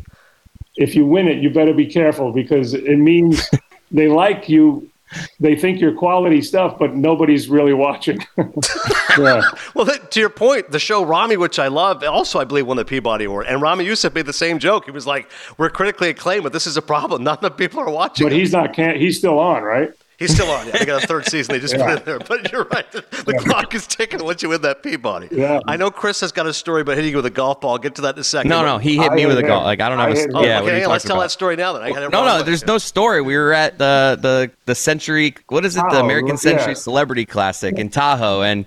if 0.76 0.94
you 0.94 1.06
win 1.06 1.28
it, 1.28 1.38
you 1.42 1.50
better 1.50 1.74
be 1.74 1.86
careful 1.86 2.32
because 2.32 2.74
it 2.74 2.96
means 2.96 3.48
they 3.90 4.08
like 4.08 4.48
you. 4.48 4.90
They 5.38 5.54
think 5.54 5.80
you're 5.80 5.94
quality 5.94 6.42
stuff, 6.42 6.78
but 6.78 6.94
nobody's 6.96 7.48
really 7.48 7.72
watching. 7.74 8.24
yeah. 9.18 9.42
Well, 9.74 9.86
th- 9.86 10.00
to 10.10 10.20
your 10.20 10.30
point, 10.30 10.70
the 10.70 10.78
show 10.78 11.04
Ramy, 11.04 11.36
which 11.36 11.58
I 11.58 11.66
love, 11.66 12.04
also 12.04 12.38
I 12.38 12.44
believe 12.44 12.66
won 12.66 12.76
the 12.76 12.84
Peabody 12.84 13.24
Award, 13.24 13.46
and 13.48 13.60
Ramy 13.60 13.84
Youssef 13.84 14.14
made 14.14 14.26
the 14.26 14.32
same 14.32 14.60
joke. 14.60 14.84
He 14.84 14.92
was 14.92 15.06
like, 15.06 15.28
"We're 15.58 15.70
critically 15.70 16.10
acclaimed, 16.10 16.44
but 16.44 16.52
this 16.52 16.66
is 16.66 16.76
a 16.76 16.82
problem. 16.82 17.24
Not 17.24 17.42
enough 17.42 17.56
people 17.56 17.80
are 17.80 17.90
watching." 17.90 18.24
But 18.24 18.32
it." 18.32 18.38
he's 18.38 18.52
not. 18.52 18.72
Can 18.72 18.96
he's 18.96 19.18
still 19.18 19.38
on, 19.38 19.62
right? 19.62 19.90
He's 20.18 20.32
still 20.32 20.48
on. 20.50 20.66
Yeah, 20.68 20.78
they 20.78 20.84
got 20.84 21.02
a 21.02 21.06
third 21.06 21.26
season. 21.26 21.52
They 21.54 21.60
just 21.60 21.76
Yeah. 21.76 21.86
put 21.86 21.98
it 21.98 22.04
there. 22.04 22.18
But 22.20 22.52
you're 22.52 22.64
right. 22.64 22.90
The, 22.92 23.00
the 23.26 23.34
clock 23.34 23.74
is 23.74 23.86
ticking 23.86 24.22
once 24.24 24.42
you 24.42 24.48
win 24.48 24.62
that 24.62 24.82
Peabody. 24.82 25.28
Yeah. 25.32 25.58
I 25.66 25.76
know 25.76 25.90
Chris 25.90 26.20
has 26.20 26.30
got 26.30 26.46
a 26.46 26.54
story 26.54 26.82
about 26.82 26.94
hitting 26.96 27.10
you 27.10 27.16
with 27.16 27.26
a 27.26 27.30
golf 27.30 27.60
ball. 27.60 27.72
I'll 27.72 27.78
get 27.78 27.96
to 27.96 28.02
that 28.02 28.14
in 28.14 28.20
a 28.20 28.24
second. 28.24 28.48
No, 28.48 28.64
no, 28.64 28.78
he 28.78 28.96
hit 28.96 29.10
I 29.10 29.14
me 29.14 29.22
hit 29.22 29.26
with 29.28 29.38
a 29.38 29.42
golf. 29.42 29.64
Like 29.64 29.80
I 29.80 29.88
don't 29.88 29.98
I 29.98 30.08
have. 30.10 30.16
A, 30.16 30.20
him. 30.20 30.30
yeah, 30.30 30.36
Oh, 30.36 30.40
what 30.40 30.46
are 30.48 30.62
okay, 30.76 30.80
you 30.82 30.88
let's 30.88 31.04
tell 31.04 31.16
about? 31.16 31.22
that 31.24 31.30
story 31.30 31.56
now. 31.56 31.72
Then 31.72 31.82
I 31.82 31.90
got 31.90 32.12
No, 32.12 32.24
no, 32.24 32.38
but- 32.38 32.46
there's 32.46 32.64
no 32.64 32.78
story. 32.78 33.22
We 33.22 33.36
were 33.36 33.52
at 33.52 33.78
the 33.78 34.16
the 34.20 34.50
the 34.66 34.74
Century. 34.74 35.34
What 35.48 35.64
is 35.64 35.76
it? 35.76 35.82
The 35.90 35.98
American 36.00 36.28
yeah. 36.30 36.36
Century 36.36 36.74
Celebrity 36.76 37.26
Classic 37.26 37.76
in 37.76 37.88
Tahoe, 37.88 38.42
and 38.42 38.66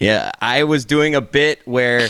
yeah, 0.00 0.30
I 0.40 0.64
was 0.64 0.84
doing 0.86 1.14
a 1.14 1.20
bit 1.20 1.60
where. 1.66 2.08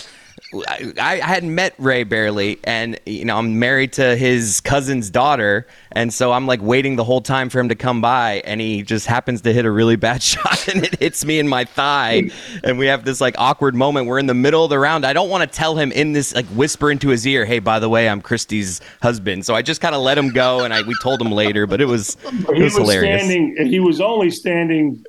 I, 0.55 0.93
I 1.01 1.17
hadn't 1.17 1.55
met 1.55 1.75
Ray 1.79 2.05
barely, 2.05 2.59
and 2.63 2.99
you 3.05 3.25
know 3.25 3.37
I'm 3.37 3.59
married 3.59 3.93
to 3.95 4.17
his 4.17 4.61
cousin's 4.61 5.11
daughter, 5.11 5.67
and 5.91 6.15
so 6.15 6.33
I'm 6.33 6.47
like 6.47 6.63
waiting 6.63 6.95
the 6.95 7.03
whole 7.03 7.21
time 7.21 7.51
for 7.51 7.59
him 7.59 7.69
to 7.69 7.75
come 7.75 8.01
by, 8.01 8.43
and 8.45 8.61
he 8.61 8.83
just 8.83 9.07
happens 9.07 9.41
to 9.43 9.53
hit 9.53 9.65
a 9.65 9.71
really 9.71 9.97
bad 9.97 10.23
shot, 10.23 10.69
and 10.69 10.85
it 10.85 10.99
hits 11.01 11.25
me 11.25 11.41
in 11.41 11.49
my 11.49 11.65
thigh, 11.65 12.31
and 12.63 12.79
we 12.79 12.87
have 12.87 13.05
this 13.05 13.21
like 13.21 13.35
awkward 13.39 13.75
moment. 13.75 14.07
We're 14.07 14.21
in 14.21 14.27
the 14.27 14.35
middle 14.35 14.63
of 14.63 14.71
the 14.71 14.79
round. 14.79 15.05
I 15.05 15.13
don't 15.13 15.29
want 15.29 15.51
to 15.51 15.57
tell 15.57 15.77
him 15.77 15.91
in 15.91 16.13
this 16.13 16.35
like 16.35 16.47
whisper 16.47 16.91
into 16.93 17.09
his 17.09 17.27
ear, 17.27 17.45
"Hey, 17.45 17.59
by 17.59 17.81
the 17.81 17.89
way, 17.89 18.09
I'm 18.09 18.21
Christy's 18.21 18.81
husband." 19.03 19.45
So 19.45 19.55
I 19.55 19.63
just 19.63 19.81
kind 19.81 19.97
of 19.97 20.03
let 20.03 20.17
him 20.17 20.31
go, 20.31 20.61
and 20.61 20.73
I 20.73 20.83
we 20.83 20.95
told 21.03 21.21
him 21.21 21.33
later, 21.33 21.67
but 21.67 21.81
it 21.81 21.87
was 21.87 22.17
it 22.25 22.57
he 22.57 22.63
was 22.63 22.75
was 22.75 22.83
hilarious. 22.83 23.25
standing. 23.25 23.67
He 23.67 23.81
was 23.81 24.01
only 24.01 24.31
standing 24.31 25.05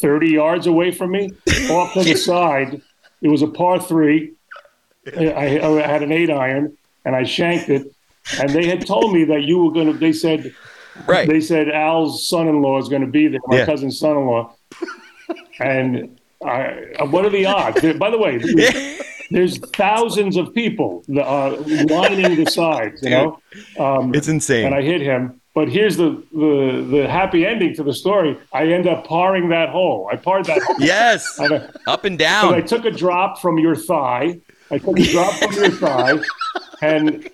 thirty 0.00 0.30
yards 0.30 0.68
away 0.68 0.92
from 0.92 1.10
me, 1.10 1.30
off 1.70 1.92
to 1.94 2.04
the 2.04 2.14
side. 2.16 2.80
It 3.20 3.28
was 3.28 3.42
a 3.42 3.48
par 3.48 3.80
three. 3.80 4.32
I, 5.16 5.60
I 5.60 5.86
had 5.86 6.02
an 6.02 6.12
eight 6.12 6.30
iron, 6.30 6.76
and 7.04 7.14
I 7.16 7.24
shanked 7.24 7.68
it. 7.68 7.92
And 8.40 8.50
they 8.50 8.66
had 8.66 8.86
told 8.86 9.12
me 9.12 9.24
that 9.24 9.42
you 9.42 9.58
were 9.58 9.72
going 9.72 9.86
to. 9.92 9.92
They 9.92 10.12
said 10.12 10.54
Right. 11.08 11.28
they 11.28 11.40
said 11.40 11.68
Al's 11.70 12.28
son-in-law 12.28 12.78
is 12.78 12.88
going 12.88 13.02
to 13.02 13.08
be 13.08 13.26
there, 13.28 13.40
my 13.48 13.58
Yeah. 13.58 13.66
cousin's 13.66 13.98
son-in-law. 13.98 14.54
And 15.60 16.18
I, 16.44 17.04
what 17.10 17.24
are 17.24 17.30
the 17.30 17.46
odds? 17.46 17.80
By 17.98 18.10
the 18.10 18.18
way, 18.18 18.38
there's, 18.54 19.00
there's 19.30 19.58
thousands 19.70 20.36
of 20.36 20.54
people 20.54 21.02
that 21.08 21.24
are 21.24 21.50
lining 21.50 22.36
the 22.42 22.50
sides. 22.50 23.02
You 23.02 23.10
know, 23.10 23.40
um, 23.78 24.14
It's 24.14 24.28
insane. 24.28 24.66
and 24.66 24.74
I 24.74 24.82
hit 24.82 25.00
him. 25.00 25.40
But 25.54 25.68
here's 25.68 25.96
the, 25.96 26.20
the 26.32 26.84
the 26.90 27.08
happy 27.08 27.46
ending 27.46 27.74
to 27.76 27.84
the 27.84 27.94
story. 27.94 28.36
I 28.52 28.66
end 28.72 28.88
up 28.88 29.06
parring 29.06 29.50
that 29.50 29.68
hole. 29.68 30.08
I 30.12 30.16
parred 30.16 30.46
that 30.46 30.60
hole. 30.62 30.76
yes, 30.80 31.38
I- 31.38 31.68
up 31.86 32.04
and 32.04 32.18
down. 32.18 32.54
I 32.54 32.60
took 32.60 32.84
a 32.84 32.90
drop 32.90 33.40
from 33.40 33.58
your 33.58 33.76
thigh. 33.76 34.40
I 34.70 34.78
took 34.78 34.98
a 34.98 35.02
drop 35.12 35.32
from 35.34 35.52
your 35.54 35.70
thigh, 35.70 36.18
and 36.82 37.28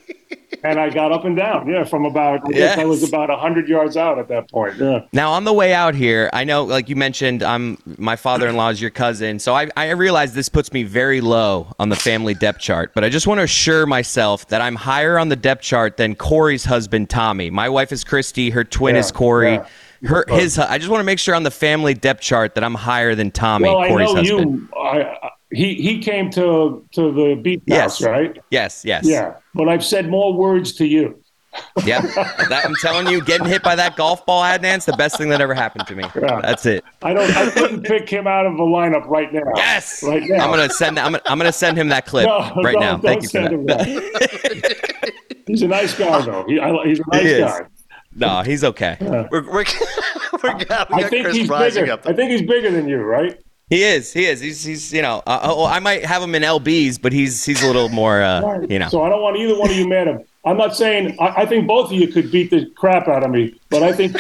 and 0.63 0.79
I 0.79 0.91
got 0.91 1.11
up 1.13 1.25
and 1.25 1.37
down. 1.37 1.69
Yeah, 1.69 1.85
from 1.85 2.05
about 2.05 2.41
I 2.47 2.51
guess 2.53 2.77
I 2.79 2.85
was 2.85 3.01
Yes. 3.01 3.09
about 3.09 3.31
hundred 3.39 3.69
yards 3.69 3.97
out 3.97 4.19
at 4.19 4.29
that 4.29 4.51
point. 4.51 4.77
Yeah. 4.79 5.01
Now 5.13 5.31
on 5.33 5.45
the 5.45 5.53
way 5.53 5.73
out 5.73 5.95
here, 5.95 6.29
I 6.33 6.45
know, 6.45 6.65
like 6.65 6.89
you 6.89 6.97
mentioned, 6.97 7.43
I'm 7.43 7.79
my 7.99 8.17
father-in-law 8.17 8.71
is 8.71 8.81
your 8.81 8.91
cousin, 8.91 9.39
so 9.39 9.55
I, 9.55 9.69
I 9.77 9.91
realize 9.93 10.35
this 10.35 10.49
puts 10.49 10.73
me 10.73 10.83
very 10.83 11.21
low 11.21 11.73
on 11.79 11.89
the 11.89 11.97
family 11.97 12.35
depth 12.35 12.59
chart. 12.61 12.93
But 12.95 13.05
I 13.05 13.09
just 13.09 13.27
want 13.27 13.39
to 13.39 13.45
assure 13.45 13.87
myself 13.87 14.49
that 14.49 14.61
I'm 14.61 14.75
higher 14.75 15.19
on 15.19 15.29
the 15.29 15.37
depth 15.37 15.63
chart 15.63 15.97
than 15.97 16.15
Corey's 16.17 16.65
husband 16.65 17.09
Tommy. 17.11 17.49
My 17.51 17.69
wife 17.69 17.93
is 17.93 18.05
Christy, 18.05 18.51
her 18.51 18.65
twin 18.65 18.97
Yeah, 18.97 19.01
is 19.01 19.13
Corey. 19.13 19.53
yeah. 19.55 19.67
Her 20.03 20.25
his. 20.29 20.59
I 20.59 20.79
just 20.79 20.91
want 20.91 21.01
to 21.01 21.05
make 21.05 21.19
sure 21.19 21.35
on 21.35 21.43
the 21.43 21.51
family 21.51 21.93
depth 21.95 22.23
chart 22.23 22.55
that 22.57 22.65
I'm 22.65 22.75
higher 22.75 23.15
than 23.15 23.31
Tommy, 23.31 23.69
Well, 23.69 23.79
I 23.79 23.89
know 23.89 24.15
husband. 24.17 24.27
you. 24.27 24.69
I, 24.77 25.03
I, 25.03 25.31
he 25.53 25.75
he 25.75 25.99
came 25.99 26.31
to 26.33 26.85
to 26.93 27.13
the 27.13 27.35
beach 27.41 27.63
Yes. 27.67 27.81
house, 27.81 28.03
right? 28.03 28.39
Yes, 28.51 28.85
yes. 28.85 29.05
Yeah, 29.07 29.35
but 29.55 29.69
I've 29.69 29.85
said 29.85 30.09
more 30.09 30.33
words 30.35 30.73
to 30.75 30.87
you. 30.87 31.21
Yep. 31.85 32.03
That, 32.49 32.63
I'm 32.65 32.77
telling 32.77 33.09
you, 33.09 33.25
getting 33.25 33.47
hit 33.49 33.63
by 33.65 33.75
that 33.75 33.97
golf 33.97 34.25
ball, 34.25 34.43
Adnan's 34.45 34.85
the 34.85 34.93
best 34.93 35.19
thing 35.19 35.31
that 35.31 35.41
ever 35.41 35.53
happened 35.53 35.85
to 35.89 35.97
me. 35.97 36.05
Yeah. 36.15 36.41
That's 36.43 36.65
it. 36.65 36.85
I 37.03 37.13
don't. 37.13 37.29
I 37.37 37.51
couldn't 37.51 37.83
pick 37.83 38.09
him 38.09 38.29
out 38.29 38.47
of 38.47 38.57
the 38.57 38.63
lineup 38.63 39.07
right 39.09 39.33
now. 39.33 39.43
Yes. 39.57 40.01
right 40.05 40.23
now. 40.23 40.45
I'm 40.45 40.51
gonna 40.51 40.71
send. 40.71 40.97
I'm 40.99 41.13
gonna, 41.13 41.23
I'm 41.27 41.39
gonna 41.39 41.53
send 41.53 41.77
him 41.77 41.89
that 41.89 42.07
clip 42.07 42.27
No, 42.27 42.39
right 42.63 42.75
don't- 42.75 42.81
now. 42.81 42.99
Thank 42.99 43.23
you 43.25 43.29
for 43.31 43.41
that. 43.67 45.13
he's 45.49 45.63
a 45.63 45.69
nice 45.69 45.93
guy, 45.99 46.21
though. 46.23 46.45
He, 46.47 46.61
I, 46.61 46.71
he's 46.85 47.01
a 47.01 47.03
nice 47.11 47.23
He 47.25 47.39
guy. 47.41 47.61
No, 48.15 48.43
he's 48.43 48.63
okay. 48.65 48.97
We're, 49.01 49.27
we're, 49.31 49.65
we're 50.43 50.65
got, 50.65 50.91
we 50.91 50.97
I 50.97 51.01
got 51.03 51.11
think 51.11 51.25
Chris 51.25 51.37
he's 51.37 51.49
rising 51.49 51.83
bigger. 51.85 51.93
up. 51.95 52.07
I 52.07 52.13
think 52.13 52.31
he's 52.31 52.43
bigger 52.43 52.71
than 52.71 52.89
you, 52.89 52.99
right? 52.99 53.41
He 53.71 53.85
is. 53.85 54.13
He 54.13 54.27
is. 54.27 54.41
He's. 54.41 54.65
He's. 54.65 54.93
You 54.93 55.01
know. 55.01 55.23
Uh, 55.27 55.41
oh, 55.45 55.65
I 55.65 55.79
might 55.79 56.05
have 56.05 56.23
him 56.23 56.35
in 56.35 56.43
lbs, 56.43 57.01
but 57.01 57.13
he's. 57.13 57.45
He's 57.45 57.63
a 57.63 57.67
little 57.67 57.89
more. 57.89 58.21
Uh, 58.21 58.67
you 58.69 58.79
know. 58.79 58.89
So 58.89 59.03
I 59.03 59.09
don't 59.09 59.23
want 59.23 59.39
either 59.39 59.59
one 59.59 59.71
of 59.71 59.77
you 59.77 59.89
mad 59.89 60.09
at 60.09 60.17
him. 60.17 60.25
I'm 60.45 60.57
not 60.57 60.75
saying 60.75 61.17
I, 61.21 61.43
I 61.43 61.47
think 61.47 61.67
both 61.67 61.87
of 61.87 61.93
you 61.93 62.09
could 62.09 62.31
beat 62.33 62.51
the 62.51 62.67
crap 62.77 63.09
out 63.09 63.25
of 63.25 63.31
me, 63.31 63.59
but 63.69 63.83
I 63.83 63.93
think 63.93 64.17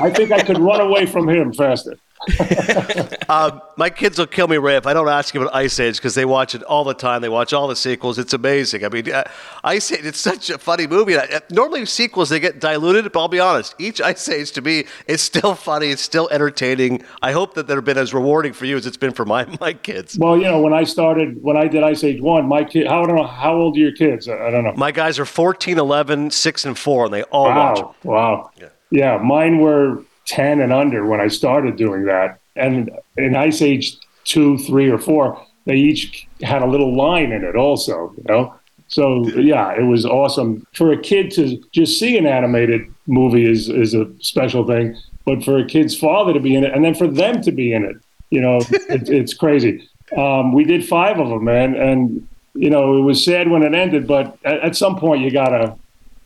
I 0.00 0.10
think 0.10 0.30
I 0.30 0.42
could 0.42 0.58
run 0.58 0.80
away 0.80 1.06
from 1.06 1.28
him 1.28 1.52
faster. 1.52 1.98
Um, 3.28 3.60
my 3.76 3.90
kids 3.90 4.18
will 4.18 4.26
kill 4.26 4.48
me, 4.48 4.56
Ray, 4.56 4.76
if 4.76 4.86
I 4.86 4.94
don't 4.94 5.08
ask 5.08 5.34
you 5.34 5.42
about 5.42 5.54
Ice 5.54 5.78
Age 5.78 5.96
because 5.96 6.14
they 6.14 6.24
watch 6.24 6.54
it 6.54 6.62
all 6.62 6.82
the 6.82 6.94
time. 6.94 7.20
They 7.20 7.28
watch 7.28 7.52
all 7.52 7.68
the 7.68 7.76
sequels. 7.76 8.18
It's 8.18 8.32
amazing. 8.32 8.86
I 8.86 8.88
mean, 8.88 9.12
uh, 9.12 9.24
Ice 9.64 9.92
Age, 9.92 10.04
it's 10.04 10.18
such 10.18 10.48
a 10.48 10.56
funny 10.56 10.86
movie. 10.86 11.14
Uh, 11.14 11.40
Normally, 11.50 11.84
sequels, 11.84 12.30
they 12.30 12.40
get 12.40 12.58
diluted, 12.58 13.12
but 13.12 13.20
I'll 13.20 13.28
be 13.28 13.38
honest. 13.38 13.74
Each 13.78 14.00
Ice 14.00 14.26
Age, 14.30 14.52
to 14.52 14.62
me, 14.62 14.84
is 15.06 15.20
still 15.20 15.54
funny. 15.54 15.88
It's 15.88 16.00
still 16.00 16.26
entertaining. 16.30 17.04
I 17.20 17.32
hope 17.32 17.52
that 17.54 17.66
they've 17.66 17.84
been 17.84 17.98
as 17.98 18.14
rewarding 18.14 18.54
for 18.54 18.64
you 18.64 18.78
as 18.78 18.86
it's 18.86 18.96
been 18.96 19.12
for 19.12 19.26
my, 19.26 19.44
my 19.60 19.74
kids. 19.74 20.16
Well, 20.18 20.38
you 20.38 20.44
know, 20.44 20.62
when 20.62 20.72
I 20.72 20.84
started, 20.84 21.42
when 21.42 21.58
I 21.58 21.68
did 21.68 21.82
Ice 21.82 22.02
Age 22.02 22.22
One, 22.22 22.48
my 22.48 22.64
kid, 22.64 22.86
how 22.86 23.02
I 23.02 23.06
don't 23.06 23.16
know, 23.16 23.26
how 23.26 23.54
old 23.54 23.76
are 23.76 23.80
your 23.80 23.92
kids? 23.92 24.26
I, 24.26 24.46
I 24.46 24.50
don't 24.50 24.64
know. 24.64 24.72
My 24.74 24.90
guys 24.90 25.18
are 25.18 25.26
14, 25.26 25.78
11, 25.78 26.30
6, 26.30 26.64
and 26.64 26.78
4, 26.78 27.04
and 27.04 27.14
they 27.14 27.22
all 27.24 27.44
watch 27.44 27.76
them. 27.76 27.88
Wow, 28.04 28.50
wow. 28.54 28.70
Yeah. 28.90 29.18
mine 29.18 29.58
were 29.58 30.02
ten 30.28 30.60
and 30.60 30.72
under 30.72 31.06
when 31.06 31.20
I 31.20 31.28
started 31.28 31.76
doing 31.76 32.04
that, 32.04 32.38
and 32.54 32.90
in 33.16 33.34
Ice 33.34 33.62
Age 33.62 33.96
two, 34.24 34.58
three, 34.58 34.88
or 34.90 34.98
four, 34.98 35.44
they 35.64 35.76
each 35.76 36.28
had 36.42 36.62
a 36.62 36.66
little 36.66 36.94
line 36.94 37.32
in 37.32 37.42
it, 37.44 37.56
also. 37.56 38.12
You 38.18 38.24
know, 38.28 38.54
so 38.88 39.26
yeah, 39.28 39.72
it 39.72 39.84
was 39.84 40.04
awesome 40.04 40.66
for 40.74 40.92
a 40.92 41.00
kid 41.00 41.30
to 41.32 41.62
just 41.72 41.98
see 41.98 42.16
an 42.18 42.26
animated 42.26 42.82
movie 43.06 43.50
is 43.50 43.68
is 43.68 43.94
a 43.94 44.06
special 44.20 44.66
thing, 44.66 44.96
but 45.24 45.42
for 45.42 45.58
a 45.58 45.66
kid's 45.66 45.96
father 45.96 46.32
to 46.34 46.40
be 46.40 46.54
in 46.54 46.64
it, 46.64 46.72
and 46.72 46.84
then 46.84 46.94
for 46.94 47.08
them 47.08 47.42
to 47.42 47.50
be 47.50 47.72
in 47.72 47.84
it, 47.84 47.96
you 48.30 48.40
know, 48.40 48.56
it, 48.70 49.08
it's 49.08 49.34
crazy. 49.34 49.88
Um, 50.16 50.52
we 50.52 50.64
did 50.64 50.86
five 50.86 51.18
of 51.18 51.28
them, 51.28 51.44
man, 51.44 51.74
and 51.74 52.28
you 52.54 52.70
know, 52.70 52.98
it 52.98 53.02
was 53.02 53.24
sad 53.24 53.48
when 53.48 53.62
it 53.62 53.74
ended, 53.74 54.06
but 54.06 54.38
at, 54.44 54.60
at 54.60 54.76
some 54.76 54.96
point 54.96 55.22
you 55.22 55.30
gotta 55.30 55.76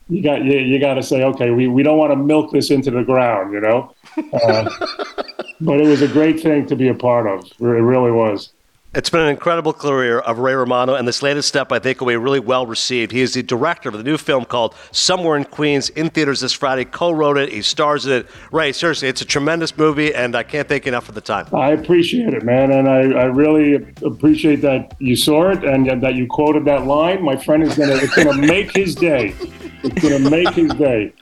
you 0.09 0.23
got 0.23 0.45
you, 0.45 0.59
you 0.59 0.79
got 0.79 0.95
to 0.95 1.03
say 1.03 1.23
okay 1.23 1.51
we, 1.51 1.69
we 1.69 1.83
don't 1.83 1.99
want 1.99 2.13
to 2.13 2.17
milk 2.17 2.53
this 2.53 2.71
into 2.71 2.91
the 2.91 3.03
ground 3.03 3.53
you 3.53 3.61
know? 3.61 3.95
Uh, 4.33 4.69
but 5.61 5.81
it 5.81 5.87
was 5.87 6.03
a 6.03 6.09
great 6.09 6.41
thing 6.41 6.67
to 6.67 6.77
be 6.77 6.89
a 6.89 6.95
part 6.95 7.27
of. 7.27 7.45
It 7.45 7.65
really 7.65 8.11
was 8.11 8.53
It's 8.95 9.09
been 9.09 9.23
an 9.23 9.29
incredible 9.29 9.73
career 9.73 10.19
of 10.19 10.39
Ray 10.39 10.53
Romano, 10.53 10.95
and 10.97 11.09
this 11.09 11.23
latest 11.23 11.49
step 11.49 11.73
I 11.73 11.79
think 11.79 11.99
will 12.03 12.09
be 12.09 12.17
really 12.17 12.41
well 12.41 12.67
received. 12.67 13.11
He 13.11 13.23
is 13.23 13.33
the 13.33 13.43
director 13.43 13.89
of 13.89 13.95
the 13.97 14.03
new 14.03 14.19
film 14.19 14.45
called 14.45 14.75
Somewhere 14.91 15.39
in 15.39 15.45
Queens 15.47 15.89
in 15.89 16.11
theaters 16.11 16.41
this 16.41 16.53
Friday. 16.53 16.85
Co-wrote 16.85 17.39
it. 17.39 17.49
He 17.51 17.63
stars 17.63 18.05
in 18.05 18.13
it. 18.13 18.27
Ray, 18.51 18.71
seriously, 18.73 19.09
it's 19.09 19.23
a 19.23 19.25
tremendous 19.25 19.75
movie, 19.79 20.15
and 20.15 20.37
I 20.37 20.43
can't 20.43 20.69
thank 20.69 20.85
you 20.85 20.91
enough 20.91 21.05
for 21.07 21.13
the 21.13 21.23
time. 21.23 21.47
i 21.55 21.71
appreciate 21.71 22.35
it 22.35 22.43
man 22.45 22.71
and 22.71 22.87
i, 22.89 22.99
I 23.21 23.25
really 23.25 23.75
appreciate 24.05 24.57
that 24.61 24.95
you 24.99 25.17
saw 25.17 25.51
it 25.53 25.65
and 25.65 26.03
that 26.03 26.15
you 26.15 26.27
quoted 26.27 26.65
that 26.67 26.85
line 26.87 27.23
my 27.23 27.37
friend 27.37 27.63
is 27.63 27.75
gonna 27.77 27.95
it's 27.95 28.15
gonna 28.15 28.35
make 28.47 28.77
his 28.77 28.95
day 28.95 29.35
it's 29.83 30.03
gonna 30.03 30.29
make 30.31 30.51
his 30.51 30.71
day 30.75 31.13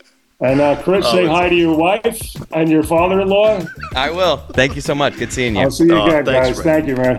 and 0.40 0.60
uh, 0.60 0.80
chris 0.82 1.04
say 1.10 1.24
it's- 1.24 1.36
hi 1.36 1.48
to 1.48 1.54
your 1.54 1.76
wife 1.76 2.20
and 2.52 2.68
your 2.68 2.82
father-in-law 2.82 3.62
I 3.94 4.10
will. 4.10 4.38
Thank 4.38 4.74
you 4.76 4.80
so 4.80 4.94
much. 4.94 5.16
Good 5.16 5.32
seeing 5.32 5.54
you. 5.54 5.62
i'll 5.62 5.70
see 5.70 5.84
you 5.84 5.94
Oh, 5.96 6.06
again 6.06 6.24
thanks, 6.24 6.48
guys 6.48 6.58
Ray. 6.58 6.64
thank 6.64 6.88
you 6.88 6.96
man 6.96 7.18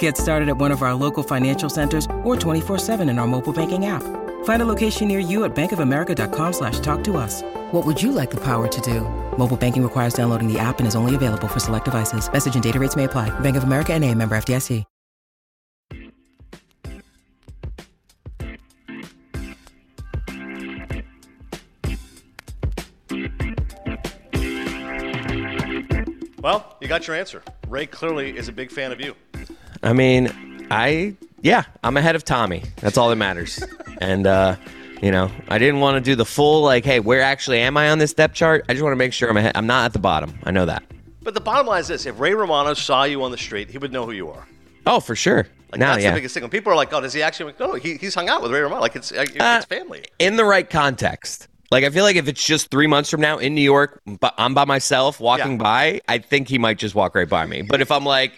Get 0.00 0.16
started 0.16 0.48
at 0.48 0.56
one 0.56 0.72
of 0.72 0.82
our 0.82 0.94
local 0.94 1.22
financial 1.22 1.70
centers 1.70 2.06
or 2.24 2.34
24-7 2.34 3.08
in 3.08 3.20
our 3.20 3.26
mobile 3.28 3.52
banking 3.52 3.86
app. 3.86 4.02
Find 4.44 4.62
a 4.62 4.64
location 4.64 5.06
near 5.06 5.20
you 5.20 5.44
at 5.44 5.54
bankofamerica.com 5.54 6.52
slash 6.52 6.80
talk 6.80 7.04
to 7.04 7.16
us. 7.16 7.42
What 7.70 7.86
would 7.86 8.02
you 8.02 8.10
like 8.10 8.32
the 8.32 8.42
power 8.42 8.66
to 8.66 8.80
do? 8.80 9.02
Mobile 9.38 9.56
banking 9.56 9.84
requires 9.84 10.14
downloading 10.14 10.52
the 10.52 10.58
app 10.58 10.80
and 10.80 10.88
is 10.88 10.96
only 10.96 11.14
available 11.14 11.46
for 11.46 11.60
select 11.60 11.84
devices. 11.84 12.28
Message 12.32 12.54
and 12.54 12.64
data 12.64 12.80
rates 12.80 12.96
may 12.96 13.04
apply. 13.04 13.30
Bank 13.38 13.56
of 13.56 13.62
America 13.62 13.92
and 13.92 14.04
a 14.04 14.12
member 14.12 14.36
FDIC. 14.36 14.84
Well, 26.46 26.76
you 26.80 26.86
got 26.86 27.08
your 27.08 27.16
answer. 27.16 27.42
Ray 27.66 27.86
clearly 27.86 28.38
is 28.38 28.46
a 28.46 28.52
big 28.52 28.70
fan 28.70 28.92
of 28.92 29.00
you. 29.00 29.16
I 29.82 29.92
mean, 29.92 30.66
I 30.70 31.14
yeah, 31.42 31.64
I'm 31.84 31.96
ahead 31.96 32.16
of 32.16 32.24
Tommy. 32.24 32.62
That's 32.76 32.96
all 32.98 33.08
that 33.10 33.16
matters. 33.16 33.62
and 34.00 34.26
uh, 34.26 34.56
you 35.02 35.10
know, 35.10 35.30
I 35.48 35.58
didn't 35.58 35.80
want 35.80 35.96
to 35.96 36.00
do 36.00 36.14
the 36.16 36.24
full 36.24 36.62
like, 36.62 36.84
hey, 36.84 37.00
where 37.00 37.20
actually 37.22 37.58
am 37.60 37.76
I 37.76 37.90
on 37.90 37.98
this 37.98 38.12
depth 38.14 38.34
chart? 38.34 38.64
I 38.68 38.72
just 38.72 38.82
want 38.82 38.92
to 38.92 38.96
make 38.96 39.12
sure 39.12 39.28
I'm 39.30 39.36
ahead. 39.36 39.52
I'm 39.56 39.66
not 39.66 39.84
at 39.86 39.92
the 39.92 39.98
bottom. 39.98 40.38
I 40.44 40.50
know 40.50 40.66
that. 40.66 40.82
But 41.22 41.34
the 41.34 41.40
bottom 41.40 41.66
line 41.66 41.80
is 41.80 41.88
this: 41.88 42.06
if 42.06 42.18
Ray 42.18 42.34
Romano 42.34 42.74
saw 42.74 43.04
you 43.04 43.22
on 43.22 43.30
the 43.30 43.38
street, 43.38 43.70
he 43.70 43.78
would 43.78 43.92
know 43.92 44.06
who 44.06 44.12
you 44.12 44.28
are. 44.30 44.46
Oh, 44.86 45.00
for 45.00 45.16
sure. 45.16 45.46
Like 45.72 45.80
now, 45.80 45.92
that's 45.92 46.04
yeah. 46.04 46.10
the 46.12 46.16
biggest 46.18 46.34
thing. 46.34 46.42
When 46.44 46.50
people 46.50 46.72
are 46.72 46.76
like, 46.76 46.92
"Oh, 46.92 47.00
does 47.00 47.12
he 47.12 47.22
actually?" 47.22 47.52
No, 47.58 47.74
he, 47.74 47.96
he's 47.96 48.14
hung 48.14 48.28
out 48.28 48.42
with 48.42 48.52
Ray 48.52 48.60
Romano. 48.60 48.80
Like 48.80 48.94
it's 48.96 49.10
it's 49.12 49.36
Uh, 49.38 49.60
family. 49.62 50.04
in 50.18 50.36
the 50.36 50.44
right 50.44 50.68
context. 50.68 51.48
Like 51.72 51.82
I 51.82 51.90
feel 51.90 52.04
like 52.04 52.14
if 52.14 52.28
it's 52.28 52.44
just 52.44 52.70
three 52.70 52.86
months 52.86 53.10
from 53.10 53.20
now 53.20 53.38
in 53.38 53.56
New 53.56 53.60
York, 53.62 54.00
but 54.20 54.34
I'm 54.38 54.54
by 54.54 54.64
myself 54.64 55.18
walking 55.18 55.52
Yeah. 55.52 55.56
by, 55.64 56.00
I 56.06 56.18
think 56.18 56.46
he 56.48 56.58
might 56.58 56.78
just 56.78 56.94
walk 56.94 57.16
right 57.16 57.28
by 57.28 57.44
me. 57.44 57.62
But 57.62 57.80
if 57.80 57.90
I'm 57.90 58.04
like, 58.04 58.32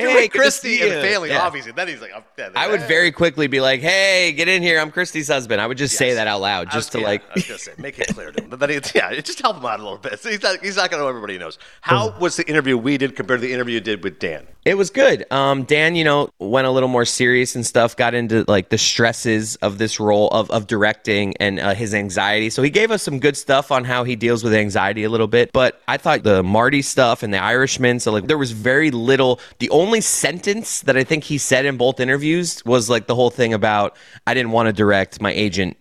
hey, 0.00 0.06
Ray 0.06 0.14
good 0.28 0.32
to 0.32 0.38
Christie 0.38 0.76
see 0.76 0.82
and 0.82 0.92
you," 0.92 1.00
family, 1.00 1.28
yeah. 1.30 1.42
obviously. 1.42 1.72
Then 1.72 1.88
he's 1.88 2.00
like, 2.00 2.12
yeah, 2.38 2.50
I 2.54 2.68
would 2.68 2.82
very 2.82 3.12
quickly 3.12 3.46
be 3.46 3.60
like, 3.60 3.80
hey, 3.80 4.32
get 4.32 4.48
in 4.48 4.62
here. 4.62 4.78
I'm 4.80 4.90
Christy's 4.90 5.28
husband. 5.28 5.60
I 5.60 5.66
would 5.66 5.78
just 5.78 5.96
say 5.96 6.14
that 6.14 6.26
out 6.26 6.40
loud, 6.40 6.68
I 6.68 6.76
was- 6.76 6.84
just 6.84 6.92
to 6.92 7.00
yeah, 7.00 7.06
like. 7.06 7.22
I 7.30 7.32
was 7.52 7.62
say, 7.62 7.72
make 7.78 7.98
it 7.98 8.08
clear 8.08 8.32
to 8.32 8.42
him. 8.42 8.50
But 8.50 8.60
then 8.60 8.70
he, 8.70 8.80
yeah, 8.94 9.10
it 9.10 9.24
just 9.24 9.40
help 9.40 9.56
him 9.56 9.64
out 9.66 9.80
a 9.80 9.82
little 9.82 9.98
bit. 9.98 10.20
He's 10.20 10.42
not, 10.42 10.60
he's 10.62 10.76
not 10.76 10.90
gonna 10.90 11.02
know 11.02 11.08
everybody 11.08 11.38
knows. 11.38 11.58
How 11.80 12.16
was 12.18 12.36
the 12.36 12.48
interview 12.48 12.76
we 12.76 12.98
did 12.98 13.16
compared 13.16 13.40
to 13.40 13.46
the 13.46 13.52
interview 13.52 13.74
you 13.74 13.80
did 13.80 14.02
with 14.02 14.18
Dan? 14.18 14.46
It 14.64 14.76
was 14.76 14.90
good. 14.90 15.26
Um, 15.32 15.64
Dan, 15.64 15.96
you 15.96 16.04
know, 16.04 16.30
went 16.38 16.68
a 16.68 16.70
little 16.70 16.88
more 16.88 17.04
serious 17.04 17.56
and 17.56 17.66
stuff. 17.66 17.96
Got 17.96 18.14
into 18.14 18.44
like 18.46 18.68
the 18.68 18.78
stresses 18.78 19.56
of 19.56 19.78
this 19.78 19.98
role 19.98 20.28
of 20.28 20.52
of 20.52 20.68
directing 20.68 21.36
and 21.38 21.58
uh, 21.58 21.74
his 21.74 21.92
anxiety. 21.92 22.48
So 22.48 22.62
he 22.62 22.70
gave 22.70 22.92
us 22.92 23.02
some 23.02 23.18
good 23.18 23.36
stuff 23.36 23.72
on 23.72 23.84
how 23.84 24.04
he 24.04 24.14
deals 24.14 24.44
with 24.44 24.54
anxiety 24.54 25.02
a 25.02 25.08
little 25.08 25.26
bit. 25.26 25.52
But 25.52 25.82
I 25.88 25.96
thought 25.96 26.22
the 26.22 26.44
Marty 26.44 26.80
stuff 26.80 27.24
and 27.24 27.34
the 27.34 27.42
Irishman. 27.42 27.98
So 27.98 28.12
like 28.12 28.28
there 28.28 28.38
was 28.38 28.52
very 28.52 28.92
little. 28.92 29.40
The 29.58 29.70
only 29.70 30.00
sentence 30.00 30.82
that 30.82 30.96
I 30.96 31.02
think 31.02 31.24
he 31.24 31.38
said 31.38 31.66
in 31.66 31.76
both 31.76 31.98
interviews 31.98 32.64
was 32.64 32.88
like 32.88 33.08
the 33.08 33.16
whole 33.16 33.30
thing 33.30 33.52
about 33.52 33.96
I 34.28 34.34
didn't 34.34 34.52
want 34.52 34.68
to 34.68 34.72
direct. 34.72 35.20
My 35.20 35.32
agent, 35.32 35.76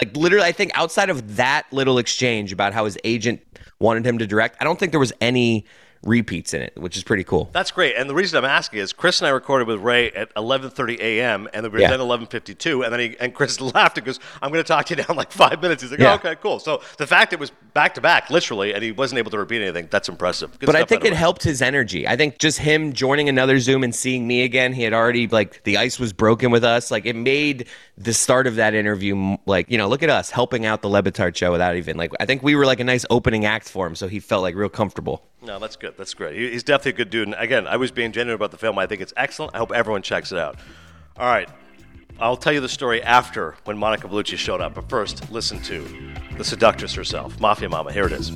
like 0.00 0.16
literally, 0.16 0.46
I 0.46 0.52
think 0.52 0.70
outside 0.78 1.10
of 1.10 1.34
that 1.34 1.66
little 1.72 1.98
exchange 1.98 2.52
about 2.52 2.74
how 2.74 2.84
his 2.84 2.96
agent 3.02 3.40
wanted 3.80 4.06
him 4.06 4.18
to 4.18 4.26
direct, 4.28 4.56
I 4.60 4.64
don't 4.64 4.78
think 4.78 4.92
there 4.92 5.00
was 5.00 5.12
any 5.20 5.66
repeats 6.02 6.54
in 6.54 6.62
it, 6.62 6.72
which 6.76 6.96
is 6.96 7.02
pretty 7.04 7.24
cool. 7.24 7.50
That's 7.52 7.70
great. 7.70 7.94
And 7.96 8.08
the 8.08 8.14
reason 8.14 8.38
I'm 8.38 8.44
asking 8.48 8.80
is 8.80 8.92
Chris 8.92 9.20
and 9.20 9.28
I 9.28 9.30
recorded 9.30 9.68
with 9.68 9.80
Ray 9.80 10.10
at 10.12 10.32
11:30 10.34 10.98
a.m. 10.98 11.48
and 11.52 11.64
then 11.64 11.70
we 11.72 11.76
were 11.76 11.82
Yeah. 11.82 11.90
then 11.90 12.00
11:52, 12.00 12.82
and 12.84 12.92
then 12.92 13.00
he 13.00 13.16
and 13.20 13.34
Chris 13.34 13.60
laughed 13.74 13.98
and 13.98 14.06
goes, 14.06 14.18
"I'm 14.40 14.50
going 14.50 14.64
to 14.64 14.68
talk 14.68 14.86
to 14.86 14.94
you 14.96 15.02
now 15.02 15.10
in 15.10 15.16
like 15.16 15.30
five 15.30 15.60
minutes." 15.60 15.82
He's 15.82 15.90
like, 15.90 16.00
Yeah. 16.00 16.12
oh, 16.12 16.14
"Okay, 16.14 16.36
cool." 16.36 16.58
So 16.58 16.80
the 16.96 17.06
fact 17.06 17.32
it 17.34 17.38
was 17.38 17.50
back 17.74 17.94
to 17.94 18.00
back, 18.00 18.30
literally, 18.30 18.72
and 18.72 18.82
he 18.82 18.92
wasn't 18.92 19.18
able 19.18 19.30
to 19.30 19.38
repeat 19.38 19.60
anything, 19.62 19.88
that's 19.90 20.08
impressive. 20.08 20.58
Good 20.58 20.66
but 20.66 20.74
I 20.76 20.84
think 20.84 21.04
it 21.04 21.12
helped 21.12 21.42
his 21.42 21.60
energy. 21.60 22.08
I 22.08 22.16
think 22.16 22.38
just 22.38 22.58
him 22.58 22.92
joining 22.94 23.28
another 23.28 23.58
Zoom 23.60 23.84
and 23.84 23.94
seeing 23.94 24.26
me 24.26 24.42
again, 24.42 24.72
he 24.72 24.82
had 24.82 24.94
already 24.94 25.28
like 25.28 25.62
the 25.64 25.76
ice 25.76 25.98
was 26.00 26.12
broken 26.14 26.50
with 26.50 26.64
us. 26.64 26.90
Like 26.90 27.04
it 27.04 27.14
made 27.14 27.66
the 27.98 28.14
start 28.14 28.46
of 28.46 28.56
that 28.56 28.72
interview 28.72 29.36
like 29.44 29.70
you 29.70 29.76
know 29.76 29.86
look 29.86 30.02
at 30.02 30.08
us 30.08 30.30
helping 30.30 30.64
out 30.64 30.80
the 30.80 30.88
Le 30.88 31.02
Batard 31.02 31.36
show 31.36 31.52
without 31.52 31.76
even 31.76 31.98
like 31.98 32.10
I 32.18 32.24
think 32.24 32.42
we 32.42 32.54
were 32.54 32.64
like 32.64 32.80
a 32.80 32.84
nice 32.84 33.04
opening 33.10 33.44
act 33.44 33.68
for 33.68 33.86
him, 33.86 33.94
so 33.94 34.08
he 34.08 34.18
felt 34.18 34.40
like 34.42 34.54
real 34.54 34.70
comfortable. 34.70 35.26
No, 35.42 35.58
that's 35.58 35.76
good. 35.76 35.94
That's 35.96 36.12
great. 36.12 36.36
He's 36.36 36.62
definitely 36.62 36.90
a 36.90 36.96
good 36.96 37.10
dude. 37.10 37.28
And 37.28 37.36
again, 37.38 37.66
I 37.66 37.76
was 37.76 37.90
being 37.90 38.12
genuine 38.12 38.34
about 38.34 38.50
the 38.50 38.58
film. 38.58 38.78
I 38.78 38.86
think 38.86 39.00
it's 39.00 39.14
excellent. 39.16 39.54
I 39.54 39.58
hope 39.58 39.72
everyone 39.72 40.02
checks 40.02 40.32
it 40.32 40.38
out. 40.38 40.56
All 41.16 41.26
right. 41.26 41.48
I'll 42.18 42.36
tell 42.36 42.52
you 42.52 42.60
the 42.60 42.68
story 42.68 43.02
after 43.02 43.56
when 43.64 43.78
Monica 43.78 44.06
Bellucci 44.06 44.36
showed 44.36 44.60
up. 44.60 44.74
But 44.74 44.90
first, 44.90 45.30
listen 45.32 45.60
to 45.62 46.12
the 46.36 46.44
seductress 46.44 46.94
herself, 46.94 47.40
Mafia 47.40 47.70
Mamma. 47.70 47.92
Here 47.92 48.04
it 48.04 48.12
is. 48.12 48.32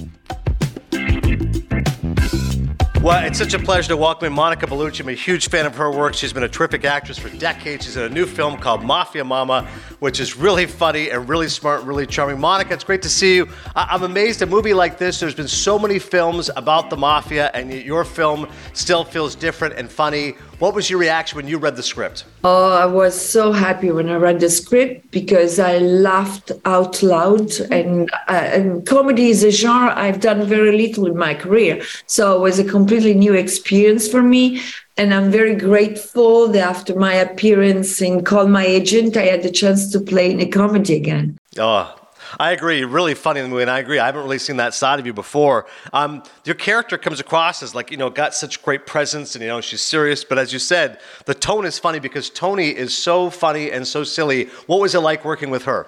Well, 3.04 3.22
it's 3.22 3.36
such 3.36 3.52
a 3.52 3.58
pleasure 3.58 3.88
to 3.88 3.98
welcome 3.98 4.28
in 4.28 4.32
Monica 4.32 4.66
Bellucci. 4.66 5.00
I'm 5.00 5.10
a 5.10 5.12
huge 5.12 5.50
fan 5.50 5.66
of 5.66 5.76
her 5.76 5.90
work. 5.90 6.14
She's 6.14 6.32
been 6.32 6.44
a 6.44 6.48
terrific 6.48 6.86
actress 6.86 7.18
for 7.18 7.28
decades. 7.28 7.84
She's 7.84 7.98
in 7.98 8.04
a 8.04 8.08
new 8.08 8.24
film 8.24 8.56
called 8.56 8.82
Mafia 8.82 9.22
Mamma, 9.22 9.68
which 9.98 10.20
is 10.20 10.38
really 10.38 10.64
funny 10.64 11.10
and 11.10 11.28
really 11.28 11.50
smart, 11.50 11.82
really 11.82 12.06
charming. 12.06 12.40
Monica, 12.40 12.72
it's 12.72 12.82
great 12.82 13.02
to 13.02 13.10
see 13.10 13.36
you. 13.36 13.48
I- 13.76 13.88
I'm 13.90 14.04
amazed 14.04 14.40
a 14.40 14.46
movie 14.46 14.72
like 14.72 14.96
this. 14.96 15.20
There's 15.20 15.34
been 15.34 15.48
so 15.48 15.78
many 15.78 15.98
films 15.98 16.48
about 16.56 16.88
the 16.88 16.96
mafia, 16.96 17.50
and 17.52 17.70
your 17.70 18.06
film 18.06 18.48
still 18.72 19.04
feels 19.04 19.34
different 19.34 19.74
and 19.74 19.92
funny. 19.92 20.36
What 20.58 20.74
was 20.74 20.88
your 20.88 21.00
reaction 21.00 21.36
when 21.36 21.48
you 21.48 21.58
read 21.58 21.76
the 21.76 21.82
script? 21.82 22.24
Oh, 22.44 22.72
I 22.72 22.86
was 22.86 23.14
so 23.20 23.52
happy 23.52 23.90
when 23.90 24.08
I 24.08 24.14
read 24.14 24.40
the 24.40 24.48
script 24.48 25.10
because 25.10 25.58
I 25.58 25.78
laughed 25.78 26.52
out 26.64 27.02
loud. 27.02 27.52
And, 27.70 28.10
uh, 28.28 28.32
and 28.32 28.86
comedy 28.86 29.28
is 29.30 29.42
a 29.42 29.50
genre 29.50 29.92
I've 29.96 30.20
done 30.20 30.46
very 30.46 30.76
little 30.76 31.06
in 31.06 31.16
my 31.16 31.34
career. 31.34 31.82
So 32.06 32.36
it 32.36 32.40
was 32.40 32.58
a 32.58 32.64
completely 32.64 33.14
new 33.14 33.34
experience 33.34 34.06
for 34.06 34.22
me. 34.22 34.60
And 34.96 35.12
I'm 35.12 35.30
very 35.30 35.56
grateful 35.56 36.48
that 36.48 36.62
after 36.62 36.94
my 36.94 37.14
appearance 37.14 38.00
in 38.00 38.24
Call 38.24 38.46
My 38.46 38.64
Agent, 38.64 39.16
I 39.16 39.22
had 39.22 39.42
the 39.42 39.50
chance 39.50 39.90
to 39.90 40.00
play 40.00 40.30
in 40.30 40.40
a 40.40 40.46
comedy 40.46 40.94
again. 40.94 41.36
Oh, 41.58 41.94
I 42.38 42.52
agree. 42.52 42.84
Really 42.84 43.14
funny 43.14 43.40
in 43.40 43.46
the 43.46 43.50
movie, 43.50 43.62
and 43.62 43.70
I 43.70 43.78
agree. 43.78 43.98
I 43.98 44.06
haven't 44.06 44.22
really 44.22 44.38
seen 44.38 44.56
that 44.56 44.74
side 44.74 44.98
of 44.98 45.06
you 45.06 45.12
before. 45.12 45.66
Um, 45.92 46.22
your 46.44 46.54
character 46.54 46.98
comes 46.98 47.20
across 47.20 47.62
as 47.62 47.74
like 47.74 47.90
you 47.90 47.96
know 47.96 48.10
got 48.10 48.34
such 48.34 48.62
great 48.62 48.86
presence, 48.86 49.34
and 49.34 49.42
you 49.42 49.48
know 49.48 49.60
she's 49.60 49.82
serious. 49.82 50.24
But 50.24 50.38
as 50.38 50.52
you 50.52 50.58
said, 50.58 51.00
the 51.26 51.34
tone 51.34 51.64
is 51.64 51.78
funny 51.78 51.98
because 51.98 52.30
Toni 52.30 52.68
is 52.68 52.96
so 52.96 53.30
funny 53.30 53.70
and 53.70 53.86
so 53.86 54.04
silly. 54.04 54.46
What 54.66 54.80
was 54.80 54.94
it 54.94 55.00
like 55.00 55.24
working 55.24 55.50
with 55.50 55.64
her? 55.64 55.86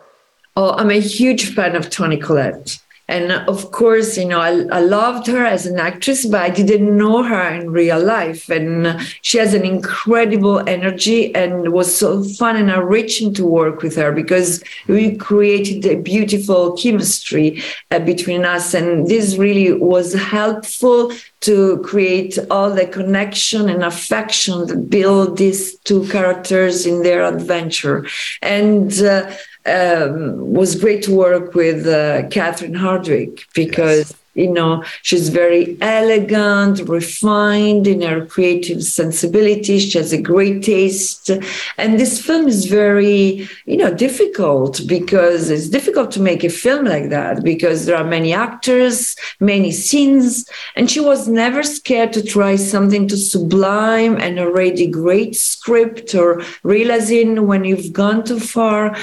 Oh, 0.56 0.72
I'm 0.72 0.90
a 0.90 1.00
huge 1.00 1.54
fan 1.54 1.76
of 1.76 1.90
Toni 1.90 2.16
Collette. 2.16 2.78
And 3.08 3.30
of 3.32 3.70
course, 3.70 4.16
you 4.16 4.24
know, 4.24 4.40
I, 4.40 4.64
I 4.72 4.80
loved 4.80 5.28
her 5.28 5.44
as 5.44 5.64
an 5.66 5.78
actress, 5.78 6.26
but 6.26 6.40
I 6.40 6.50
didn't 6.50 6.96
know 6.96 7.22
her 7.22 7.48
in 7.54 7.70
real 7.70 8.02
life. 8.02 8.48
And 8.48 9.00
she 9.22 9.38
has 9.38 9.54
an 9.54 9.64
incredible 9.64 10.68
energy 10.68 11.34
and 11.34 11.72
was 11.72 11.94
so 11.96 12.24
fun 12.24 12.56
and 12.56 12.68
enriching 12.68 13.32
to 13.34 13.46
work 13.46 13.82
with 13.82 13.94
her 13.96 14.10
because 14.10 14.62
we 14.88 15.16
created 15.16 15.86
a 15.86 16.00
beautiful 16.00 16.76
chemistry 16.76 17.62
uh, 17.92 18.00
between 18.00 18.44
us. 18.44 18.74
And 18.74 19.06
this 19.06 19.36
really 19.36 19.72
was 19.72 20.12
helpful 20.12 21.12
to 21.42 21.78
create 21.84 22.38
all 22.50 22.70
the 22.70 22.86
connection 22.86 23.68
and 23.68 23.84
affection 23.84 24.66
that 24.66 24.90
build 24.90 25.38
these 25.38 25.78
two 25.80 26.06
characters 26.08 26.86
in 26.86 27.02
their 27.02 27.24
adventure. 27.24 28.04
And 28.42 28.92
uh, 29.00 29.30
um, 29.66 30.52
was 30.52 30.74
great 30.76 31.02
to 31.04 31.14
work 31.14 31.54
with 31.54 31.86
uh, 31.86 32.28
Catherine 32.28 32.74
Hardwicke 32.74 33.44
because 33.54 34.14
you 34.34 34.52
know 34.52 34.84
she's 35.02 35.30
very 35.30 35.76
elegant, 35.80 36.86
refined 36.88 37.86
in 37.86 38.02
her 38.02 38.26
creative 38.26 38.82
sensibility. 38.82 39.78
She 39.78 39.98
has 39.98 40.12
a 40.12 40.20
great 40.20 40.62
taste, 40.62 41.30
and 41.78 41.98
this 41.98 42.20
film 42.24 42.46
is 42.46 42.66
very 42.66 43.48
you 43.64 43.76
know 43.76 43.92
difficult 43.92 44.82
because 44.86 45.50
it's 45.50 45.68
difficult 45.68 46.10
to 46.12 46.20
make 46.20 46.44
a 46.44 46.50
film 46.50 46.84
like 46.84 47.08
that 47.08 47.42
because 47.42 47.86
there 47.86 47.96
are 47.96 48.04
many 48.04 48.32
actors, 48.32 49.16
many 49.40 49.72
scenes, 49.72 50.48
and 50.76 50.90
she 50.90 51.00
was 51.00 51.26
never 51.26 51.62
scared 51.62 52.12
to 52.12 52.22
try 52.22 52.56
something 52.56 53.08
too 53.08 53.16
sublime 53.16 54.16
and 54.20 54.38
already 54.38 54.86
great 54.86 55.34
script 55.34 56.14
or 56.14 56.42
realizing 56.62 57.46
when 57.46 57.64
you've 57.64 57.92
gone 57.92 58.22
too 58.22 58.38
far 58.38 58.94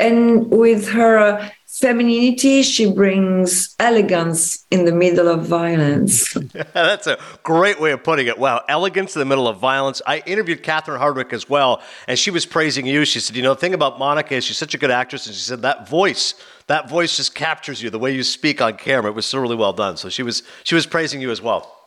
and 0.00 0.50
with 0.50 0.88
her 0.88 1.18
uh, 1.18 1.50
femininity. 1.66 2.62
She 2.62 2.92
brings 2.92 3.74
elegance 3.78 4.66
in 4.70 4.84
the 4.84 4.92
middle 4.92 5.28
of 5.28 5.46
violence. 5.46 6.34
That's 6.74 7.06
a 7.06 7.18
great 7.42 7.80
way 7.80 7.92
of 7.92 8.02
putting 8.04 8.26
it. 8.26 8.38
Wow, 8.38 8.62
elegance 8.68 9.14
in 9.14 9.20
the 9.20 9.24
middle 9.24 9.48
of 9.48 9.58
violence. 9.58 10.02
I 10.06 10.18
interviewed 10.26 10.62
Catherine 10.62 11.00
Hardwicke 11.00 11.32
as 11.32 11.48
well, 11.48 11.82
and 12.06 12.18
she 12.18 12.30
was 12.30 12.44
praising 12.44 12.86
you. 12.86 13.04
She 13.04 13.20
said, 13.20 13.36
"You 13.36 13.42
know, 13.42 13.54
the 13.54 13.60
thing 13.60 13.74
about 13.74 13.98
Monica 13.98 14.34
is 14.34 14.44
she's 14.44 14.58
such 14.58 14.74
a 14.74 14.78
good 14.78 14.90
actress," 14.90 15.26
and 15.26 15.34
she 15.34 15.40
said 15.40 15.62
that 15.62 15.88
voice, 15.88 16.34
that 16.66 16.88
voice 16.88 17.16
just 17.16 17.34
captures 17.34 17.82
you. 17.82 17.90
The 17.90 17.98
way 17.98 18.14
you 18.14 18.22
speak 18.22 18.60
on 18.60 18.76
camera, 18.76 19.10
it 19.10 19.14
was 19.14 19.26
so 19.26 19.38
really 19.38 19.56
well 19.56 19.72
done. 19.72 19.96
So 19.96 20.08
she 20.08 20.22
was 20.22 20.42
she 20.64 20.74
was 20.74 20.86
praising 20.86 21.20
you 21.20 21.30
as 21.30 21.40
well. 21.40 21.79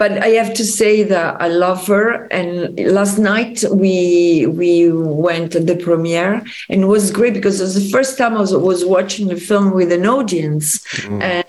But 0.00 0.12
I 0.12 0.28
have 0.40 0.54
to 0.54 0.64
say 0.64 1.02
that 1.02 1.42
I 1.42 1.48
love 1.48 1.86
her. 1.88 2.26
And 2.38 2.50
last 2.98 3.18
night 3.18 3.62
we 3.70 4.46
we 4.46 4.90
went 4.90 5.52
to 5.52 5.60
the 5.60 5.76
premiere, 5.76 6.42
and 6.70 6.78
it 6.84 6.90
was 6.96 7.10
great 7.10 7.34
because 7.34 7.60
it 7.60 7.64
was 7.64 7.74
the 7.74 7.90
first 7.96 8.16
time 8.16 8.34
I 8.34 8.40
was, 8.40 8.54
was 8.56 8.82
watching 8.82 9.28
the 9.28 9.36
film 9.36 9.66
with 9.74 9.92
an 9.92 10.06
audience, 10.06 10.66
mm. 11.04 11.20
and 11.20 11.46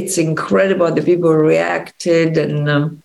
it's 0.00 0.16
incredible 0.16 0.90
the 0.90 1.02
people 1.02 1.34
reacted 1.34 2.38
and. 2.38 2.68
Um, 2.68 3.02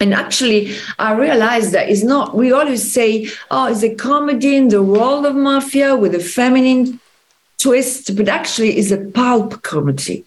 and 0.00 0.14
actually, 0.14 0.76
I 1.00 1.14
realized 1.14 1.72
that 1.72 1.88
it's 1.88 2.04
not, 2.04 2.36
we 2.36 2.52
always 2.52 2.84
say, 2.92 3.26
oh, 3.50 3.66
it's 3.66 3.82
a 3.82 3.92
comedy 3.96 4.54
in 4.54 4.68
the 4.68 4.80
world 4.80 5.26
of 5.26 5.34
mafia 5.34 5.96
with 5.96 6.14
a 6.14 6.20
feminine 6.20 7.00
twist, 7.60 8.14
but 8.16 8.28
actually, 8.28 8.76
it's 8.78 8.92
a 8.92 8.98
pulp 8.98 9.62
comedy. 9.62 10.24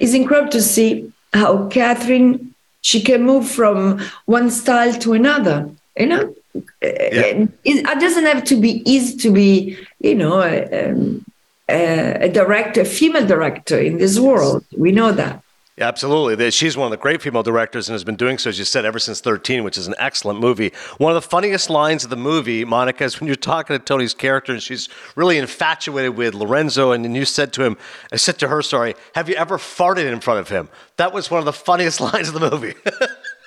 It's 0.00 0.12
incredible 0.12 0.50
to 0.50 0.60
see 0.60 1.12
how 1.32 1.68
Catherine 1.68 2.51
she 2.82 3.00
can 3.00 3.22
move 3.22 3.48
from 3.48 4.00
one 4.26 4.50
style 4.50 4.92
to 5.00 5.14
another 5.14 5.70
you 5.96 6.06
know? 6.06 6.34
Yeah. 6.54 7.46
it, 7.64 7.84
doesn't 8.00 8.24
have 8.24 8.44
to 8.44 8.60
be 8.60 8.82
easy 8.84 9.16
to 9.18 9.32
be 9.32 9.78
you 10.00 10.14
know 10.14 10.42
a, 10.42 10.90
um, 10.90 11.24
a, 11.68 12.26
a 12.26 12.28
director 12.28 12.82
a 12.82 12.84
female 12.84 13.26
director 13.26 13.78
in 13.78 13.98
this 13.98 14.18
world. 14.18 14.64
We 14.76 14.92
know 14.92 15.12
that 15.12 15.42
yeah, 15.78 15.88
absolutely. 15.88 16.50
She's 16.50 16.76
one 16.76 16.86
of 16.86 16.90
the 16.90 16.98
great 16.98 17.22
female 17.22 17.42
directors 17.42 17.88
and 17.88 17.94
has 17.94 18.04
been 18.04 18.16
doing 18.16 18.36
so, 18.36 18.50
as 18.50 18.58
you 18.58 18.64
said, 18.66 18.84
ever 18.84 18.98
since 18.98 19.22
13, 19.22 19.64
which 19.64 19.78
is 19.78 19.86
an 19.86 19.94
excellent 19.98 20.38
movie. 20.38 20.70
One 20.98 21.14
of 21.14 21.22
the 21.22 21.26
funniest 21.26 21.70
lines 21.70 22.04
of 22.04 22.10
the 22.10 22.16
movie, 22.16 22.62
Monica, 22.64 23.04
is 23.04 23.18
when 23.18 23.26
you're 23.26 23.36
talking 23.36 23.78
to 23.78 23.82
Toni's 23.82 24.12
character 24.12 24.52
and 24.52 24.62
she's 24.62 24.90
really 25.16 25.38
infatuated 25.38 26.14
with 26.14 26.34
Lorenzo. 26.34 26.92
And 26.92 27.02
then 27.02 27.14
you 27.14 27.24
said 27.24 27.54
to 27.54 27.64
him, 27.64 27.78
I 28.12 28.16
said 28.16 28.38
to 28.40 28.48
her, 28.48 28.60
sorry, 28.60 28.94
have 29.14 29.30
you 29.30 29.34
ever 29.36 29.56
farted 29.56 30.12
in 30.12 30.20
front 30.20 30.40
of 30.40 30.50
him? 30.50 30.68
That 30.98 31.14
was 31.14 31.30
one 31.30 31.38
of 31.38 31.46
the 31.46 31.54
funniest 31.54 32.00
lines 32.12 32.28
of 32.28 32.34
the 32.34 32.50
movie. 32.50 32.74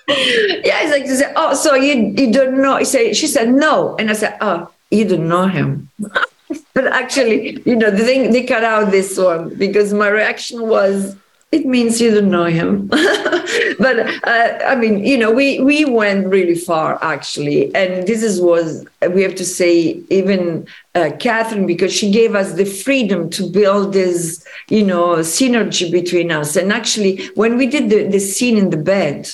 yeah, 0.08 0.82
it's 0.82 0.92
like, 0.92 1.06
say, 1.06 1.32
oh, 1.36 1.54
so 1.54 1.76
you, 1.76 2.12
you 2.18 2.34
don't 2.34 2.60
know. 2.60 2.78
He 2.78 2.86
said, 2.86 3.16
she 3.16 3.28
said, 3.28 3.50
no. 3.50 3.96
And 3.98 4.10
I 4.10 4.14
said, 4.14 4.36
oh, 4.42 4.72
you 4.90 5.08
don't 5.08 5.28
know 5.28 5.46
him. 5.46 5.90
but 6.74 6.88
actually, 6.88 7.62
you 7.68 7.76
know, 7.76 7.92
the 7.92 8.04
thing, 8.04 8.32
they 8.32 8.44
cut 8.44 8.64
out 8.64 8.90
this 8.90 9.16
one 9.16 9.54
because 9.56 9.94
my 9.94 10.08
reaction 10.08 10.68
was, 10.68 11.16
it 11.56 11.66
means 11.66 12.02
you 12.02 12.12
don't 12.14 12.30
know 12.30 12.46
him. 12.46 12.88
but 13.80 13.96
uh, 14.24 14.60
I 14.66 14.76
mean, 14.76 15.04
you 15.04 15.18
know, 15.18 15.32
we 15.32 15.60
we 15.60 15.86
went 15.86 16.28
really 16.28 16.56
far 16.56 17.00
actually, 17.02 17.74
and 17.74 18.06
this 18.06 18.22
is 18.22 18.42
was 18.42 18.86
we 19.12 19.22
have 19.24 19.36
to 19.36 19.46
say 19.46 20.02
even 20.10 20.68
uh, 20.96 21.12
Catherine 21.20 21.66
because 21.66 21.94
she 21.94 22.12
gave 22.12 22.36
us 22.36 22.54
the 22.54 22.66
freedom 22.66 23.30
to 23.32 23.50
build 23.50 23.94
this, 23.94 24.46
you 24.70 24.84
know, 24.84 25.18
synergy 25.18 25.92
between 25.92 26.32
us. 26.32 26.56
And 26.56 26.72
actually, 26.74 27.28
when 27.36 27.58
we 27.58 27.68
did 27.68 27.90
the, 27.90 28.08
the 28.08 28.20
scene 28.20 28.58
in 28.58 28.70
the 28.70 28.84
bed, 28.94 29.30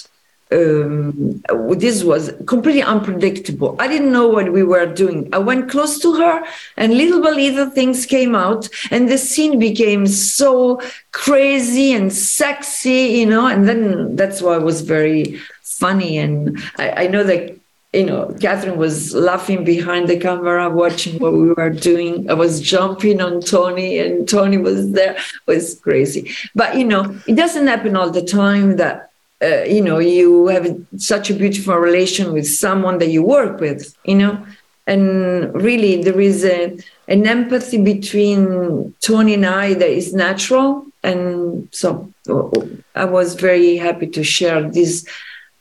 um, 0.52 1.41
this 1.78 2.04
was 2.04 2.34
completely 2.45 2.84
unpredictable. 2.84 3.76
I 3.80 3.88
didn't 3.88 4.12
know 4.12 4.28
what 4.28 4.52
we 4.52 4.64
were 4.64 4.86
doing. 4.86 5.30
I 5.34 5.38
went 5.38 5.70
close 5.70 5.99
to 5.99 6.14
her, 6.16 6.43
and 6.78 6.97
little 6.97 7.22
by 7.22 7.32
little 7.32 7.70
things 7.70 8.06
came 8.06 8.36
out, 8.36 8.68
and 8.91 9.10
the 9.10 9.18
scene 9.18 9.60
became 9.60 10.08
so 10.08 10.82
crazy 11.12 11.93
and 11.93 12.12
sexy, 12.12 13.20
you 13.20 13.26
know. 13.26 13.47
And 13.47 13.68
then 13.68 14.16
that's 14.16 14.41
why 14.41 14.58
it 14.58 14.64
was 14.64 14.82
very 14.82 15.39
funny. 15.62 16.18
And 16.18 16.62
I, 16.78 17.06
I 17.06 17.08
know 17.08 17.24
that 17.24 17.58
you 17.93 18.06
know, 18.06 18.34
Catherine 18.39 18.78
was 18.78 19.14
laughing 19.14 19.66
behind 19.66 20.08
the 20.08 20.18
camera, 20.18 20.70
watching 20.70 21.20
what 21.20 21.34
we 21.34 21.52
were 21.52 21.70
doing. 21.70 22.30
I 22.30 22.34
was 22.34 22.62
jumping 22.62 23.20
on 23.22 23.41
Toni, 23.41 23.99
and 23.99 24.28
Toni 24.28 24.58
was 24.58 24.91
there. 24.91 25.16
It 25.16 25.24
was 25.45 25.80
crazy. 25.80 26.32
But 26.56 26.78
you 26.78 26.86
know, 26.86 27.20
it 27.28 27.36
doesn't 27.36 27.68
happen 27.68 27.97
all 27.97 28.10
the 28.10 28.24
time 28.24 28.78
that 28.78 29.11
uh, 29.42 29.64
you 29.64 29.82
know 29.82 30.00
you 30.00 30.48
have 30.48 30.66
such 30.98 31.30
a 31.30 31.34
beautiful 31.34 31.76
relation 31.76 32.32
with 32.34 32.48
someone 32.48 32.98
that 33.00 33.10
you 33.10 33.24
work 33.24 33.60
with 33.60 33.96
you 34.04 34.16
know? 34.16 34.46
And 34.88 35.54
really 35.54 36.04
there 36.04 36.20
is 36.20 36.44
a, 36.44 36.78
an 37.08 37.28
empathy 37.28 37.82
between 37.82 38.94
toni 39.00 39.36
and 39.36 39.46
i 39.46 39.74
that 39.74 39.89
is 39.89 40.14
natural. 40.14 40.86
And 41.04 41.68
so 41.72 42.12
i 42.96 43.06
was 43.06 43.36
very 43.36 43.78
happy 43.78 44.08
to 44.08 44.24
share 44.24 44.70
this 44.70 45.06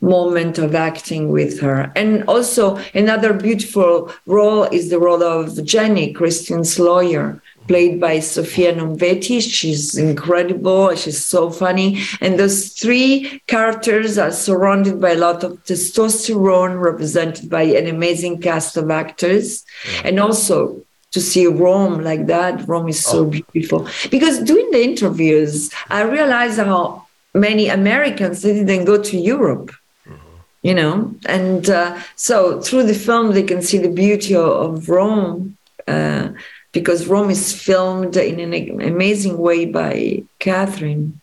moment 0.02 0.58
of 0.58 0.74
acting 0.74 1.28
with 1.28 1.60
her. 1.60 1.92
And 1.94 2.24
also 2.24 2.80
another 2.94 3.34
beautiful 3.34 4.10
role 4.26 4.64
is 4.64 4.88
the 4.88 4.98
role 4.98 5.22
of 5.22 5.62
jenny 5.64 6.12
christine's 6.12 6.78
lawyer 6.78 7.40
played 7.70 8.00
by 8.00 8.18
Sophia 8.18 8.74
Nomvete. 8.74 9.40
She's 9.40 9.96
incredible. 9.96 10.92
She's 10.96 11.24
so 11.24 11.50
funny. 11.50 11.88
And 12.20 12.36
those 12.36 12.72
three 12.72 13.40
characters 13.46 14.18
are 14.18 14.32
surrounded 14.32 15.00
by 15.00 15.12
a 15.12 15.22
lot 15.26 15.44
of 15.44 15.52
testosterone, 15.68 16.82
represented 16.90 17.48
by 17.48 17.62
an 17.80 17.86
amazing 17.86 18.40
cast 18.40 18.76
of 18.76 18.90
actors. 18.90 19.64
And 20.02 20.18
also 20.18 20.82
to 21.12 21.20
see 21.20 21.46
Rome 21.46 22.02
like 22.10 22.26
that, 22.26 22.66
Rome 22.66 22.88
is 22.88 23.04
so 23.12 23.20
oh. 23.20 23.30
beautiful. 23.36 23.86
Because 24.10 24.40
doing 24.40 24.68
the 24.72 24.82
interviews, 24.82 25.70
I 25.90 26.00
realized 26.02 26.58
how 26.58 27.06
many 27.34 27.68
Americans 27.68 28.42
didn't 28.42 28.84
go 28.84 29.00
to 29.00 29.16
Europe 29.16 29.70
mm-hmm. 29.70 30.38
you 30.68 30.74
know 30.74 31.14
and 31.26 31.70
uh, 31.70 31.96
so 32.16 32.60
through 32.60 32.82
the 32.82 33.00
film 33.06 33.26
they 33.30 33.46
can 33.52 33.62
see 33.62 33.78
the 33.78 33.94
beauty 34.02 34.34
of, 34.34 34.88
rome 34.88 35.56
uh, 35.86 36.26
because 36.72 37.06
Rome 37.06 37.30
is 37.30 37.52
filmed 37.52 38.16
in 38.16 38.40
an 38.40 38.80
amazing 38.80 39.38
way 39.38 39.66
by 39.66 40.22
Catherine. 40.38 41.20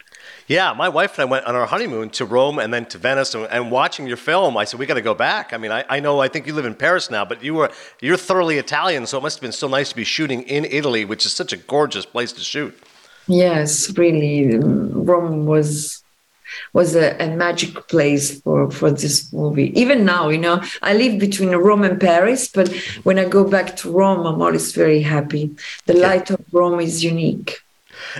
Yeah, 0.48 0.74
my 0.74 0.88
wife 0.88 1.20
and 1.20 1.28
I 1.28 1.32
went 1.32 1.45
on 1.45 1.56
our 1.56 1.66
honeymoon 1.66 2.10
to 2.12 2.26
Rome 2.26 2.58
and 2.58 2.74
then 2.74 2.86
to 2.88 2.98
Venice, 2.98 3.36
and, 3.36 3.45
and 3.48 3.70
watching 3.70 4.08
your 4.08 4.16
film, 4.16 4.56
I 4.56 4.64
said 4.64 4.80
we 4.80 4.86
got 4.86 4.93
to 4.93 5.02
go 5.02 5.14
back. 5.14 5.52
I 5.52 5.58
mean, 5.58 5.72
I, 5.72 5.84
I 5.89 6.00
know 6.00 6.22
I 6.22 6.30
think 6.30 6.48
you 6.48 6.54
live 6.54 6.66
in 6.66 6.74
Paris 6.74 7.12
now, 7.12 7.26
but 7.26 7.43
you 7.43 7.54
were 7.54 7.70
you're 8.00 8.16
thoroughly 8.16 8.58
Italian, 8.58 9.06
so 9.08 9.18
it 9.18 9.24
must 9.24 9.38
have 9.38 9.41
been 9.41 9.52
so 9.52 9.68
nice 9.68 9.89
to 9.89 9.95
be 9.95 10.06
shooting 10.06 10.43
in 10.43 10.64
Italy, 10.64 11.04
which 11.04 11.26
is 11.26 11.34
such 11.34 11.52
a 11.52 11.58
gorgeous 11.58 12.06
place 12.06 12.32
to 12.34 12.41
shoot. 12.41 12.78
Yes, 13.28 13.95
really, 13.98 14.58
Rome 14.58 15.45
was 15.45 16.02
was 16.74 16.95
a, 16.95 17.16
a, 17.22 17.36
magic 17.36 17.88
place 17.88 18.41
for, 18.41 18.72
for 18.72 18.91
this 18.91 19.32
movie. 19.34 19.78
Even 19.80 20.06
now, 20.06 20.30
you 20.30 20.38
know, 20.38 20.62
I 20.82 20.93
live 20.93 21.20
between 21.20 21.50
Rome 21.50 21.84
and 21.84 22.00
Paris, 22.00 22.48
but 22.48 22.68
when 23.04 23.20
I 23.20 23.26
go 23.26 23.43
back 23.48 23.76
to 23.78 23.91
Rome, 23.91 24.26
I'm 24.26 24.41
always 24.41 24.72
very 24.74 25.02
happy. 25.02 25.56
The 25.86 25.93
light 25.93 26.30
of 26.30 26.43
Rome 26.52 26.80
is 26.80 27.04
unique. 27.04 27.62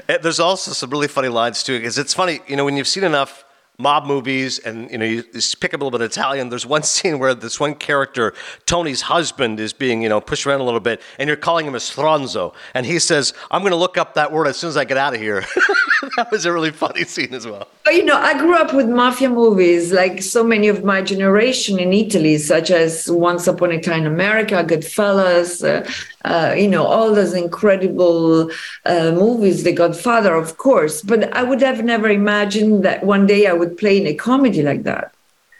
Eh, 0.09 0.17
there's 0.17 0.39
also 0.39 0.71
some 0.71 0.89
really 0.89 1.07
funny 1.07 1.30
lines 1.30 1.63
too, 1.63 1.78
because 1.78 1.97
it's 1.97 2.13
funny, 2.13 2.41
you 2.47 2.55
know, 2.55 2.65
when 2.65 2.78
you've 2.78 2.88
seen 2.88 3.03
enough 3.03 3.43
mob 3.80 4.07
movies 4.07 4.57
and 4.57 4.89
you 4.89 4.97
know 4.97 5.05
you, 5.05 5.23
pick 5.59 5.71
up 5.71 5.82
a 5.82 5.84
little 5.84 5.91
bit 5.91 6.01
of 6.01 6.11
Italian. 6.11 6.49
There's 6.49 6.65
one 6.65 6.84
scene 6.93 7.19
where 7.19 7.36
this 7.36 7.59
one 7.59 7.75
character, 7.75 8.34
Tony's 8.65 9.01
husband, 9.01 9.59
is 9.59 9.73
being 9.73 10.01
you 10.01 10.09
know 10.09 10.19
pushed 10.19 10.47
around 10.47 10.61
a 10.61 10.63
little 10.63 10.80
bit, 10.80 11.01
and 11.19 11.28
you're 11.28 11.38
calling 11.38 11.65
him 11.65 11.75
a 11.75 11.80
stronzo, 11.80 12.53
and 12.73 12.86
he 12.86 12.99
says, 12.99 13.34
"I'm 13.51 13.61
going 13.61 13.71
to 13.71 13.78
look 13.78 13.97
up 13.97 14.15
that 14.15 14.32
word 14.32 14.47
as 14.47 14.57
soon 14.57 14.69
as 14.69 14.78
I 14.78 14.86
get 14.86 14.97
out 14.97 15.13
of 15.13 15.19
here." 15.19 15.45
that 16.17 16.32
was 16.32 16.45
a 16.45 16.51
really 16.51 16.71
funny 16.71 17.03
scene 17.03 17.34
as 17.34 17.45
well. 17.45 17.67
You 17.88 18.03
know, 18.03 18.17
I 18.17 18.38
grew 18.38 18.55
up 18.55 18.73
with 18.73 18.88
mafia 18.88 19.30
movies, 19.30 19.93
like 19.93 20.21
so 20.21 20.43
many 20.43 20.67
of 20.67 20.84
my 20.84 21.01
generation 21.01 21.80
in 21.80 21.93
Italy, 21.93 22.38
such 22.38 22.71
as 22.71 23.09
Once 23.11 23.47
Upon 23.47 23.71
a 23.71 23.82
Time 23.82 24.01
in 24.01 24.07
America, 24.07 24.63
Goodfellas, 24.63 25.63
uh, 25.63 25.89
uh, 26.28 26.53
you 26.53 26.67
know, 26.67 26.86
all 26.86 27.13
those 27.13 27.34
incredible 27.34 28.51
uh, 28.86 29.11
movies, 29.11 29.63
The 29.63 29.71
Godfather, 29.71 30.36
of 30.36 30.57
course. 30.57 31.01
But 31.01 31.34
I 31.34 31.43
would 31.43 31.61
have 31.61 31.84
never 31.84 32.09
imagined 32.09 32.84
that 32.84 33.03
one 33.03 33.25
day 33.25 33.47
I 33.47 33.53
would 33.53 33.78
play 33.78 33.99
in 33.99 34.07
a 34.07 34.13
comedy 34.13 34.61
like 34.61 34.84
that 34.84 35.13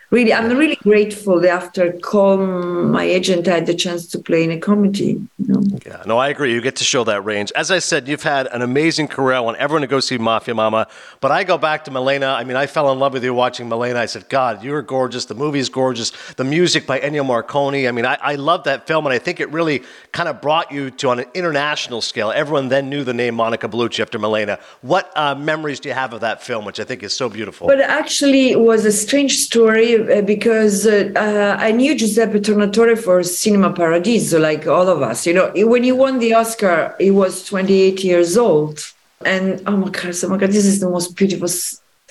really 0.10 0.34
i'm 0.34 0.58
really 0.58 0.78
grateful 0.78 1.39
that 1.39 1.49
after 1.49 1.91
call 1.91 2.38
my 2.38 3.03
agent 3.03 3.47
i 3.47 3.55
had 3.55 3.66
the 3.66 3.74
chance 3.74 4.08
to 4.08 4.18
play 4.18 4.43
in 4.43 4.51
a 4.51 4.60
comedy 4.60 5.22
you 5.39 5.47
know? 5.47 5.62
yeah 5.86 6.01
no 6.05 6.18
i 6.18 6.30
agree. 6.30 6.53
You 6.53 6.62
get 6.62 6.78
to 6.78 6.84
show 6.84 7.03
that 7.03 7.26
range. 7.26 7.51
As 7.55 7.72
i 7.72 7.80
said 7.80 8.08
you've 8.08 8.24
had 8.24 8.47
an 8.47 8.62
amazing 8.62 9.08
career. 9.08 9.36
I 9.36 9.39
want 9.41 9.58
everyone 9.58 9.82
to 9.82 9.88
go 9.88 9.99
see 9.99 10.18
mafia 10.18 10.55
mamma. 10.55 10.88
But 11.20 11.32
i 11.32 11.43
go 11.43 11.58
back 11.58 11.84
to 11.86 11.91
Malena 11.91 12.28
i 12.28 12.43
mean 12.43 12.55
i 12.55 12.68
fell 12.68 12.91
in 12.91 12.99
love 12.99 13.14
with 13.14 13.24
you 13.24 13.34
watching 13.34 13.68
Malena 13.68 13.99
i 13.99 14.05
said 14.05 14.30
god 14.30 14.64
you're 14.64 14.82
gorgeous. 14.82 15.26
The 15.26 15.36
movie's 15.36 15.70
gorgeous. 15.70 16.12
The 16.36 16.43
music 16.43 16.88
by 16.88 16.99
ennio 16.99 17.26
morricone. 17.26 17.88
I 17.88 17.91
mean 17.91 18.05
i, 18.05 18.18
I 18.22 18.36
love 18.36 18.64
that 18.64 18.88
film 18.88 19.05
and 19.05 19.14
i 19.14 19.20
think 19.20 19.39
it 19.39 19.49
really 19.49 19.84
kind 20.14 20.30
of 20.30 20.41
brought 20.41 20.72
you 20.72 20.89
to 20.91 21.10
on 21.10 21.20
an 21.20 21.26
international 21.34 22.01
scale. 22.01 22.32
Everyone 22.32 22.70
then 22.70 22.89
knew 22.89 23.03
the 23.03 23.14
name 23.14 23.36
monica 23.36 23.68
bellucci 23.68 23.99
after 23.99 24.18
Malena 24.18 24.60
what 24.82 25.12
uh, 25.16 25.36
memories 25.36 25.80
do 25.82 25.89
you 25.89 25.95
have 25.95 26.14
of 26.14 26.22
that 26.22 26.41
film 26.41 26.64
which 26.64 26.80
i 26.80 26.86
think 26.86 27.03
is 27.03 27.14
so 27.14 27.28
beautiful? 27.28 27.68
But 27.68 27.82
actually 27.82 28.51
it 28.51 28.62
was 28.62 28.86
a 28.86 28.91
strange 28.91 29.38
story 29.38 29.96
uh, 30.01 30.21
because 30.21 30.85
uh, 30.85 31.11
uh, 31.15 31.55
I 31.59 31.71
knew 31.71 31.95
Giuseppe 31.95 32.39
Tornatore 32.39 32.97
for 32.97 33.23
Cinema 33.23 33.73
Paradiso, 33.73 34.39
like 34.39 34.67
all 34.67 34.87
of 34.87 35.01
us. 35.01 35.25
You 35.27 35.33
know, 35.33 35.51
when 35.55 35.83
he 35.83 35.91
won 35.91 36.19
the 36.19 36.33
Oscar, 36.33 36.95
he 36.99 37.11
was 37.11 37.45
28 37.45 38.03
years 38.03 38.37
old. 38.37 38.79
and 39.25 39.61
oh 39.65 39.77
my 39.77 39.89
god, 39.89 40.13
oh 40.23 40.29
my 40.29 40.37
god, 40.37 40.51
this 40.51 40.65
is 40.65 40.79
the 40.79 40.89
most 40.89 41.15
beautiful 41.15 41.49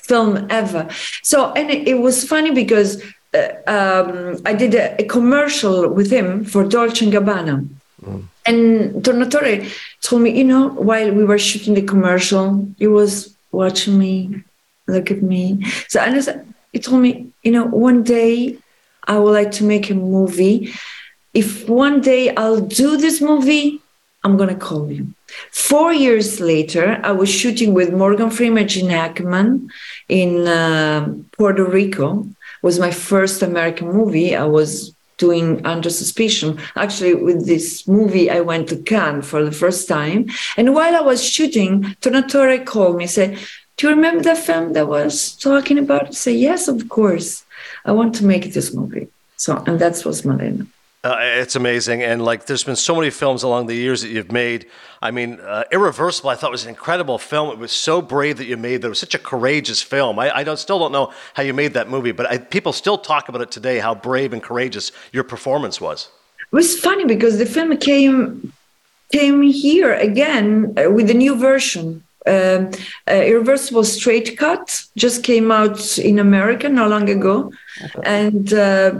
film 0.03 0.47
ever. 0.49 0.87
So, 1.23 1.51
and 1.53 1.69
it, 1.69 1.87
it 1.87 1.99
was 1.99 2.23
funny 2.23 2.51
because 2.51 3.01
uh, 3.33 3.49
um, 3.67 4.37
I 4.45 4.53
did 4.53 4.73
a, 4.75 5.01
a, 5.01 5.05
commercial 5.05 5.89
with 5.89 6.09
him 6.11 6.45
for 6.45 6.63
Dolce 6.63 7.05
and 7.05 7.13
Gabbana. 7.13 7.67
Mm. 8.03 8.23
And 8.45 9.03
Tornatore 9.03 9.69
told 10.01 10.21
me, 10.21 10.37
you 10.37 10.43
know, 10.43 10.69
while 10.69 11.11
we 11.11 11.25
were 11.25 11.37
shooting 11.37 11.73
the 11.73 11.81
commercial, 11.81 12.67
he 12.77 12.87
was 12.87 13.35
watching 13.51 13.97
me, 13.97 14.43
look 14.87 15.11
at 15.11 15.21
me. 15.21 15.63
So 15.89 15.99
I 15.99 16.05
and 16.05 16.55
he 16.77 16.81
told 16.83 17.01
me, 17.01 17.25
you 17.41 17.51
know, 17.51 17.65
one 17.65 18.03
day 18.03 18.55
I 19.07 19.17
would 19.17 19.31
like 19.31 19.51
to 19.53 19.63
make 19.63 19.89
a 19.89 19.95
movie. 19.95 20.71
If 21.33 21.67
one 21.67 22.01
day 22.01 22.35
I'll 22.35 22.61
do 22.61 22.97
this 22.97 23.19
movie, 23.19 23.81
I'm 24.23 24.37
gonna 24.37 24.61
call 24.69 24.91
you. 24.91 25.07
Four 25.49 25.91
years 25.91 26.39
later, 26.39 26.99
I 27.03 27.13
was 27.13 27.29
shooting 27.31 27.73
with 27.73 27.91
Morgan 28.01 28.29
Freeman, 28.29 28.67
Gene 28.67 28.91
Hackman 28.91 29.71
in 30.07 30.47
uh, 30.47 31.15
Puerto 31.35 31.65
Rico. 31.65 32.09
It 32.21 32.63
was 32.69 32.77
my 32.77 32.91
first 32.91 33.41
American 33.41 33.87
movie. 33.91 34.35
I 34.35 34.45
was 34.45 34.93
doing 35.17 35.65
Under 35.65 35.89
Suspicion. 35.89 36.59
Actually, 36.75 37.15
with 37.15 37.47
this 37.47 37.87
movie, 37.87 38.29
I 38.29 38.41
went 38.41 38.69
to 38.69 38.77
Cannes 38.77 39.23
for 39.23 39.43
the 39.43 39.51
first 39.51 39.87
time. 39.87 40.27
And 40.57 40.75
while 40.75 40.95
I 40.95 41.01
was 41.01 41.23
shooting, 41.23 41.95
Tornatore 42.01 42.63
called 42.63 42.97
me, 42.97 43.05
and 43.05 43.11
said, 43.11 43.39
"Do 43.77 43.87
you 43.87 43.95
remember 43.95 44.23
the 44.23 44.35
film 44.35 44.73
that 44.73 44.87
was 44.87 45.35
talking 45.35 45.77
about?" 45.77 46.13
Say 46.13 46.33
"Yes, 46.33 46.67
of 46.67 46.89
course. 46.89 47.45
I 47.85 47.91
want 47.91 48.15
to 48.15 48.25
make 48.25 48.53
this 48.53 48.73
movie." 48.73 49.07
So, 49.37 49.63
and 49.67 49.79
that 49.79 50.03
was 50.05 50.25
Malena. 50.25 50.65
Uh, 51.03 51.17
it's 51.21 51.55
amazing, 51.55 52.01
and 52.03 52.25
like 52.25 52.47
there's 52.47 52.63
been 52.63 52.75
so 52.75 52.95
many 52.95 53.09
films 53.09 53.43
along 53.43 53.67
the 53.67 53.75
years 53.75 54.01
that 54.01 54.09
you've 54.09 54.31
made. 54.31 54.65
I 55.01 55.11
mean, 55.11 55.39
uh, 55.39 55.63
Irreversible, 55.71 56.31
I 56.31 56.35
thought 56.35 56.51
was 56.51 56.63
an 56.63 56.69
incredible 56.69 57.19
film. 57.19 57.49
It 57.51 57.59
was 57.59 57.71
so 57.71 58.01
brave 58.01 58.37
that 58.37 58.45
you 58.45 58.57
made. 58.57 58.81
That 58.81 58.89
was 58.89 58.99
such 58.99 59.13
a 59.13 59.19
courageous 59.19 59.81
film. 59.81 60.17
I, 60.17 60.35
I 60.37 60.43
don't, 60.43 60.57
still 60.57 60.79
don't 60.79 60.91
know 60.91 61.13
how 61.35 61.43
you 61.43 61.53
made 61.53 61.73
that 61.75 61.87
movie, 61.87 62.11
but 62.11 62.25
I, 62.25 62.39
people 62.39 62.73
still 62.73 62.97
talk 62.97 63.29
about 63.29 63.41
it 63.41 63.51
today. 63.51 63.77
How 63.77 63.93
brave 63.93 64.33
and 64.33 64.41
courageous 64.41 64.91
your 65.13 65.23
performance 65.23 65.79
was. 65.79 66.09
It 66.39 66.55
was 66.55 66.79
funny 66.79 67.05
because 67.05 67.37
the 67.37 67.45
film 67.45 67.77
came 67.77 68.51
came 69.13 69.41
here 69.43 69.93
again 69.93 70.73
uh, 70.77 70.91
with 70.91 71.09
a 71.09 71.13
new 71.13 71.35
version 71.35 72.03
um, 72.27 72.71
uh, 73.07 73.13
Irreversible 73.13 73.83
Straight 73.83 74.37
Cut 74.37 74.83
just 74.95 75.23
came 75.23 75.51
out 75.51 75.97
in 75.97 76.19
America 76.19 76.67
not 76.69 76.89
long 76.89 77.09
ago. 77.09 77.51
And 78.03 78.53
uh, 78.53 78.91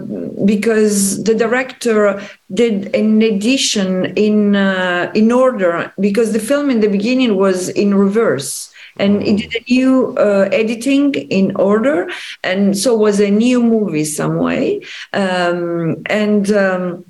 because 0.45 1.23
the 1.23 1.33
director 1.33 2.21
did 2.53 2.93
an 2.95 3.21
edition 3.21 4.13
in 4.15 4.55
uh, 4.55 5.11
in 5.15 5.31
order, 5.31 5.91
because 5.99 6.31
the 6.31 6.39
film 6.39 6.69
in 6.69 6.81
the 6.81 6.87
beginning 6.87 7.37
was 7.37 7.69
in 7.69 7.95
reverse, 7.95 8.71
and 8.97 9.23
he 9.23 9.35
did 9.35 9.55
a 9.55 9.63
new 9.67 10.15
uh, 10.17 10.47
editing 10.51 11.15
in 11.15 11.55
order, 11.55 12.07
and 12.43 12.77
so 12.77 12.95
was 12.95 13.19
a 13.19 13.31
new 13.31 13.61
movie 13.61 14.05
some 14.05 14.37
way, 14.37 14.81
um, 15.13 15.97
and. 16.05 16.51
Um, 16.51 17.05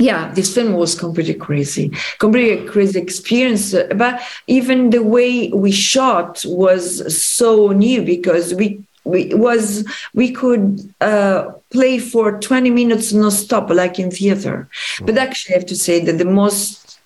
yeah, 0.00 0.32
this 0.32 0.54
film 0.54 0.72
was 0.72 0.94
completely 0.94 1.34
crazy, 1.34 1.92
completely 2.18 2.66
crazy 2.66 2.98
experience. 2.98 3.74
But 3.94 4.22
even 4.46 4.90
the 4.90 5.02
way 5.02 5.48
we 5.50 5.70
shot 5.70 6.42
was 6.46 7.14
so 7.22 7.68
new 7.68 8.02
because 8.02 8.54
we 8.54 8.82
we 9.04 9.34
was 9.34 9.86
we 10.14 10.30
could 10.30 10.92
uh, 11.00 11.50
play 11.70 11.98
for 11.98 12.38
20 12.38 12.70
minutes 12.70 13.12
no 13.12 13.30
stop 13.30 13.70
like 13.70 13.98
in 13.98 14.10
theater 14.10 14.68
mm. 14.98 15.06
but 15.06 15.16
actually 15.16 15.54
i 15.54 15.58
have 15.58 15.66
to 15.66 15.74
say 15.74 16.04
that 16.04 16.18
the 16.18 16.24
most 16.24 17.00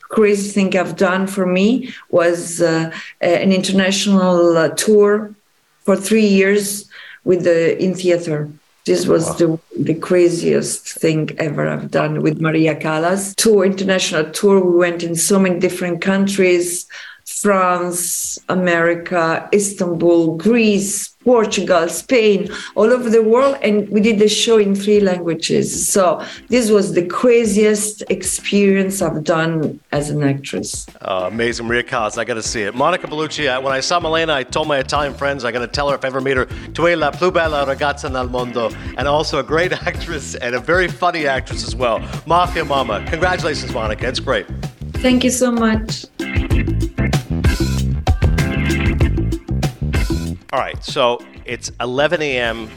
crazy 0.00 0.48
thing 0.48 0.74
i've 0.74 0.96
done 0.96 1.26
for 1.26 1.44
me 1.44 1.92
was 2.08 2.62
uh, 2.62 2.90
an 3.20 3.52
international 3.52 4.56
uh, 4.56 4.68
tour 4.70 5.34
for 5.82 5.94
three 5.96 6.26
years 6.26 6.88
with 7.24 7.44
the 7.44 7.78
in 7.82 7.94
theater 7.94 8.48
this 8.88 9.06
was 9.06 9.26
wow. 9.26 9.32
the, 9.34 9.60
the 9.78 9.94
craziest 9.94 10.88
thing 10.88 11.30
ever 11.38 11.68
I've 11.68 11.90
done 11.90 12.22
with 12.22 12.40
Maria 12.40 12.74
Callas. 12.74 13.34
Tour, 13.36 13.66
international 13.66 14.30
tour. 14.30 14.64
We 14.64 14.78
went 14.78 15.02
in 15.02 15.14
so 15.14 15.38
many 15.38 15.60
different 15.60 16.00
countries 16.00 16.88
France, 17.40 18.38
America, 18.48 19.48
Istanbul, 19.52 20.36
Greece, 20.36 21.10
Portugal, 21.24 21.88
Spain, 21.88 22.48
all 22.74 22.90
over 22.92 23.10
the 23.10 23.22
world. 23.22 23.56
And 23.62 23.88
we 23.90 24.00
did 24.00 24.18
the 24.18 24.28
show 24.28 24.56
in 24.56 24.74
three 24.74 25.00
languages. 25.00 25.88
So 25.88 26.24
this 26.48 26.70
was 26.70 26.94
the 26.94 27.06
craziest 27.06 28.02
experience 28.08 29.02
I've 29.02 29.24
done 29.24 29.78
as 29.92 30.10
an 30.10 30.22
actress. 30.22 30.86
Oh, 31.02 31.26
amazing. 31.26 31.66
Maria 31.66 31.82
Callas, 31.82 32.16
I 32.16 32.24
got 32.24 32.34
to 32.34 32.42
see 32.42 32.62
it. 32.62 32.74
Monica 32.74 33.06
Bellucci, 33.06 33.44
when 33.62 33.72
I 33.72 33.80
saw 33.80 34.00
Malena, 34.00 34.34
I 34.34 34.42
told 34.42 34.68
my 34.68 34.78
Italian 34.78 35.14
friends 35.14 35.44
I 35.44 35.52
got 35.52 35.60
to 35.60 35.66
tell 35.66 35.88
her 35.90 35.96
if 35.96 36.04
I 36.04 36.08
ever 36.08 36.20
meet 36.20 36.36
her, 36.36 36.46
tu 36.72 36.86
è 36.86 36.96
la 36.96 37.10
più 37.10 37.30
bella 37.30 37.64
ragazza 37.64 38.08
nel 38.08 38.28
mondo. 38.28 38.70
And 38.96 39.06
also 39.06 39.38
a 39.38 39.42
great 39.42 39.72
actress 39.86 40.34
and 40.34 40.54
a 40.54 40.60
very 40.60 40.88
funny 40.88 41.26
actress 41.26 41.66
as 41.66 41.76
well. 41.76 42.00
Mafia 42.26 42.64
Mamma. 42.64 43.04
Congratulations, 43.10 43.72
Monica. 43.72 44.08
It's 44.08 44.20
great. 44.20 44.46
Thank 45.02 45.24
you 45.24 45.30
so 45.30 45.52
much. 45.52 46.06
All 50.50 50.58
right, 50.58 50.82
so 50.82 51.22
it's 51.44 51.70
11 51.78 52.22
a.m. 52.22 52.70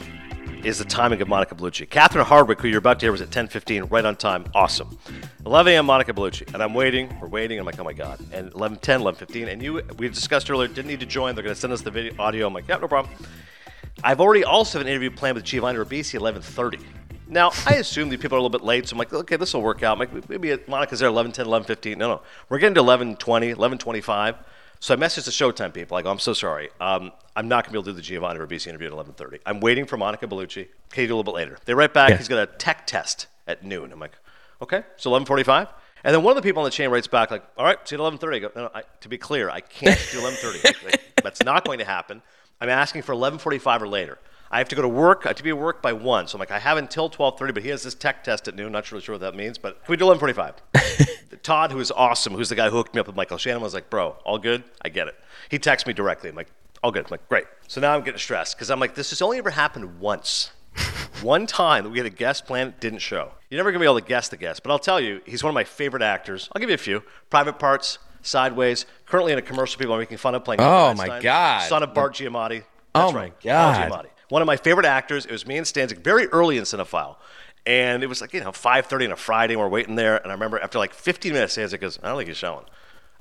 is 0.62 0.78
the 0.78 0.84
timing 0.84 1.22
of 1.22 1.28
Monica 1.28 1.54
Bellucci. 1.54 1.88
Catherine 1.88 2.22
Hardwicke, 2.22 2.60
who 2.60 2.68
you're 2.68 2.76
about 2.76 3.00
to 3.00 3.06
hear, 3.06 3.12
was 3.12 3.22
at 3.22 3.30
10:15, 3.30 3.90
right 3.90 4.04
on 4.04 4.14
time. 4.14 4.44
Awesome. 4.54 4.98
11 5.46 5.72
a.m. 5.72 5.86
Monica 5.86 6.12
Bellucci, 6.12 6.52
and 6.52 6.62
I'm 6.62 6.74
waiting. 6.74 7.18
We're 7.18 7.28
waiting. 7.28 7.58
I'm 7.58 7.64
like, 7.64 7.80
oh 7.80 7.84
my 7.84 7.94
god. 7.94 8.20
And 8.30 8.52
11:10, 8.52 9.00
11:15, 9.00 9.50
and 9.50 9.62
you 9.62 9.80
we 9.96 10.10
discussed 10.10 10.50
earlier 10.50 10.68
didn't 10.68 10.88
need 10.88 11.00
to 11.00 11.06
join. 11.06 11.34
They're 11.34 11.42
going 11.42 11.54
to 11.54 11.60
send 11.60 11.72
us 11.72 11.80
the 11.80 11.90
video 11.90 12.12
audio. 12.18 12.46
I'm 12.46 12.52
like, 12.52 12.68
yeah, 12.68 12.76
no 12.76 12.88
problem. 12.88 13.14
I've 14.04 14.20
already 14.20 14.44
also 14.44 14.76
have 14.76 14.86
an 14.86 14.90
interview 14.90 15.10
planned 15.10 15.36
with 15.36 15.44
Giovanni 15.44 15.80
at 15.80 15.86
11:30. 15.86 16.78
Now, 17.26 17.52
I 17.64 17.76
assume 17.76 18.10
these 18.10 18.20
people 18.20 18.36
are 18.36 18.40
a 18.40 18.42
little 18.42 18.58
bit 18.58 18.66
late, 18.66 18.86
so 18.86 18.92
I'm 18.92 18.98
like, 18.98 19.14
okay, 19.14 19.36
this 19.36 19.54
will 19.54 19.62
work 19.62 19.82
out. 19.82 19.94
I'm 19.94 19.98
like, 19.98 20.28
maybe 20.28 20.54
Monica's 20.68 21.00
there 21.00 21.08
11:10, 21.08 21.46
11:15. 21.46 21.96
No, 21.96 22.08
no, 22.08 22.22
we're 22.50 22.58
getting 22.58 22.74
to 22.74 22.82
11:20, 22.82 23.54
11:25. 23.56 24.36
So 24.82 24.92
I 24.92 24.96
messaged 24.96 25.26
the 25.26 25.30
Showtime 25.30 25.72
people. 25.72 25.96
I 25.96 26.02
go, 26.02 26.10
I'm 26.10 26.18
so 26.18 26.32
sorry. 26.32 26.68
Um, 26.80 27.12
I'm 27.36 27.46
not 27.46 27.62
going 27.62 27.68
to 27.68 27.70
be 27.70 27.76
able 27.78 27.84
to 27.84 27.90
do 27.92 27.94
the 27.94 28.02
Giovanni 28.02 28.40
Ribisi 28.40 28.66
interview 28.66 28.88
at 28.88 28.92
11:30. 28.92 29.38
I'm 29.46 29.60
waiting 29.60 29.86
for 29.86 29.96
Monica 29.96 30.26
Bellucci. 30.26 30.66
Can 30.90 31.02
you 31.02 31.06
do 31.06 31.14
a 31.14 31.16
little 31.18 31.22
bit 31.22 31.36
later? 31.36 31.56
They 31.66 31.72
write 31.72 31.94
back. 31.94 32.10
Yeah. 32.10 32.16
He's 32.16 32.26
got 32.26 32.42
a 32.42 32.46
tech 32.46 32.84
test 32.84 33.28
at 33.46 33.64
noon. 33.64 33.92
I'm 33.92 34.00
like, 34.00 34.18
okay, 34.60 34.82
so 34.96 35.08
11:45. 35.12 35.68
And 36.02 36.12
then 36.12 36.24
one 36.24 36.36
of 36.36 36.42
the 36.42 36.48
people 36.48 36.62
on 36.62 36.64
the 36.64 36.72
chain 36.72 36.90
writes 36.90 37.06
back 37.06 37.30
like, 37.30 37.44
all 37.56 37.64
right, 37.64 37.78
see 37.88 37.94
you 37.94 38.04
at 38.04 38.12
11:30. 38.12 38.34
I 38.34 38.38
go, 38.40 38.50
no, 38.56 38.62
no 38.62 38.70
I, 38.74 38.82
to 39.02 39.08
be 39.08 39.18
clear, 39.18 39.48
I 39.50 39.60
can't 39.60 40.04
do 40.10 40.18
11:30. 40.18 40.98
That's 41.22 41.44
not 41.44 41.64
going 41.64 41.78
to 41.78 41.84
happen. 41.84 42.20
I'm 42.60 42.68
asking 42.68 43.02
for 43.02 43.14
11:45 43.14 43.82
or 43.82 43.86
later. 43.86 44.18
I 44.52 44.58
have 44.58 44.68
to 44.68 44.76
go 44.76 44.82
to 44.82 44.88
work. 44.88 45.22
I 45.24 45.30
have 45.30 45.36
to 45.36 45.42
be 45.42 45.48
at 45.48 45.56
work 45.56 45.80
by 45.80 45.94
one. 45.94 46.28
So 46.28 46.36
I'm 46.36 46.40
like, 46.40 46.50
I 46.50 46.58
have 46.58 46.76
until 46.76 47.08
12:30, 47.08 47.54
but 47.54 47.62
he 47.62 47.70
has 47.70 47.82
this 47.82 47.94
tech 47.94 48.22
test 48.22 48.46
at 48.48 48.54
noon. 48.54 48.72
Not 48.72 48.92
really 48.92 49.02
sure 49.02 49.14
what 49.14 49.22
that 49.22 49.34
means, 49.34 49.56
but 49.56 49.82
can 49.82 49.90
we 49.90 49.96
do 49.96 50.04
11:45? 50.04 50.56
Todd, 51.42 51.72
who 51.72 51.80
is 51.80 51.90
awesome, 51.90 52.34
who's 52.34 52.50
the 52.50 52.54
guy 52.54 52.68
who 52.68 52.76
hooked 52.76 52.94
me 52.94 53.00
up 53.00 53.06
with 53.06 53.16
Michael 53.16 53.38
Shannon, 53.38 53.62
was 53.62 53.72
like, 53.72 53.88
bro, 53.88 54.10
all 54.24 54.38
good. 54.38 54.62
I 54.82 54.90
get 54.90 55.08
it. 55.08 55.14
He 55.48 55.58
texts 55.58 55.86
me 55.86 55.94
directly. 55.94 56.28
I'm 56.28 56.36
like, 56.36 56.48
all 56.84 56.92
good. 56.92 57.04
I'm 57.06 57.10
like, 57.10 57.26
great. 57.28 57.46
So 57.66 57.80
now 57.80 57.94
I'm 57.94 58.02
getting 58.02 58.18
stressed 58.18 58.54
because 58.54 58.70
I'm 58.70 58.78
like, 58.78 58.94
this 58.94 59.10
has 59.10 59.22
only 59.22 59.38
ever 59.38 59.50
happened 59.50 59.98
once. 59.98 60.52
one 61.22 61.46
time 61.46 61.84
that 61.84 61.90
we 61.90 61.98
had 61.98 62.06
a 62.06 62.10
guest 62.10 62.46
plan, 62.46 62.68
it 62.68 62.80
didn't 62.80 63.00
show. 63.00 63.32
You're 63.48 63.58
never 63.58 63.72
gonna 63.72 63.80
be 63.80 63.86
able 63.86 64.00
to 64.00 64.06
guess 64.06 64.28
the 64.28 64.36
guest, 64.36 64.62
but 64.62 64.70
I'll 64.70 64.78
tell 64.78 65.00
you, 65.00 65.22
he's 65.24 65.42
one 65.42 65.50
of 65.50 65.54
my 65.54 65.64
favorite 65.64 66.02
actors. 66.02 66.50
I'll 66.52 66.60
give 66.60 66.68
you 66.68 66.74
a 66.74 66.78
few. 66.78 67.02
Private 67.30 67.58
Parts, 67.58 67.98
Sideways, 68.22 68.86
currently 69.06 69.32
in 69.32 69.38
a 69.38 69.42
commercial 69.42 69.78
people 69.78 69.94
are 69.94 69.98
making 69.98 70.18
fun 70.18 70.34
of 70.34 70.44
playing. 70.44 70.60
Oh 70.60 70.94
my 70.94 71.20
God! 71.20 71.68
Son 71.68 71.82
of 71.82 71.92
Bart 71.92 72.14
Giamatti. 72.14 72.64
That's 72.94 73.10
oh 73.10 73.12
my 73.12 73.20
right. 73.20 73.40
God! 73.40 73.90
Bart 73.90 74.06
Giamatti 74.06 74.11
one 74.32 74.40
of 74.40 74.46
my 74.46 74.56
favorite 74.56 74.86
actors. 74.86 75.26
It 75.26 75.30
was 75.30 75.46
me 75.46 75.58
and 75.58 75.66
Stanzik 75.66 76.02
very 76.02 76.26
early 76.28 76.56
in 76.56 76.64
Cinephile. 76.64 77.16
And 77.66 78.02
it 78.02 78.06
was 78.06 78.22
like, 78.22 78.32
you 78.32 78.40
know, 78.40 78.50
5.30 78.50 79.04
on 79.04 79.12
a 79.12 79.16
Friday, 79.16 79.52
and 79.52 79.60
we're 79.60 79.68
waiting 79.68 79.94
there. 79.94 80.16
And 80.16 80.28
I 80.28 80.34
remember 80.34 80.58
after 80.58 80.78
like 80.78 80.94
15 80.94 81.34
minutes, 81.34 81.54
Stanzik 81.54 81.82
goes, 81.82 81.98
I 82.02 82.08
don't 82.08 82.16
think 82.16 82.28
he's 82.28 82.38
showing. 82.38 82.64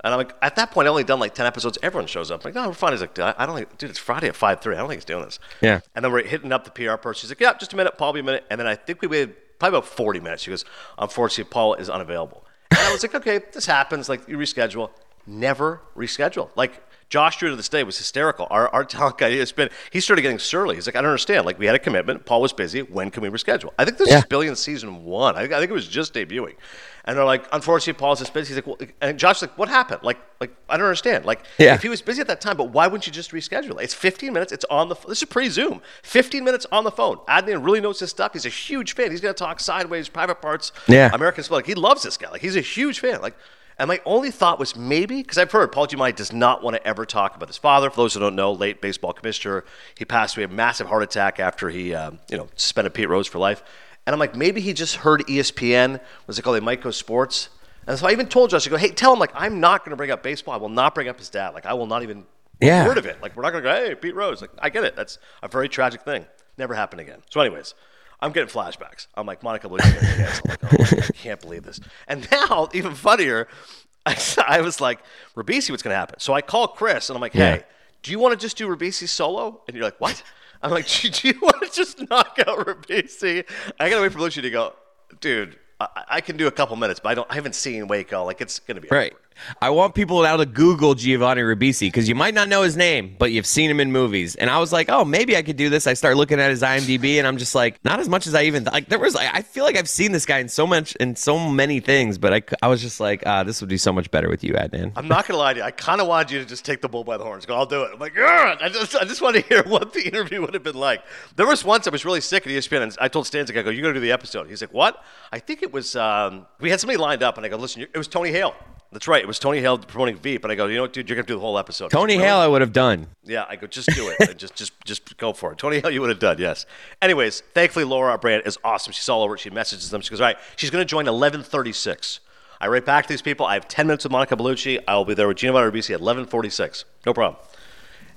And 0.05 0.13
I'm 0.13 0.17
like, 0.17 0.33
at 0.41 0.55
that 0.55 0.71
point, 0.71 0.87
I 0.87 0.89
only 0.89 1.03
done 1.03 1.19
like 1.19 1.35
10 1.35 1.45
episodes. 1.45 1.77
Everyone 1.83 2.07
shows 2.07 2.31
up. 2.31 2.45
I'm 2.45 2.47
like, 2.47 2.55
no, 2.55 2.69
we're 2.69 2.73
fine. 2.73 2.93
He's 2.93 3.01
like, 3.01 3.19
I 3.19 3.45
don't 3.45 3.57
think, 3.57 3.77
dude, 3.77 3.89
it's 3.89 3.99
Friday 3.99 4.29
at 4.29 4.35
5.30. 4.35 4.73
I 4.73 4.77
don't 4.77 4.87
think 4.87 4.99
he's 4.99 5.05
doing 5.05 5.25
this. 5.25 5.37
Yeah. 5.59 5.81
And 5.95 6.05
then 6.05 6.13
we're 6.13 6.23
hitting 6.23 6.53
up 6.53 6.63
the 6.63 6.71
PR 6.71 6.95
person. 6.95 7.19
She's 7.19 7.29
like, 7.29 7.41
yeah, 7.41 7.55
just 7.55 7.73
a 7.73 7.75
minute, 7.75 7.97
Paul, 7.97 8.13
be 8.13 8.21
a 8.21 8.23
minute. 8.23 8.45
And 8.49 8.57
then 8.57 8.65
I 8.65 8.75
think 8.75 9.01
we 9.01 9.09
waited 9.09 9.35
probably 9.59 9.79
about 9.79 9.89
40 9.89 10.21
minutes. 10.21 10.43
She 10.43 10.51
goes, 10.51 10.63
unfortunately, 10.97 11.51
Paul 11.51 11.73
is 11.73 11.89
unavailable. 11.89 12.45
And 12.71 12.79
I 12.79 12.91
was 12.93 13.03
like, 13.03 13.15
okay, 13.15 13.41
this 13.51 13.65
happens. 13.65 14.07
Like, 14.07 14.29
you 14.29 14.37
reschedule. 14.37 14.91
Never 15.27 15.81
reschedule. 15.93 16.49
Like, 16.55 16.81
Josh 17.11 17.37
Drew 17.37 17.49
to 17.49 17.57
this 17.57 17.67
day 17.67 17.83
was 17.83 17.97
hysterical. 17.97 18.47
Our, 18.49 18.69
our 18.69 18.85
talent 18.85 19.17
guy 19.17 19.31
has 19.31 19.51
been, 19.51 19.69
he 19.91 19.99
started 19.99 20.21
getting 20.23 20.39
surly. 20.39 20.75
He's 20.75 20.87
like, 20.87 20.95
I 20.95 21.01
don't 21.01 21.09
understand. 21.09 21.45
Like, 21.45 21.59
we 21.59 21.65
had 21.65 21.75
a 21.75 21.79
commitment. 21.79 22.25
Paul 22.25 22.41
was 22.41 22.53
busy. 22.53 22.81
When 22.81 23.11
can 23.11 23.21
we 23.21 23.29
reschedule? 23.29 23.71
I 23.77 23.85
think 23.85 23.97
this 23.97 24.09
yeah. 24.09 24.19
is 24.19 24.25
Billions 24.25 24.59
season 24.59 25.03
one. 25.03 25.35
I 25.35 25.41
think, 25.41 25.53
I 25.53 25.59
think 25.59 25.69
it 25.69 25.73
was 25.73 25.87
just 25.87 26.13
debuting. 26.13 26.55
And 27.03 27.17
they're 27.17 27.25
like, 27.25 27.45
unfortunately, 27.51 27.99
Paul's 27.99 28.19
just 28.19 28.33
busy. 28.33 28.53
He's 28.53 28.57
like, 28.63 28.67
well, 28.67 28.87
and 29.01 29.17
Josh's 29.19 29.41
like, 29.41 29.57
what 29.57 29.67
happened? 29.67 30.03
Like, 30.03 30.19
like 30.39 30.55
I 30.69 30.77
don't 30.77 30.85
understand. 30.85 31.25
Like, 31.25 31.43
yeah. 31.57 31.73
if 31.73 31.81
he 31.81 31.89
was 31.89 32.01
busy 32.01 32.21
at 32.21 32.27
that 32.27 32.39
time, 32.39 32.55
but 32.55 32.69
why 32.69 32.87
wouldn't 32.87 33.07
you 33.07 33.11
just 33.11 33.31
reschedule? 33.31 33.81
It's 33.81 33.93
15 33.93 34.31
minutes. 34.31 34.51
It's 34.51 34.65
on 34.69 34.87
the. 34.87 34.95
This 35.07 35.21
is 35.21 35.27
pre-Zoom. 35.27 35.81
15 36.03 36.43
minutes 36.43 36.67
on 36.71 36.83
the 36.83 36.91
phone. 36.91 37.17
Adnan 37.27 37.65
really 37.65 37.81
knows 37.81 37.99
his 37.99 38.11
stuff. 38.11 38.33
He's 38.33 38.45
a 38.45 38.49
huge 38.49 38.93
fan. 38.93 39.09
He's 39.11 39.19
gonna 39.19 39.33
talk 39.33 39.59
sideways, 39.59 40.09
private 40.09 40.41
parts. 40.41 40.71
Yeah. 40.87 41.09
American 41.11 41.43
Like, 41.49 41.65
he 41.65 41.73
loves 41.73 42.03
this 42.03 42.17
guy. 42.17 42.29
Like, 42.29 42.41
he's 42.41 42.55
a 42.55 42.61
huge 42.61 42.99
fan. 42.99 43.19
Like, 43.21 43.35
And 43.81 43.87
my 43.87 43.99
only 44.05 44.29
thought 44.29 44.59
was 44.59 44.75
maybe, 44.75 45.23
because 45.23 45.39
I've 45.39 45.51
heard 45.51 45.71
Paul 45.71 45.87
Giamatti 45.87 46.15
does 46.15 46.31
not 46.31 46.61
want 46.61 46.75
to 46.75 46.85
ever 46.87 47.03
talk 47.03 47.35
about 47.35 47.49
his 47.49 47.57
father. 47.57 47.89
For 47.89 47.95
those 47.95 48.13
who 48.13 48.19
don't 48.19 48.35
know, 48.35 48.51
late 48.51 48.79
baseball 48.79 49.11
commissioner, 49.11 49.65
he 49.97 50.05
passed 50.05 50.37
away 50.37 50.43
a 50.43 50.47
massive 50.47 50.85
heart 50.85 51.01
attack 51.01 51.39
after 51.39 51.67
he, 51.71 51.95
uh, 51.95 52.11
you 52.29 52.37
know, 52.37 52.47
suspended 52.55 52.93
Pete 52.93 53.09
Rose 53.09 53.25
for 53.25 53.39
life. 53.39 53.63
And 54.05 54.13
I'm 54.13 54.19
like, 54.19 54.35
maybe 54.35 54.61
he 54.61 54.73
just 54.73 54.97
heard 54.97 55.21
ESPN. 55.21 55.99
Was 56.27 56.37
it 56.37 56.43
called? 56.43 56.57
They 56.57 56.59
might 56.59 56.81
go 56.83 56.91
sports. 56.91 57.49
And 57.87 57.97
so 57.97 58.05
I 58.05 58.11
even 58.11 58.27
told 58.27 58.51
Josh, 58.51 58.67
I 58.67 58.69
go, 58.69 58.77
hey, 58.77 58.89
tell 58.91 59.13
him 59.13 59.17
like 59.17 59.31
I'm 59.33 59.59
not 59.59 59.83
going 59.83 59.89
to 59.89 59.95
bring 59.95 60.11
up 60.11 60.21
baseball. 60.21 60.53
I 60.53 60.57
will 60.57 60.69
not 60.69 60.93
bring 60.93 61.07
up 61.07 61.17
his 61.17 61.29
dad. 61.31 61.55
Like 61.55 61.65
I 61.65 61.73
will 61.73 61.87
not 61.87 62.03
even 62.03 62.25
Yeah. 62.59 62.85
word 62.85 62.99
of 62.99 63.07
it. 63.07 63.19
Like 63.19 63.35
we're 63.35 63.41
not 63.41 63.49
going 63.49 63.63
to 63.63 63.67
go, 63.71 63.75
hey, 63.75 63.95
Pete 63.95 64.13
Rose. 64.13 64.41
Like 64.41 64.51
I 64.59 64.69
get 64.69 64.83
it. 64.83 64.95
That's 64.95 65.17
a 65.41 65.47
very 65.47 65.67
tragic 65.67 66.01
thing. 66.03 66.27
Never 66.55 66.75
happened 66.75 67.01
again. 67.01 67.23
So, 67.31 67.41
anyways. 67.41 67.73
I'm 68.21 68.31
getting 68.31 68.49
flashbacks. 68.49 69.07
I'm 69.15 69.25
like 69.25 69.41
Monica 69.43 69.67
Bellucci. 69.67 70.43
I'm 70.45 70.49
like, 70.49 70.63
oh, 70.63 70.77
God, 70.77 71.03
I 71.09 71.13
can't 71.13 71.41
believe 71.41 71.63
this. 71.63 71.79
And 72.07 72.27
now, 72.31 72.69
even 72.73 72.93
funnier, 72.93 73.47
I, 74.05 74.15
I 74.47 74.61
was 74.61 74.79
like, 74.81 74.99
Ribisi, 75.35 75.69
what's 75.71 75.83
going 75.83 75.93
to 75.93 75.97
happen? 75.97 76.19
So 76.19 76.33
I 76.33 76.41
call 76.41 76.67
Chris 76.69 77.09
and 77.09 77.17
I'm 77.17 77.21
like, 77.21 77.33
hey, 77.33 77.39
Yeah. 77.57 77.61
do 78.03 78.11
you 78.11 78.19
want 78.19 78.33
to 78.33 78.43
just 78.43 78.57
do 78.57 78.67
Ribisi 78.67 79.07
solo? 79.07 79.61
And 79.67 79.75
you're 79.75 79.83
like, 79.85 79.99
what? 79.99 80.21
I'm 80.61 80.71
like, 80.71 80.87
do, 80.87 81.09
do 81.11 81.27
you 81.29 81.39
want 81.41 81.61
to 81.63 81.71
just 81.71 82.07
knock 82.09 82.37
out 82.45 82.59
Ribisi? 82.59 83.43
I 83.79 83.89
got 83.89 83.95
to 83.97 84.01
wait 84.03 84.11
for 84.11 84.19
Bellucci 84.19 84.41
to 84.43 84.49
go, 84.49 84.73
dude, 85.19 85.57
I, 85.79 85.87
I 86.07 86.21
can 86.21 86.37
do 86.37 86.45
a 86.47 86.51
couple 86.51 86.75
minutes, 86.75 86.99
but 86.99 87.09
I 87.09 87.15
don't. 87.15 87.27
I 87.31 87.33
haven't 87.33 87.55
seen 87.55 87.87
Waco. 87.87 88.23
Like 88.23 88.39
it's 88.39 88.59
going 88.59 88.75
to 88.75 88.81
be 88.81 88.87
Right. 88.91 89.13
I 89.61 89.69
want 89.69 89.95
people 89.95 90.21
now 90.21 90.37
to 90.37 90.45
Google 90.45 90.95
Giovanni 90.95 91.41
Ribisi 91.41 91.87
because 91.87 92.07
you 92.07 92.15
might 92.15 92.33
not 92.33 92.49
know 92.49 92.61
his 92.61 92.77
name, 92.77 93.15
but 93.17 93.31
you've 93.31 93.45
seen 93.45 93.69
him 93.69 93.79
in 93.79 93.91
movies. 93.91 94.35
And 94.35 94.49
I 94.49 94.59
was 94.59 94.71
like, 94.71 94.89
oh, 94.89 95.05
maybe 95.05 95.35
I 95.37 95.41
could 95.41 95.57
do 95.57 95.69
this. 95.69 95.87
I 95.87 95.93
start 95.93 96.17
looking 96.17 96.39
at 96.39 96.49
his 96.49 96.61
IMDb, 96.61 97.15
and 97.15 97.27
I'm 97.27 97.37
just 97.37 97.55
like, 97.55 97.83
not 97.83 97.99
as 97.99 98.09
much 98.09 98.27
as 98.27 98.35
I 98.35 98.43
even 98.43 98.63
like. 98.65 98.89
There 98.89 98.99
was, 98.99 99.15
I 99.15 99.41
feel 99.41 99.63
like 99.63 99.75
I've 99.75 99.89
seen 99.89 100.11
this 100.11 100.25
guy 100.25 100.39
in 100.39 100.49
so 100.49 100.65
much 100.65 100.95
in 100.97 101.15
so 101.15 101.37
many 101.49 101.79
things, 101.79 102.17
but 102.17 102.33
I, 102.33 102.41
I 102.61 102.67
was 102.67 102.81
just 102.81 102.99
like, 102.99 103.23
ah, 103.25 103.43
this 103.43 103.61
would 103.61 103.69
be 103.69 103.77
so 103.77 103.91
much 103.91 104.11
better 104.11 104.29
with 104.29 104.43
you, 104.43 104.53
Adnan. 104.53 104.93
I'm 104.95 105.07
not 105.07 105.27
gonna 105.27 105.39
lie 105.39 105.53
to 105.53 105.59
you. 105.59 105.65
I 105.65 105.71
kind 105.71 106.01
of 106.01 106.07
wanted 106.07 106.31
you 106.31 106.39
to 106.39 106.45
just 106.45 106.65
take 106.65 106.81
the 106.81 106.89
bull 106.89 107.03
by 107.03 107.17
the 107.17 107.23
horns. 107.23 107.45
Go, 107.45 107.55
I'll 107.55 107.65
do 107.65 107.83
it. 107.83 107.91
I'm 107.93 107.99
like, 107.99 108.17
"Ugh." 108.17 108.57
I 108.61 108.69
just, 108.69 108.95
I 108.95 109.05
just 109.05 109.21
want 109.21 109.35
to 109.35 109.41
hear 109.49 109.63
what 109.63 109.93
the 109.93 110.07
interview 110.07 110.41
would 110.41 110.53
have 110.53 110.63
been 110.63 110.75
like. 110.75 111.03
There 111.35 111.47
was 111.47 111.63
once 111.63 111.87
I 111.87 111.89
was 111.89 112.05
really 112.05 112.21
sick 112.21 112.45
at 112.45 112.51
ESPN, 112.51 112.81
and 112.83 112.97
I 112.99 113.07
told 113.07 113.25
Stanzik, 113.25 113.57
I 113.57 113.61
go, 113.61 113.69
you 113.69 113.81
got 113.81 113.89
to 113.89 113.93
do 113.95 113.99
the 113.99 114.11
episode. 114.11 114.49
He's 114.49 114.61
like, 114.61 114.73
what? 114.73 115.03
I 115.31 115.39
think 115.39 115.63
it 115.63 115.73
was. 115.73 115.95
Um, 115.95 116.45
we 116.59 116.69
had 116.69 116.79
somebody 116.79 116.97
lined 116.97 117.23
up, 117.23 117.37
and 117.37 117.45
I 117.45 117.49
go, 117.49 117.57
listen, 117.57 117.81
it 117.81 117.97
was 117.97 118.07
Tony 118.07 118.31
Hale. 118.31 118.55
That's 118.91 119.07
right. 119.07 119.23
It 119.23 119.27
was 119.27 119.39
Tony 119.39 119.61
Hale 119.61 119.77
promoting 119.77 120.17
Veep, 120.17 120.43
and 120.43 120.51
I 120.51 120.55
go, 120.55 120.67
you 120.67 120.75
know 120.75 120.81
what, 120.81 120.91
dude, 120.91 121.07
you're 121.09 121.15
gonna 121.15 121.25
do 121.25 121.35
the 121.35 121.39
whole 121.39 121.57
episode. 121.57 121.91
Tony 121.91 122.17
Hale? 122.17 122.37
I 122.37 122.47
would 122.47 122.59
have 122.59 122.73
done. 122.73 123.07
Yeah, 123.23 123.45
I 123.47 123.55
go, 123.55 123.65
just 123.67 123.89
do 123.95 124.13
it. 124.19 124.37
Just, 124.37 124.55
just, 124.55 124.73
just 124.85 125.17
go 125.17 125.33
for 125.33 125.51
it. 125.51 125.57
Tony 125.57 125.79
Hale, 125.79 125.91
you 125.91 126.01
would 126.01 126.09
have 126.09 126.19
done, 126.19 126.37
yes. 126.39 126.65
Anyways, 127.01 127.41
thankfully, 127.53 127.85
Laura, 127.85 128.11
our 128.11 128.17
brand, 128.17 128.43
is 128.45 128.57
awesome. 128.63 128.91
She's 128.91 129.07
all 129.07 129.21
over 129.23 129.35
it. 129.35 129.39
She 129.39 129.49
messages 129.49 129.89
them. 129.91 130.01
She 130.01 130.09
goes, 130.09 130.19
all 130.19 130.27
right, 130.27 130.37
she's 130.55 130.69
going 130.69 130.81
to 130.81 130.85
join 130.85 131.05
1136. 131.05 132.19
I 132.59 132.67
write 132.67 132.85
back 132.85 133.05
to 133.05 133.09
these 133.13 133.21
people. 133.21 133.45
I 133.45 133.53
have 133.55 133.67
10 133.67 133.87
minutes 133.87 134.03
with 134.03 134.11
Monica 134.11 134.35
Bellucci. 134.35 134.79
I 134.87 134.95
will 134.95 135.05
be 135.05 135.13
there 135.13 135.27
with 135.27 135.37
Gina 135.37 135.53
Ribisi 135.53 135.91
at 135.91 136.01
1146. 136.01 136.85
No 137.05 137.13
problem. 137.13 137.41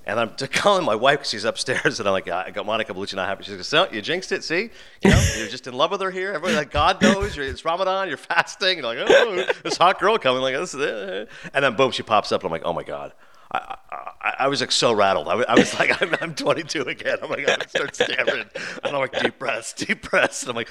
And 0.06 0.20
I'm 0.20 0.30
calling 0.52 0.84
my 0.84 0.94
wife 0.94 1.20
because 1.20 1.30
she's 1.30 1.44
upstairs, 1.44 1.98
and 1.98 2.08
I'm 2.08 2.12
like, 2.12 2.28
I 2.28 2.50
got 2.50 2.66
Monica 2.66 2.92
Bellucci 2.92 3.14
not 3.14 3.28
happy. 3.28 3.44
She 3.44 3.56
goes, 3.56 3.66
so, 3.66 3.88
you 3.90 4.02
jinxed 4.02 4.32
it, 4.32 4.44
see? 4.44 4.70
You 5.02 5.10
know, 5.10 5.24
you're 5.38 5.48
just 5.48 5.66
in 5.66 5.74
love 5.74 5.90
with 5.90 6.00
her 6.00 6.10
here. 6.10 6.28
Everybody, 6.28 6.54
like, 6.54 6.70
God 6.70 7.00
knows, 7.00 7.38
it's 7.38 7.64
Ramadan, 7.64 8.08
you're 8.08 8.16
fasting. 8.16 8.78
You're 8.78 8.86
like, 8.86 8.98
oh, 9.00 9.46
this 9.62 9.76
hot 9.76 9.98
girl 9.98 10.18
coming. 10.18 10.42
Like, 10.42 10.54
this 10.54 10.74
is 10.74 10.80
it. 10.80 11.28
And 11.52 11.64
then, 11.64 11.76
boom, 11.76 11.90
she 11.90 12.02
pops 12.02 12.32
up, 12.32 12.42
and 12.42 12.46
I'm 12.46 12.52
like, 12.52 12.64
oh 12.64 12.72
my 12.72 12.82
God. 12.82 13.12
I, 13.54 13.76
I, 14.20 14.34
I 14.40 14.48
was 14.48 14.60
like 14.60 14.72
so 14.72 14.92
rattled. 14.92 15.28
I, 15.28 15.42
I 15.42 15.54
was 15.54 15.78
like, 15.78 16.02
I'm, 16.02 16.14
I'm 16.20 16.34
22 16.34 16.82
again. 16.82 17.18
Oh 17.22 17.26
I'm 17.26 17.30
like, 17.30 17.48
I 17.48 17.64
start 17.66 17.94
stammering. 17.94 18.46
And 18.82 18.94
I'm 18.94 18.94
like, 18.94 19.18
deep 19.20 19.38
breaths, 19.38 19.72
deep 19.72 20.10
breaths. 20.10 20.42
And 20.42 20.50
I'm 20.50 20.56
like, 20.56 20.68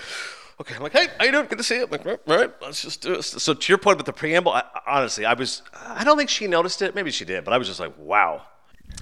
okay. 0.59 0.75
I'm 0.75 0.81
like, 0.81 0.91
hey, 0.91 1.07
how 1.17 1.25
you 1.25 1.31
doing? 1.31 1.45
Good 1.45 1.59
to 1.59 1.63
see 1.63 1.77
you. 1.77 1.83
I'm 1.85 1.91
like, 1.91 2.05
all 2.05 2.17
right, 2.27 2.51
let's 2.61 2.81
just 2.81 3.01
do 3.01 3.15
this. 3.15 3.27
So 3.27 3.53
to 3.53 3.71
your 3.71 3.77
point 3.77 3.95
about 3.95 4.05
the 4.05 4.13
preamble, 4.13 4.51
I, 4.51 4.63
honestly, 4.85 5.25
I 5.25 5.33
was, 5.33 5.61
I 5.73 6.03
don't 6.03 6.17
think 6.17 6.29
she 6.29 6.47
noticed 6.47 6.81
it. 6.81 6.93
Maybe 6.95 7.11
she 7.11 7.25
did, 7.25 7.45
but 7.45 7.53
I 7.53 7.57
was 7.57 7.67
just 7.67 7.79
like, 7.79 7.93
wow. 7.97 8.41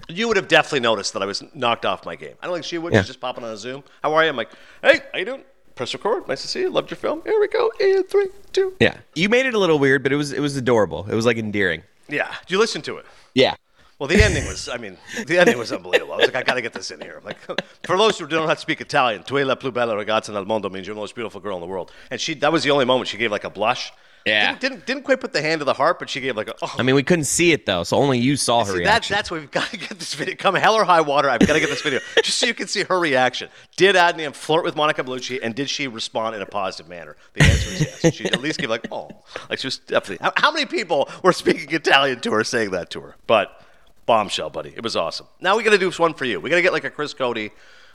You 0.09 0.27
would 0.27 0.37
have 0.37 0.47
definitely 0.47 0.81
noticed 0.81 1.13
that 1.13 1.21
I 1.21 1.25
was 1.25 1.43
knocked 1.53 1.85
off 1.85 2.05
my 2.05 2.15
game. 2.15 2.35
I 2.41 2.47
don't 2.47 2.55
think 2.55 2.65
she 2.65 2.77
would. 2.77 2.93
Yeah. 2.93 3.01
She's 3.01 3.07
just 3.07 3.21
popping 3.21 3.43
on 3.43 3.51
a 3.51 3.57
Zoom. 3.57 3.83
How 4.03 4.13
are 4.13 4.23
you? 4.23 4.29
I'm 4.29 4.35
like, 4.35 4.51
hey, 4.81 4.99
how 5.11 5.19
you 5.19 5.25
doing? 5.25 5.43
Press 5.75 5.93
record. 5.93 6.27
Nice 6.27 6.41
to 6.41 6.47
see 6.47 6.61
you. 6.61 6.69
Loved 6.69 6.91
your 6.91 6.97
film. 6.97 7.21
Here 7.25 7.39
we 7.39 7.47
go. 7.47 7.71
In 7.79 8.03
three, 8.03 8.27
two. 8.51 8.75
Yeah, 8.79 8.97
you 9.15 9.29
made 9.29 9.45
it 9.45 9.53
a 9.53 9.59
little 9.59 9.79
weird, 9.79 10.03
but 10.03 10.11
it 10.11 10.17
was 10.17 10.33
it 10.33 10.41
was 10.41 10.55
adorable. 10.57 11.07
It 11.09 11.15
was 11.15 11.25
like 11.25 11.37
endearing. 11.37 11.83
Yeah. 12.09 12.29
Did 12.41 12.51
you 12.51 12.59
listen 12.59 12.81
to 12.83 12.97
it? 12.97 13.05
Yeah. 13.33 13.55
Well, 14.01 14.07
the 14.07 14.21
ending 14.23 14.47
was, 14.47 14.67
I 14.67 14.77
mean, 14.77 14.97
the 15.27 15.37
ending 15.37 15.59
was 15.59 15.71
unbelievable. 15.71 16.13
I 16.13 16.17
was 16.17 16.25
like, 16.25 16.35
I 16.35 16.41
got 16.41 16.55
to 16.55 16.61
get 16.63 16.73
this 16.73 16.89
in 16.89 16.99
here. 16.99 17.17
I'm 17.19 17.23
like, 17.23 17.37
for 17.83 17.95
those 17.97 18.17
who 18.17 18.25
don't 18.25 18.47
have 18.47 18.57
to 18.57 18.61
speak 18.61 18.81
Italian, 18.81 19.23
tu 19.23 19.35
è 19.35 19.45
la 19.45 19.55
più 19.55 19.71
bella 19.71 19.93
ragazza 19.93 20.31
nel 20.31 20.43
mondo 20.43 20.71
means 20.71 20.87
you're 20.87 20.95
the 20.95 20.99
most 20.99 21.13
beautiful 21.13 21.39
girl 21.39 21.53
in 21.53 21.61
the 21.61 21.67
world. 21.67 21.91
And 22.09 22.19
she, 22.19 22.33
that 22.33 22.51
was 22.51 22.63
the 22.63 22.71
only 22.71 22.83
moment 22.83 23.09
she 23.09 23.17
gave 23.17 23.29
like 23.29 23.43
a 23.43 23.49
blush. 23.51 23.93
Yeah. 24.25 24.51
Didn't, 24.51 24.61
didn't, 24.61 24.85
didn't 24.85 25.03
quite 25.03 25.19
put 25.19 25.33
the 25.33 25.41
hand 25.41 25.59
to 25.59 25.65
the 25.65 25.73
heart, 25.73 25.99
but 25.99 26.09
she 26.09 26.21
gave 26.21 26.37
like 26.37 26.47
a, 26.47 26.55
oh. 26.61 26.75
I 26.77 26.83
mean, 26.83 26.95
we 26.95 27.03
couldn't 27.03 27.25
see 27.25 27.51
it 27.51 27.65
though, 27.65 27.83
so 27.83 27.97
only 27.97 28.19
you 28.19 28.35
saw 28.35 28.63
her 28.63 28.73
See, 28.73 28.83
that, 28.83 29.03
that's 29.03 29.31
why 29.31 29.39
we've 29.39 29.51
got 29.51 29.69
to 29.69 29.77
get 29.77 29.97
this 29.97 30.13
video. 30.13 30.35
Come 30.35 30.55
hell 30.55 30.75
or 30.75 30.83
high 30.83 31.01
water, 31.01 31.29
I've 31.29 31.39
got 31.39 31.53
to 31.53 31.59
get 31.59 31.69
this 31.69 31.81
video 31.81 31.99
just 32.23 32.37
so 32.37 32.45
you 32.45 32.53
can 32.53 32.67
see 32.67 32.83
her 32.83 32.99
reaction. 32.99 33.49
Did 33.77 33.95
Adnan 33.95 34.35
flirt 34.35 34.63
with 34.63 34.75
Monica 34.75 35.03
Bellucci, 35.03 35.39
and 35.41 35.55
did 35.55 35.69
she 35.69 35.87
respond 35.87 36.35
in 36.35 36.41
a 36.41 36.45
positive 36.45 36.89
manner? 36.89 37.15
The 37.33 37.43
answer 37.43 37.69
is 37.71 38.03
yes. 38.03 38.13
She 38.13 38.25
at 38.25 38.41
least 38.41 38.59
gave 38.59 38.69
like, 38.69 38.87
oh, 38.91 39.09
like 39.49 39.59
she 39.59 39.67
was 39.67 39.79
definitely. 39.79 40.23
How, 40.23 40.33
how 40.35 40.51
many 40.51 40.65
people 40.65 41.09
were 41.23 41.33
speaking 41.33 41.73
Italian 41.73 42.19
to 42.21 42.31
her, 42.31 42.43
saying 42.43 42.71
that 42.71 42.89
to 42.91 43.01
her? 43.01 43.15
But 43.27 43.61
bombshell, 44.05 44.49
buddy, 44.49 44.73
it 44.75 44.83
was 44.83 44.95
awesome. 44.95 45.27
Now 45.39 45.57
we 45.57 45.63
got 45.63 45.71
to 45.71 45.77
do 45.77 45.91
one 45.91 46.13
for 46.13 46.25
you. 46.25 46.39
We 46.39 46.49
got 46.49 46.57
to 46.57 46.61
get 46.61 46.73
like 46.73 46.83
a 46.83 46.89
Chris 46.89 47.13
Cote. 47.13 47.51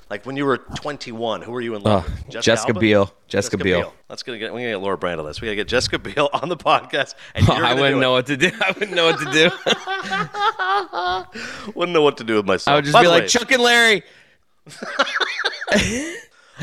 Like 0.08 0.24
when 0.24 0.36
you 0.36 0.46
were 0.46 0.58
21, 0.58 1.42
who 1.42 1.50
were 1.50 1.60
you 1.60 1.74
in 1.74 1.82
love 1.82 2.04
Oh, 2.08 2.12
with? 2.28 2.40
Jessica 2.42 2.68
Alba? 2.68 2.78
Biel. 2.80 3.12
Jessica 3.26 3.56
Biel. 3.58 3.92
Let's 4.08 4.22
gonna 4.22 4.38
get. 4.38 4.52
We're 4.52 4.60
gonna 4.60 4.70
get 4.72 4.80
Laura 4.80 4.96
Brand 4.96 5.18
on 5.20 5.26
this. 5.26 5.40
We 5.40 5.46
gotta 5.48 5.56
get 5.56 5.66
Jessica 5.66 5.98
Biel 5.98 6.30
on 6.32 6.48
the 6.48 6.56
podcast. 6.56 7.16
And 7.34 7.44
Oh, 7.48 7.52
I 7.64 7.74
wouldn't 7.74 8.00
know 8.00 8.12
what 8.12 8.26
to 8.26 8.36
do. 8.36 8.52
I 8.64 8.70
wouldn't 8.70 8.92
know 8.94 9.06
what 9.06 9.18
to 9.18 9.32
do. 9.32 9.50
Wouldn't 11.74 11.92
know 11.92 12.02
what 12.02 12.18
to 12.18 12.24
do 12.24 12.36
with 12.36 12.46
myself. 12.46 12.72
I 12.72 12.76
would 12.76 12.84
just 12.84 12.92
By 12.92 13.02
be 13.02 13.08
like 13.08 13.22
way, 13.22 13.28
Chuck 13.28 13.50
and 13.50 13.60
Larry. 13.62 14.04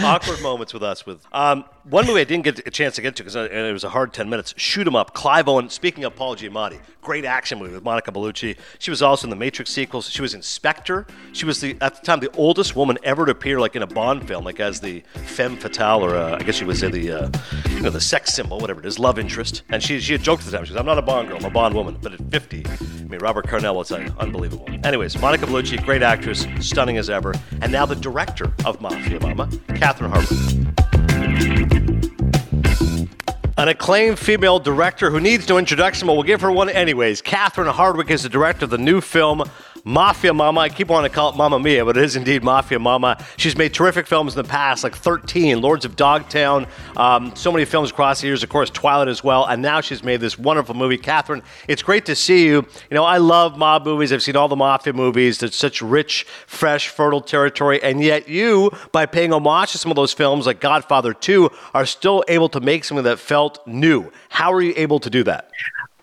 awkward 0.02 0.42
moments 0.42 0.74
with 0.74 0.84
us. 0.84 1.06
With 1.06 1.22
um, 1.34 1.66
one 1.90 2.08
movie 2.08 2.22
I 2.22 2.24
didn't 2.24 2.44
get 2.44 2.66
a 2.66 2.72
chance 2.72 2.96
to 2.96 3.02
get 3.02 3.16
to 3.18 3.24
because 3.24 3.36
it 3.36 3.74
was 3.74 3.84
a 3.84 3.90
hard 3.90 4.14
ten 4.14 4.30
minutes. 4.30 4.54
Shoot 4.58 4.88
'em 4.88 4.96
up. 4.96 5.14
Clive 5.14 5.48
Owen. 5.48 5.70
Speaking 5.70 6.04
of 6.04 6.16
Paul 6.16 6.36
Giamatti, 6.36 6.80
great 7.02 7.26
action 7.26 7.60
movie 7.60 7.74
with 7.74 7.84
Monica 7.84 8.12
Bellucci. 8.12 8.58
She 8.80 8.90
was 8.90 9.02
also 9.02 9.26
in 9.26 9.30
the 9.30 9.36
Matrix 9.36 9.72
sequels. 9.72 10.10
She 10.10 10.22
was 10.22 10.34
Inspector. 10.34 11.06
She 11.34 11.46
was 11.46 11.60
the 11.62 11.76
at 11.82 11.96
the 11.96 12.02
time 12.06 12.20
the 12.20 12.32
oldest 12.36 12.76
woman 12.76 12.98
ever 13.04 13.26
to 13.26 13.32
appear 13.32 13.60
like 13.60 13.76
in 13.76 13.82
a 13.82 13.88
Bond 13.88 14.28
film, 14.28 14.46
like 14.46 14.60
as 14.60 14.80
the 14.80 15.04
femme 15.26 15.58
fatale, 15.58 16.04
or 16.04 16.16
uh, 16.16 16.38
I 16.40 16.44
guess 16.44 16.56
she 16.56 16.66
was 16.66 16.84
in 16.84 16.92
the 16.92 17.12
uh, 17.12 17.30
you 17.70 17.82
know 17.82 17.90
the 17.90 18.02
sex 18.02 18.34
symbol, 18.34 18.60
whatever 18.60 18.80
it 18.80 18.86
is, 18.86 18.98
love 18.98 19.20
interest. 19.20 19.64
And 19.70 19.84
she 19.84 20.00
she 20.00 20.14
had 20.14 20.24
joked 20.24 20.44
at 20.44 20.52
the 20.52 20.58
time. 20.58 20.66
She 20.66 20.72
goes, 20.72 20.80
"I'm 20.80 20.86
not 20.86 20.98
a 20.98 21.02
Bond 21.02 21.28
girl. 21.28 21.38
I'm 21.38 21.46
a 21.46 21.50
Bond 21.50 21.76
woman." 21.76 21.98
But 22.02 22.14
at 22.14 22.22
50, 22.32 22.66
I 22.66 23.04
mean 23.04 23.20
Robert 23.20 23.48
Carnell 23.48 23.76
was 23.76 23.92
uh, 23.92 24.10
unbelievable. 24.20 24.68
Anyways, 24.84 25.20
Monica 25.20 25.46
Bellucci, 25.46 25.84
great 25.84 26.02
actress, 26.02 26.48
stunning 26.60 26.98
as 26.98 27.10
ever, 27.10 27.34
and 27.62 27.72
now 27.72 27.86
the 27.86 27.96
director 27.96 28.54
of 28.66 28.80
Mafia 28.80 29.20
Mamma, 29.20 29.50
Catherine 29.76 30.12
Hardwicke. 30.12 30.83
An 33.56 33.70
acclaimed 33.70 34.20
female 34.20 34.60
director 34.60 35.10
who 35.10 35.22
needs 35.22 35.48
no 35.48 35.58
introduction, 35.58 36.06
but 36.06 36.14
we'll 36.14 36.24
give 36.24 36.42
her 36.42 36.52
one 36.52 36.70
anyways. 36.70 37.22
Catherine 37.22 37.72
Hardwicke 37.72 38.10
is 38.10 38.24
the 38.24 38.30
director 38.30 38.66
of 38.66 38.72
the 38.72 38.78
new 38.78 39.00
film 39.00 39.44
Mafia 39.86 40.34
Mamma. 40.34 40.62
I 40.62 40.70
keep 40.70 40.88
wanting 40.88 41.10
to 41.12 41.16
call 41.16 41.30
it 41.30 41.36
Mamma 41.36 41.60
Mia, 41.60 41.84
but 41.84 41.98
it 41.98 42.04
is 42.04 42.16
indeed 42.16 42.42
Mafia 42.42 42.80
Mamma. 42.80 43.24
She's 43.36 43.58
made 43.58 43.74
terrific 43.74 44.08
films 44.08 44.34
in 44.34 44.42
the 44.42 44.48
past, 44.48 44.84
like 44.84 44.96
13, 44.96 45.62
Lords 45.62 45.84
of 45.84 45.98
Dogtown, 45.98 46.68
um, 46.96 47.36
so 47.36 47.52
many 47.52 47.66
films 47.66 47.90
across 47.90 48.22
the 48.22 48.28
years, 48.28 48.44
of 48.44 48.50
course, 48.50 48.70
Twilight 48.70 49.10
as 49.10 49.24
well, 49.24 49.46
and 49.46 49.62
now 49.62 49.82
she's 49.82 50.02
made 50.02 50.22
this 50.22 50.40
wonderful 50.40 50.74
movie. 50.74 50.98
Catherine, 50.98 51.44
it's 51.68 51.84
great 51.84 52.06
to 52.06 52.16
see 52.16 52.46
you. 52.46 52.66
You 52.90 52.96
know, 52.96 53.04
I 53.04 53.18
love 53.18 53.58
mob 53.58 53.86
movies. 53.86 54.14
I've 54.14 54.24
seen 54.24 54.38
all 54.38 54.48
the 54.48 54.56
Mafia 54.56 54.94
movies. 54.94 55.44
It's 55.44 55.58
such 55.58 55.82
rich, 55.82 56.26
fresh, 56.48 56.88
fertile 56.88 57.22
territory, 57.22 57.84
and 57.84 58.02
yet 58.02 58.30
you, 58.30 58.72
by 58.94 59.06
paying 59.06 59.34
homage 59.34 59.74
to 59.74 59.78
some 59.78 59.92
of 59.92 59.98
those 59.98 60.14
films 60.14 60.46
like 60.46 60.62
Godfather 60.62 61.14
2, 61.14 61.50
are 61.74 61.86
still 61.86 62.24
able 62.30 62.48
to 62.50 62.62
make 62.62 62.86
something 62.86 63.04
that 63.04 63.20
felt 63.20 63.66
new. 63.68 64.12
How 64.30 64.54
are 64.54 64.62
you 64.62 64.74
able 64.78 65.00
to 65.02 65.10
do 65.10 65.24
that? 65.24 65.52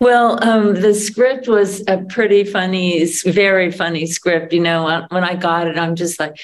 Well, 0.01 0.43
um, 0.43 0.73
the 0.81 0.95
script 0.95 1.47
was 1.47 1.83
a 1.87 1.99
pretty 1.99 2.43
funny, 2.43 3.05
very 3.23 3.71
funny 3.71 4.07
script. 4.07 4.51
You 4.51 4.59
know, 4.59 4.85
when- 4.85 5.05
when 5.11 5.23
I 5.23 5.35
got 5.35 5.67
it, 5.67 5.77
I'm 5.77 5.95
just 5.95 6.19
like, 6.19 6.37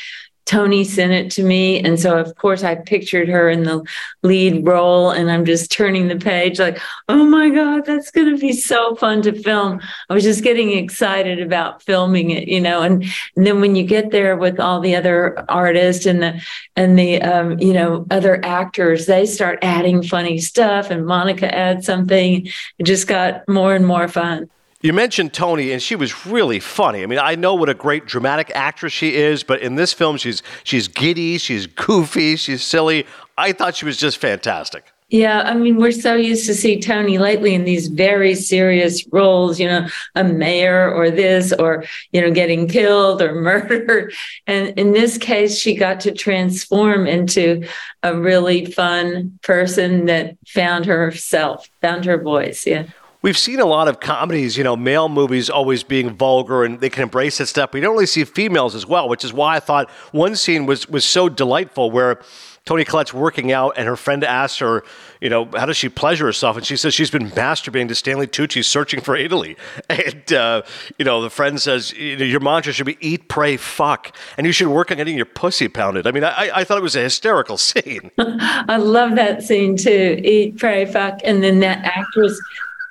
Toni 0.47 0.85
sent 0.85 1.11
it 1.11 1.29
to 1.31 1.43
me. 1.43 1.79
And 1.81 1.99
so, 1.99 2.17
of 2.17 2.33
course, 2.35 2.63
I 2.63 2.75
pictured 2.75 3.27
her 3.27 3.49
in 3.49 3.63
the 3.63 3.83
lead 4.23 4.65
role, 4.65 5.11
and 5.11 5.29
I'm 5.29 5.43
just 5.43 5.71
turning 5.71 6.07
the 6.07 6.15
page 6.15 6.57
like, 6.57 6.79
oh 7.09 7.25
my 7.25 7.49
God, 7.49 7.85
that's 7.85 8.11
going 8.11 8.33
to 8.33 8.39
be 8.39 8.53
so 8.53 8.95
fun 8.95 9.21
to 9.23 9.33
film. 9.33 9.81
I 10.09 10.13
was 10.13 10.23
just 10.23 10.43
getting 10.43 10.71
excited 10.71 11.41
about 11.41 11.83
filming 11.83 12.31
it, 12.31 12.47
you 12.47 12.61
know. 12.61 12.81
And, 12.81 13.03
and 13.35 13.45
then 13.45 13.59
when 13.59 13.75
you 13.75 13.83
get 13.83 14.11
there 14.11 14.37
with 14.37 14.59
all 14.59 14.79
the 14.79 14.95
other 14.95 15.45
artists 15.49 16.05
and 16.05 16.23
the, 16.23 16.41
and 16.77 16.97
the, 16.97 17.21
um, 17.21 17.59
you 17.59 17.73
know, 17.73 18.07
other 18.09 18.43
actors, 18.45 19.05
they 19.05 19.25
start 19.25 19.59
adding 19.61 20.01
funny 20.01 20.37
stuff, 20.37 20.89
and 20.89 21.05
Monica 21.05 21.53
adds 21.53 21.85
something. 21.85 22.47
It 22.77 22.83
just 22.83 23.07
got 23.07 23.47
more 23.49 23.75
and 23.75 23.85
more 23.85 24.07
fun. 24.07 24.49
You 24.82 24.93
mentioned 24.93 25.34
Toni, 25.34 25.71
and 25.71 25.82
she 25.82 25.95
was 25.95 26.28
really 26.28 26.59
funny. 26.59 27.01
I 27.01 27.07
mean, 27.07 27.19
I 27.19 27.34
know 27.34 27.55
what 27.55 27.67
a 27.67 27.73
great 27.73 28.05
dramatic 28.05 28.51
actress 28.53 28.93
she 28.93 29.15
is, 29.15 29.43
but 29.43 29.59
in 29.61 29.75
this 29.75 29.91
film, 29.91 30.17
she's 30.17 30.43
she's 30.63 30.88
giddy, 30.88 31.39
she's 31.39 31.65
goofy, 31.65 32.36
she's 32.36 32.63
silly. 32.63 33.05
I 33.38 33.53
thought 33.53 33.75
she 33.75 33.86
was 33.86 33.97
just 33.97 34.17
fantastic. 34.17 34.86
Yeah, 35.09 35.43
I 35.43 35.53
mean, 35.53 35.78
we're 35.78 35.91
so 35.91 36.15
used 36.15 36.45
to 36.47 36.53
see 36.53 36.82
Toni 36.82 37.17
lately 37.17 37.55
in 37.55 37.63
these 37.63 37.88
very 37.88 38.36
serious 38.36 39.07
roles, 39.09 39.57
you 39.57 39.65
know, 39.65 39.88
a 40.15 40.23
mayor 40.25 40.93
or 40.93 41.09
this, 41.09 41.53
or, 41.53 41.86
you 42.11 42.19
know, 42.19 42.30
getting 42.30 42.67
killed 42.67 43.21
or 43.21 43.34
murdered. 43.41 44.13
And 44.47 44.78
in 44.78 44.91
this 44.91 45.17
case, 45.17 45.57
she 45.57 45.75
got 45.75 46.01
to 46.01 46.11
transform 46.11 47.07
into 47.07 47.65
a 48.03 48.19
really 48.19 48.65
fun 48.65 49.39
person 49.43 50.07
that 50.07 50.36
found 50.45 50.86
herself, 50.86 51.69
found 51.82 52.03
her 52.03 52.21
voice. 52.21 52.67
Yeah. 52.67 52.88
We've 53.28 53.38
seen 53.38 53.59
a 53.59 53.65
lot 53.65 53.89
of 53.89 53.99
comedies, 53.99 54.55
you 54.55 54.63
know, 54.63 54.78
male 54.78 55.09
movies 55.09 55.49
always 55.49 55.84
being 55.84 56.11
vulgar 56.11 56.63
and 56.63 56.80
they 56.80 56.89
can 56.89 57.03
embrace 57.03 57.39
that 57.39 57.47
stuff. 57.47 57.73
We 57.73 57.82
don't 57.82 57.91
really 57.91 58.05
see 58.05 58.23
females 58.23 58.73
as 58.73 58.86
well, 58.86 59.09
which 59.09 59.25
is 59.25 59.34
why 59.34 59.57
I 59.57 59.59
thought 59.59 59.89
one 60.13 60.38
scene 60.38 60.65
was 60.65 60.88
was 60.88 61.03
so 61.03 61.28
delightful 61.28 61.91
where 61.91 62.21
Toni 62.67 62.84
Collette's 62.84 63.13
working 63.13 63.51
out, 63.51 63.75
and 63.78 63.88
her 63.88 63.95
friend 63.95 64.25
asks 64.25 64.59
her, 64.59 64.84
you 65.21 65.30
know, 65.30 65.45
how 65.55 65.65
does 65.65 65.78
she 65.78 65.88
pleasure 65.88 66.25
herself? 66.25 66.57
And 66.57 66.65
she 66.65 66.75
says 66.75 66.93
she's 66.93 67.09
been 67.09 67.32
masturbating 67.32 67.88
to 67.88 67.95
Stanley 67.95 68.28
Tucci, 68.28 68.63
searching 68.63 68.99
for 69.01 69.15
Italy. 69.15 69.55
And, 69.89 70.34
uh, 70.34 70.61
you 70.99 71.05
know, 71.05 71.21
the 71.21 71.30
friend 71.30 71.61
says, 71.61 71.93
you 71.93 72.17
know, 72.17 72.25
your 72.25 72.41
mantra 72.41 72.73
should 72.73 72.86
be 72.86 72.97
eat, 72.99 73.30
pray, 73.30 73.55
fuck. 73.55 74.15
And 74.38 74.45
you 74.45 74.51
should 74.51 74.67
work 74.67 74.91
on 74.91 74.97
getting 74.97 75.15
your 75.15 75.25
pussy 75.25 75.69
pounded. 75.69 76.05
I 76.05 76.11
mean, 76.11 76.25
I, 76.25 76.51
I 76.53 76.63
thought 76.65 76.78
it 76.78 76.84
was 76.84 76.95
a 76.95 77.01
hysterical 77.01 77.57
scene. 77.69 78.11
I 78.17 78.78
love 78.78 79.15
that 79.15 79.43
scene 79.43 79.78
too. 79.78 80.19
Eat, 80.23 80.57
pray, 80.57 80.86
fuck. 80.86 81.19
And 81.23 81.41
then 81.41 81.61
that 81.61 81.84
actress, 81.86 82.39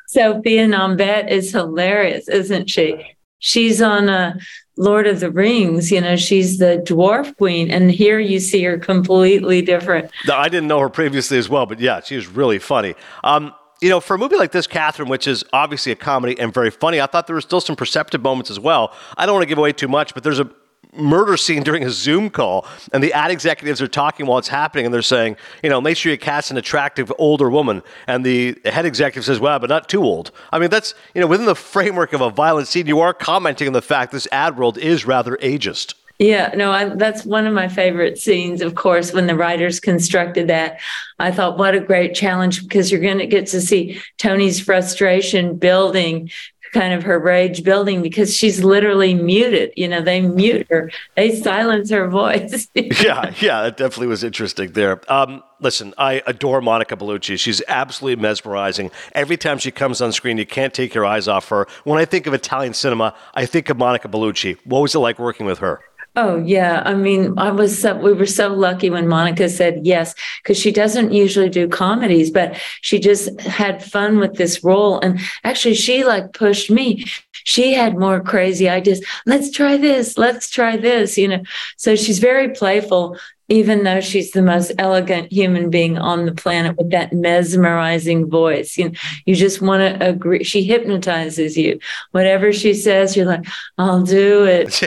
Sophia 0.09 0.67
Nomvete, 0.67 1.31
is 1.31 1.53
hilarious, 1.53 2.29
isn't 2.29 2.71
she? 2.71 3.17
She's 3.39 3.83
on 3.83 4.09
a 4.09 4.39
Lord 4.77 5.07
of 5.07 5.21
the 5.21 5.31
Rings, 5.31 5.91
you 5.91 6.01
know, 6.01 6.17
she's 6.17 6.59
the 6.59 6.83
dwarf 6.87 7.35
queen, 7.37 7.71
and 7.71 7.91
here 7.91 8.19
you 8.19 8.41
see 8.41 8.63
her 8.65 8.79
completely 8.79 9.63
different. 9.63 10.11
I 10.31 10.49
didn't 10.49 10.69
know 10.69 10.81
her 10.81 10.91
previously 10.91 11.39
as 11.39 11.49
well, 11.49 11.65
but 11.65 11.81
yeah, 11.81 12.01
she 12.01 12.17
was 12.17 12.27
really 12.27 12.59
funny. 12.59 12.95
Um, 13.25 13.55
you 13.81 13.89
know, 13.89 14.01
for 14.01 14.15
a 14.15 14.19
movie 14.19 14.37
like 14.37 14.53
this, 14.53 14.67
Catherine, 14.67 15.09
which 15.09 15.27
is 15.27 15.45
obviously 15.53 15.93
a 15.93 15.97
comedy 15.97 16.39
and 16.39 16.53
very 16.53 16.71
funny, 16.71 17.01
I 17.01 17.07
thought 17.07 17.27
there 17.27 17.37
were 17.37 17.43
still 17.43 17.61
some 17.61 17.77
perceptive 17.77 18.23
moments 18.23 18.51
as 18.51 18.61
well. 18.61 18.93
I 19.17 19.27
don't 19.27 19.35
want 19.35 19.43
to 19.43 19.49
give 19.49 19.59
away 19.59 19.73
too 19.73 19.89
much, 19.89 20.15
but 20.15 20.23
there's 20.23 20.41
a 20.41 20.51
murder 20.97 21.37
scene 21.37 21.63
during 21.63 21.85
a 21.85 21.91
Zoom 21.91 22.31
call, 22.31 22.67
and 22.93 23.03
the 23.03 23.13
ad 23.13 23.31
executives 23.31 23.81
are 23.83 23.89
talking 23.89 24.27
while 24.27 24.39
it's 24.39 24.49
happening, 24.49 24.87
and 24.87 24.95
they're 24.95 25.03
saying, 25.03 25.37
you 25.63 25.71
know, 25.71 25.81
make 25.81 25.97
sure 25.97 26.13
you 26.13 26.19
cast 26.19 26.51
an 26.51 26.57
attractive 26.57 27.13
older 27.19 27.51
woman. 27.51 27.83
And 28.07 28.25
the 28.25 28.59
head 28.65 28.87
executive 28.87 29.25
says, 29.25 29.41
well, 29.41 29.59
but 29.59 29.71
not 29.71 29.89
too 29.89 30.03
old. 30.03 30.31
I 30.53 30.59
mean, 30.59 30.71
that's, 30.71 30.95
you 31.15 31.21
know, 31.21 31.27
within 31.27 31.47
the 31.47 31.55
framework 31.55 32.13
of 32.13 32.21
a 32.21 32.31
violent 32.31 32.69
scene, 32.69 32.87
you 32.87 33.01
are 33.01 33.15
commenting 33.15 33.67
on 33.67 33.73
the 33.73 33.83
fact 33.83 34.13
this 34.13 34.29
ad 34.33 34.59
world 34.59 34.79
is 34.79 35.07
rather 35.07 35.37
ageist. 35.39 35.95
Yeah, 36.19 36.55
no, 36.57 36.73
I, 36.73 36.89
that's 36.89 37.27
one 37.27 37.47
of 37.47 37.53
my 37.53 37.69
favorite 37.69 38.17
scenes, 38.17 38.63
of 38.63 38.75
course, 38.75 39.13
when 39.13 39.27
the 39.27 39.37
writers 39.37 39.81
constructed 39.81 40.49
that. 40.49 40.81
I 41.19 41.31
thought, 41.31 41.59
what 41.59 41.75
a 41.75 41.81
great 41.81 42.15
challenge 42.15 42.63
because 42.63 42.91
you're 42.91 43.03
going 43.03 43.19
to 43.19 43.27
get 43.27 43.49
to 43.49 43.61
see 43.61 44.01
Toni's 44.17 44.59
frustration 44.59 45.57
building 45.59 46.31
kind 46.73 46.93
of 46.95 47.03
her 47.03 47.19
rage 47.19 47.65
building 47.65 48.03
because 48.03 48.35
she's 48.35 48.63
literally 48.63 49.15
muted. 49.15 49.73
You 49.77 49.89
know, 49.89 50.01
they 50.01 50.21
mute 50.21 50.67
her, 50.71 50.91
they 51.17 51.35
silence 51.35 51.91
her 51.91 52.09
voice. 52.09 52.69
yeah, 52.75 53.33
yeah, 53.41 53.67
it 53.67 53.77
definitely 53.77 54.09
was 54.09 54.25
interesting 54.25 54.73
there. 54.73 55.01
Um, 55.13 55.43
listen, 55.61 55.95
I 55.99 56.23
adore 56.27 56.61
Monica 56.61 56.97
Bellucci. 56.97 57.39
She's 57.39 57.63
absolutely 57.69 58.21
mesmerizing. 58.23 58.91
Every 59.13 59.37
time 59.37 59.59
she 59.59 59.71
comes 59.71 60.01
on 60.01 60.13
screen, 60.13 60.39
you 60.39 60.47
can't 60.47 60.75
take 60.75 60.95
your 60.95 61.05
eyes 61.05 61.29
off 61.29 61.49
her. 61.49 61.67
When 61.85 61.99
I 61.99 62.05
think 62.05 62.27
of 62.27 62.35
Italian 62.35 62.75
cinema, 62.75 63.15
I 63.35 63.47
think 63.47 63.69
of 63.71 63.77
Monica 63.77 64.09
Bellucci. 64.09 64.59
What 64.65 64.81
was 64.81 64.95
it 64.95 64.99
like 64.99 65.19
working 65.19 65.47
with 65.47 65.59
her? 65.59 65.81
Oh 66.19 66.39
yeah, 66.39 66.83
I 66.87 66.95
mean, 66.95 67.35
I 67.39 67.51
was 67.51 67.79
so, 67.79 67.95
we 67.95 68.15
were 68.15 68.25
so 68.25 68.49
lucky 68.55 68.89
when 68.89 69.07
Monica 69.07 69.51
said 69.51 69.81
yes 69.85 70.15
because 70.43 70.59
she 70.59 70.73
doesn't 70.73 71.13
usually 71.13 71.51
do 71.51 71.69
comedies, 71.69 72.31
but 72.31 72.57
she 72.81 72.99
just 72.99 73.39
had 73.43 73.85
fun 73.85 74.19
with 74.19 74.35
this 74.35 74.65
role, 74.65 74.99
and 75.01 75.21
actually, 75.45 75.75
she 75.75 76.05
like 76.05 76.33
pushed 76.33 76.71
me. 76.71 77.05
She 77.45 77.75
had 77.75 77.99
more 77.99 78.23
crazy 78.23 78.67
ideas. 78.67 79.05
Let's 79.27 79.51
try 79.51 79.77
this. 79.77 80.17
Let's 80.17 80.49
try 80.49 80.79
this. 80.79 81.19
You 81.19 81.29
know, 81.29 81.43
so 81.77 81.95
she's 81.95 82.19
very 82.19 82.49
playful 82.49 83.19
even 83.49 83.85
though 83.85 84.01
she's 84.01 84.33
the 84.33 84.43
most 84.43 84.73
elegant 84.79 85.33
human 85.33 85.71
being 85.71 85.99
on 85.99 86.27
the 86.27 86.33
planet 86.33 86.77
with 86.77 86.91
that 86.91 87.13
mesmerizing 87.13 88.29
voice. 88.29 88.77
You 88.77 88.89
know, 88.89 88.95
you 89.25 89.35
just 89.35 89.63
want 89.63 89.81
to 89.81 90.09
agree. 90.09 90.45
She 90.45 90.65
hypnotizes 90.65 91.57
you. 91.57 91.79
Whatever 92.11 92.53
she 92.53 92.75
says, 92.75 93.17
you're 93.17 93.27
like, 93.27 93.47
I'll 93.79 94.03
do 94.03 94.45
it. 94.45 94.83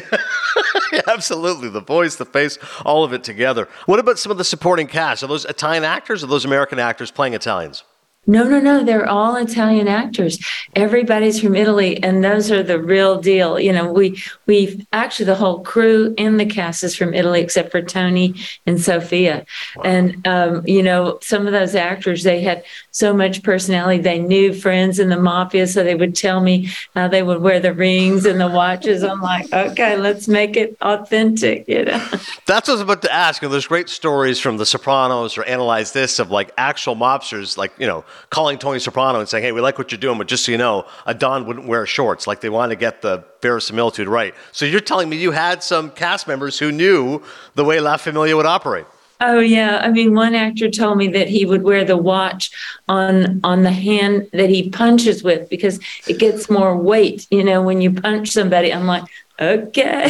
Absolutely. 1.07 1.70
The 1.70 1.82
voice, 1.82 2.16
the 2.16 2.26
face, 2.26 2.57
all 2.86 3.03
of 3.03 3.14
it 3.14 3.24
together. 3.24 3.68
What 3.86 3.99
about 3.99 4.20
some 4.20 4.32
of 4.32 4.38
the 4.38 4.43
supporting 4.43 4.88
cast? 4.88 5.24
Are 5.24 5.28
those 5.28 5.45
Italian 5.45 5.84
actors 5.84 6.24
or 6.24 6.28
those 6.28 6.45
American 6.45 6.80
actors 6.80 7.12
playing 7.12 7.34
Italians? 7.34 7.84
No, 8.30 8.44
no, 8.44 8.60
no. 8.60 8.84
They're 8.84 9.10
all 9.10 9.36
Italian 9.38 9.88
actors. 9.88 10.38
Everybody's 10.76 11.42
from 11.42 11.56
Italy, 11.56 12.02
and 12.04 12.24
those 12.24 12.52
are 12.52 12.62
the 12.62 12.80
real 12.80 13.20
deal. 13.20 13.60
You 13.60 13.74
know, 13.74 13.92
we 13.92 14.22
we 14.46 14.86
actually 14.94 15.26
the 15.26 15.36
whole 15.36 15.62
crew 15.62 16.14
and 16.16 16.40
the 16.40 16.46
cast 16.46 16.84
is 16.84 16.96
from 16.96 17.16
Italy, 17.16 17.42
except 17.42 17.72
for 17.72 17.82
Toni 17.82 18.36
and 18.68 18.80
Sophia. 18.80 19.48
Wow. 19.78 19.84
And 19.84 20.28
um, 20.28 20.68
you 20.68 20.84
know, 20.84 21.18
some 21.24 21.48
of 21.48 21.54
those 21.54 21.74
actors 21.74 22.22
they 22.22 22.42
had 22.42 22.64
so 22.92 23.14
much 23.14 23.42
personality. 23.42 24.00
They 24.00 24.20
knew 24.20 24.54
friends 24.54 25.00
in 25.00 25.10
the 25.10 25.20
mafia, 25.20 25.66
so 25.66 25.84
they 25.84 25.96
would 25.96 26.16
tell 26.16 26.40
me 26.40 26.70
how 26.94 27.08
they 27.08 27.24
would 27.24 27.42
wear 27.42 27.60
the 27.60 27.74
rings 27.74 28.28
and 28.28 28.40
the 28.40 28.48
watches. 28.48 29.04
I'm 29.04 29.22
like, 29.22 29.52
okay, 29.52 29.98
let's 29.98 30.28
make 30.28 30.56
it 30.56 30.78
authentic. 30.82 31.68
You 31.68 31.86
know. 31.86 31.98
That's 32.46 32.68
what 32.68 32.70
I 32.70 32.74
was 32.74 32.82
about 32.82 33.02
to 33.02 33.12
ask. 33.12 33.42
And 33.42 33.52
there's 33.52 33.66
great 33.66 33.90
stories 33.90 34.40
from 34.40 34.58
The 34.58 34.68
Sopranos 34.68 35.36
or 35.36 35.44
Analyze 35.46 35.94
This 35.94 36.20
of 36.20 36.30
like 36.30 36.52
actual 36.60 36.96
mobsters, 36.96 37.58
like 37.58 37.74
you 37.80 37.88
know 37.88 38.06
calling 38.30 38.57
Tony 38.57 38.80
Soprano 38.80 39.20
and 39.20 39.28
saying, 39.28 39.43
"Hey, 39.43 39.51
we 39.51 39.61
like 39.61 39.78
what 39.78 39.91
you're 39.91 39.99
doing, 39.99 40.17
but 40.17 40.28
just 40.28 40.45
so 40.45 40.51
you 40.51 40.57
know, 40.57 40.86
a 41.05 41.13
Don 41.13 41.45
wouldn't 41.45 41.67
wear 41.67 41.86
shorts." 41.86 42.28
Like 42.28 42.41
they 42.41 42.49
want 42.49 42.72
to 42.72 42.76
get 42.76 43.01
the 43.01 43.24
verisimilitude 43.41 44.07
right. 44.07 44.34
So 44.51 44.65
you're 44.65 44.80
telling 44.82 45.09
me 45.09 45.17
you 45.17 45.32
had 45.32 45.63
some 45.63 45.91
cast 45.91 46.28
members 46.28 46.59
who 46.59 46.72
knew 46.72 47.22
the 47.55 47.63
way 47.65 47.80
La 47.80 47.97
Familia 47.97 48.36
would 48.36 48.45
operate. 48.45 48.86
Oh 49.22 49.39
yeah, 49.39 49.82
I 49.84 49.91
mean, 49.91 50.13
one 50.13 50.34
actor 50.34 50.70
told 50.70 50.97
me 50.97 51.09
that 51.09 51.28
he 51.28 51.45
would 51.45 51.63
wear 51.63 51.84
the 51.84 51.97
watch 51.97 52.51
on 52.88 53.41
on 53.43 53.63
the 53.63 53.72
hand 53.72 54.30
that 54.32 54.49
he 54.49 54.70
punches 54.70 55.24
with 55.24 55.49
because 55.49 55.80
it 56.07 56.20
gets 56.20 56.49
more 56.49 56.78
weight. 56.78 57.28
You 57.30 57.43
know, 57.43 57.61
when 57.61 57.82
you 57.82 57.91
punch 57.91 58.30
somebody, 58.30 58.74
I'm 58.74 58.88
like, 58.88 59.03
okay. 59.41 60.09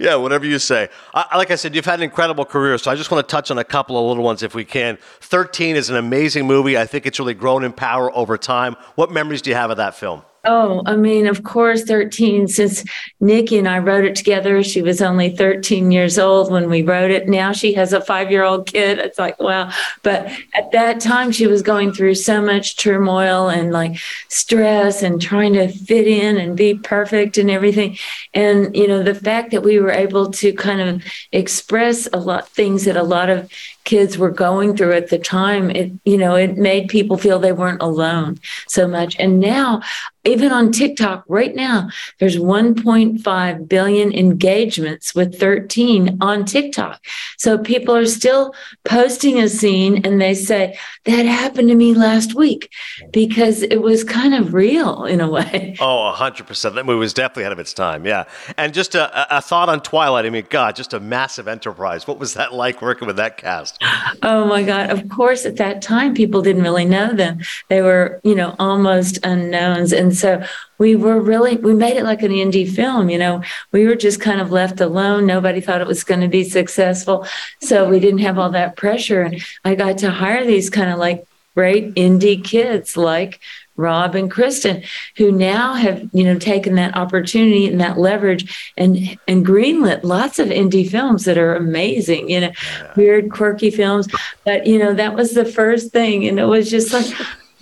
yeah, 0.00 0.16
whatever 0.16 0.46
you 0.46 0.58
say. 0.58 0.88
I, 1.14 1.36
like 1.36 1.52
I 1.52 1.54
said, 1.54 1.76
you've 1.76 1.84
had 1.84 2.00
an 2.00 2.04
incredible 2.04 2.44
career, 2.44 2.76
so 2.78 2.90
I 2.90 2.96
just 2.96 3.12
want 3.12 3.26
to 3.26 3.30
touch 3.30 3.52
on 3.52 3.58
a 3.58 3.64
couple 3.64 3.96
of 3.96 4.06
little 4.08 4.24
ones 4.24 4.42
if 4.42 4.54
we 4.54 4.64
can. 4.64 4.98
13 5.20 5.76
is 5.76 5.90
an 5.90 5.96
amazing 5.96 6.46
movie. 6.48 6.76
I 6.76 6.86
think 6.86 7.06
it's 7.06 7.20
really 7.20 7.34
grown 7.34 7.62
in 7.62 7.72
power 7.72 8.14
over 8.16 8.36
time. 8.36 8.74
What 8.96 9.12
memories 9.12 9.42
do 9.42 9.50
you 9.50 9.56
have 9.56 9.70
of 9.70 9.76
that 9.76 9.94
film? 9.94 10.22
Oh, 10.50 10.82
I 10.86 10.96
mean, 10.96 11.26
of 11.26 11.44
course, 11.44 11.82
13. 11.82 12.48
Since 12.48 12.82
Nikki 13.20 13.58
and 13.58 13.68
I 13.68 13.80
wrote 13.80 14.06
it 14.06 14.16
together, 14.16 14.62
she 14.62 14.80
was 14.80 15.02
only 15.02 15.36
13 15.36 15.90
years 15.90 16.18
old 16.18 16.50
when 16.50 16.70
we 16.70 16.80
wrote 16.80 17.10
it. 17.10 17.28
Now 17.28 17.52
she 17.52 17.74
has 17.74 17.92
a 17.92 18.00
five 18.00 18.30
year 18.30 18.44
old 18.44 18.66
kid. 18.66 18.98
It's 18.98 19.18
like, 19.18 19.38
wow. 19.38 19.70
But 20.02 20.32
at 20.54 20.72
that 20.72 21.00
time, 21.00 21.32
she 21.32 21.46
was 21.46 21.60
going 21.60 21.92
through 21.92 22.14
so 22.14 22.40
much 22.40 22.78
turmoil 22.78 23.50
and 23.50 23.72
like 23.72 23.98
stress 24.28 25.02
and 25.02 25.20
trying 25.20 25.52
to 25.52 25.68
fit 25.68 26.06
in 26.06 26.38
and 26.38 26.56
be 26.56 26.72
perfect 26.72 27.36
and 27.36 27.50
everything. 27.50 27.98
And, 28.32 28.74
you 28.74 28.88
know, 28.88 29.02
the 29.02 29.14
fact 29.14 29.50
that 29.50 29.62
we 29.62 29.78
were 29.78 29.90
able 29.90 30.30
to 30.30 30.54
kind 30.54 30.80
of 30.80 31.04
express 31.30 32.08
a 32.10 32.18
lot 32.18 32.48
things 32.48 32.86
that 32.86 32.96
a 32.96 33.02
lot 33.02 33.28
of 33.28 33.52
kids 33.84 34.18
were 34.18 34.30
going 34.30 34.76
through 34.76 34.92
at 34.92 35.08
the 35.08 35.18
time, 35.18 35.70
it, 35.70 35.92
you 36.04 36.18
know, 36.18 36.34
it 36.34 36.56
made 36.56 36.88
people 36.88 37.16
feel 37.16 37.38
they 37.38 37.52
weren't 37.52 37.80
alone 37.80 38.38
so 38.66 38.86
much. 38.86 39.16
And 39.18 39.40
now, 39.40 39.80
even 40.24 40.52
on 40.52 40.70
TikTok 40.70 41.24
right 41.26 41.54
now, 41.54 41.88
there's 42.18 42.36
1.5 42.36 43.68
billion 43.68 44.12
engagements 44.12 45.14
with 45.14 45.38
13 45.40 46.18
on 46.20 46.44
TikTok. 46.44 47.02
So 47.38 47.56
people 47.56 47.96
are 47.96 48.04
still 48.04 48.54
posting 48.84 49.40
a 49.40 49.48
scene 49.48 50.04
and 50.04 50.20
they 50.20 50.34
say, 50.34 50.78
that 51.04 51.24
happened 51.24 51.68
to 51.70 51.74
me 51.74 51.94
last 51.94 52.34
week 52.34 52.70
because 53.10 53.62
it 53.62 53.80
was 53.80 54.04
kind 54.04 54.34
of 54.34 54.52
real 54.52 55.04
in 55.04 55.20
a 55.20 55.30
way. 55.30 55.76
Oh, 55.88 56.12
100%. 56.14 56.74
That 56.74 56.84
movie 56.84 56.98
was 56.98 57.14
definitely 57.14 57.44
ahead 57.44 57.52
of 57.52 57.58
its 57.58 57.72
time. 57.72 58.04
Yeah. 58.04 58.24
And 58.56 58.74
just 58.74 58.94
a, 58.94 59.36
a 59.36 59.40
thought 59.40 59.68
on 59.68 59.80
Twilight. 59.80 60.26
I 60.26 60.30
mean, 60.30 60.46
God, 60.50 60.76
just 60.76 60.92
a 60.92 61.00
massive 61.00 61.48
enterprise. 61.48 62.06
What 62.06 62.18
was 62.18 62.34
that 62.34 62.52
like 62.52 62.82
working 62.82 63.06
with 63.06 63.16
that 63.16 63.36
cast? 63.36 63.77
Oh 64.22 64.44
my 64.46 64.62
God. 64.62 64.90
Of 64.90 65.08
course, 65.08 65.46
at 65.46 65.56
that 65.56 65.82
time, 65.82 66.14
people 66.14 66.42
didn't 66.42 66.62
really 66.62 66.84
know 66.84 67.12
them. 67.12 67.40
They 67.68 67.80
were, 67.80 68.20
you 68.24 68.34
know, 68.34 68.56
almost 68.58 69.18
unknowns. 69.24 69.92
And 69.92 70.16
so 70.16 70.44
we 70.78 70.96
were 70.96 71.20
really, 71.20 71.56
we 71.56 71.74
made 71.74 71.96
it 71.96 72.04
like 72.04 72.22
an 72.22 72.32
indie 72.32 72.68
film, 72.68 73.08
you 73.10 73.18
know, 73.18 73.42
we 73.72 73.86
were 73.86 73.94
just 73.94 74.20
kind 74.20 74.40
of 74.40 74.50
left 74.50 74.80
alone. 74.80 75.26
Nobody 75.26 75.60
thought 75.60 75.80
it 75.80 75.86
was 75.86 76.04
going 76.04 76.20
to 76.20 76.28
be 76.28 76.44
successful. 76.44 77.26
So 77.60 77.88
we 77.88 78.00
didn't 78.00 78.20
have 78.20 78.38
all 78.38 78.50
that 78.50 78.76
pressure. 78.76 79.22
And 79.22 79.42
I 79.64 79.74
got 79.74 79.98
to 79.98 80.10
hire 80.10 80.44
these 80.44 80.70
kind 80.70 80.90
of 80.90 80.98
like 80.98 81.24
great 81.54 81.94
indie 81.94 82.42
kids 82.42 82.96
like 82.96 83.40
Rob 83.78 84.14
and 84.14 84.30
Kristen, 84.30 84.82
who 85.16 85.32
now 85.32 85.72
have, 85.72 86.06
you 86.12 86.24
know, 86.24 86.38
taken 86.38 86.74
that 86.74 86.96
opportunity 86.96 87.66
and 87.66 87.80
that 87.80 87.96
leverage 87.96 88.72
and 88.76 89.18
and 89.26 89.46
greenlit 89.46 90.02
lots 90.02 90.38
of 90.38 90.48
indie 90.48 90.88
films 90.88 91.24
that 91.24 91.38
are 91.38 91.54
amazing, 91.54 92.28
you 92.28 92.40
know, 92.40 92.50
yeah. 92.72 92.92
weird, 92.96 93.30
quirky 93.30 93.70
films. 93.70 94.08
But 94.44 94.66
you 94.66 94.78
know, 94.78 94.92
that 94.94 95.14
was 95.14 95.32
the 95.32 95.44
first 95.44 95.92
thing, 95.92 96.26
and 96.26 96.38
it 96.38 96.46
was 96.46 96.70
just 96.70 96.92
like. 96.92 97.06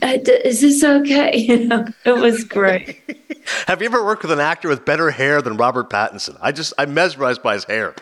Uh, 0.03 0.19
is 0.45 0.61
this 0.61 0.85
okay? 0.85 1.39
You 1.47 1.69
know, 1.69 1.87
it 2.05 2.17
was 2.17 2.45
great. 2.45 3.01
Have 3.67 3.81
you 3.81 3.87
ever 3.87 4.05
worked 4.05 4.23
with 4.23 4.31
an 4.31 4.41
actor 4.41 4.69
with 4.69 4.85
better 4.85 5.11
hair 5.11 5.41
than 5.41 5.57
Robert 5.57 5.89
Pattinson? 5.89 6.37
I 6.43 6.53
just 6.53 6.75
I'm 6.77 6.93
mesmerized 6.93 7.43
by 7.43 7.55
his 7.55 7.65
hair. 7.65 7.95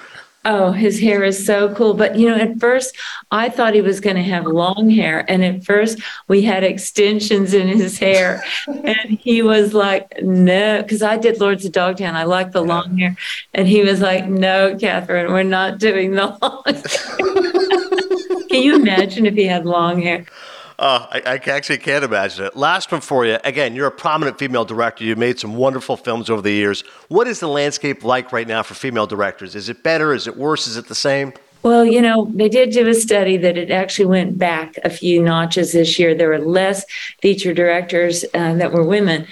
Oh, 0.46 0.72
his 0.72 1.00
hair 1.00 1.24
is 1.24 1.44
so 1.44 1.74
cool. 1.74 1.94
But, 1.94 2.16
you 2.16 2.28
know, 2.28 2.36
at 2.36 2.58
first 2.60 2.96
I 3.30 3.48
thought 3.48 3.74
he 3.74 3.80
was 3.80 4.00
going 4.00 4.16
to 4.16 4.22
have 4.22 4.44
long 4.46 4.90
hair. 4.90 5.24
And 5.28 5.44
at 5.44 5.64
first 5.64 6.00
we 6.28 6.42
had 6.42 6.62
extensions 6.62 7.54
in 7.54 7.68
his 7.68 7.98
hair. 7.98 8.44
and 8.66 9.18
he 9.20 9.42
was 9.42 9.72
like, 9.72 10.22
no, 10.22 10.82
because 10.82 11.02
I 11.02 11.16
did 11.16 11.40
Lords 11.40 11.64
of 11.64 11.72
Dogtown. 11.72 12.14
I 12.14 12.24
like 12.24 12.52
the 12.52 12.62
long 12.62 12.98
hair. 12.98 13.16
And 13.54 13.66
he 13.66 13.82
was 13.82 14.00
like, 14.00 14.26
no, 14.26 14.76
Catherine, 14.78 15.32
we're 15.32 15.42
not 15.42 15.78
doing 15.78 16.12
the 16.12 16.36
long 16.42 16.62
hair. 16.66 18.44
Can 18.48 18.62
you 18.62 18.76
imagine 18.76 19.26
if 19.26 19.34
he 19.34 19.46
had 19.46 19.64
long 19.64 20.02
hair? 20.02 20.26
Uh, 20.78 21.06
I, 21.10 21.22
I, 21.24 21.50
actually 21.50 21.78
can't 21.78 22.04
imagine 22.04 22.46
it. 22.46 22.56
Last 22.56 22.90
one 22.90 23.00
for 23.00 23.24
you. 23.24 23.38
Again, 23.44 23.76
you're 23.76 23.86
a 23.86 23.92
prominent 23.92 24.38
female 24.38 24.64
director. 24.64 25.04
You've 25.04 25.18
made 25.18 25.38
some 25.38 25.54
wonderful 25.54 25.96
films 25.96 26.28
over 26.28 26.42
the 26.42 26.50
years. 26.50 26.82
What 27.08 27.28
is 27.28 27.38
the 27.38 27.46
landscape 27.46 28.02
like 28.02 28.32
right 28.32 28.48
now 28.48 28.62
for 28.64 28.74
female 28.74 29.06
directors? 29.06 29.54
Is 29.54 29.68
it 29.68 29.84
better? 29.84 30.12
Is 30.12 30.26
it 30.26 30.36
worse? 30.36 30.66
Is 30.66 30.76
it 30.76 30.88
the 30.88 30.94
same? 30.94 31.32
Well, 31.62 31.84
you 31.84 32.02
know, 32.02 32.30
they 32.34 32.48
did 32.48 32.72
do 32.72 32.86
a 32.88 32.94
study 32.94 33.36
that 33.38 33.56
it 33.56 33.70
actually 33.70 34.06
went 34.06 34.36
back 34.36 34.76
a 34.84 34.90
few 34.90 35.22
notches 35.22 35.72
this 35.72 35.98
year. 35.98 36.14
There 36.14 36.28
were 36.28 36.38
less 36.38 36.84
feature 37.22 37.54
directors 37.54 38.24
uh, 38.34 38.54
that 38.54 38.72
were 38.72 38.84
women. 38.84 39.26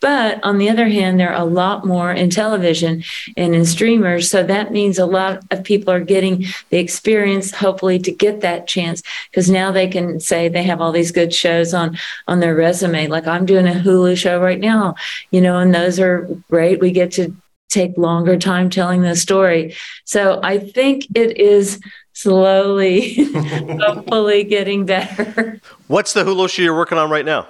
But 0.00 0.44
on 0.44 0.58
the 0.58 0.68
other 0.68 0.88
hand, 0.88 1.18
there 1.18 1.32
are 1.32 1.40
a 1.40 1.44
lot 1.44 1.86
more 1.86 2.12
in 2.12 2.28
television 2.28 3.02
and 3.36 3.54
in 3.54 3.64
streamers. 3.64 4.30
So 4.30 4.42
that 4.42 4.70
means 4.70 4.98
a 4.98 5.06
lot 5.06 5.42
of 5.50 5.64
people 5.64 5.92
are 5.92 6.00
getting 6.00 6.44
the 6.68 6.78
experience, 6.78 7.54
hopefully, 7.54 7.98
to 8.00 8.12
get 8.12 8.42
that 8.42 8.66
chance 8.66 9.02
because 9.30 9.50
now 9.50 9.72
they 9.72 9.88
can 9.88 10.20
say 10.20 10.48
they 10.48 10.64
have 10.64 10.80
all 10.80 10.92
these 10.92 11.12
good 11.12 11.32
shows 11.32 11.72
on 11.72 11.96
on 12.28 12.40
their 12.40 12.54
resume. 12.54 13.06
Like 13.06 13.26
I'm 13.26 13.46
doing 13.46 13.66
a 13.66 13.72
Hulu 13.72 14.18
show 14.18 14.40
right 14.40 14.60
now, 14.60 14.96
you 15.30 15.40
know, 15.40 15.58
and 15.58 15.74
those 15.74 15.98
are 15.98 16.28
great. 16.50 16.80
We 16.80 16.90
get 16.90 17.12
to 17.12 17.34
take 17.68 17.96
longer 17.96 18.36
time 18.38 18.70
telling 18.70 19.02
the 19.02 19.16
story. 19.16 19.74
So 20.04 20.40
I 20.42 20.58
think 20.58 21.06
it 21.14 21.38
is 21.38 21.80
slowly, 22.12 23.24
hopefully, 23.32 24.44
getting 24.44 24.84
better. 24.84 25.60
What's 25.86 26.12
the 26.12 26.24
Hulu 26.24 26.50
show 26.50 26.62
you're 26.62 26.76
working 26.76 26.98
on 26.98 27.10
right 27.10 27.24
now? 27.24 27.48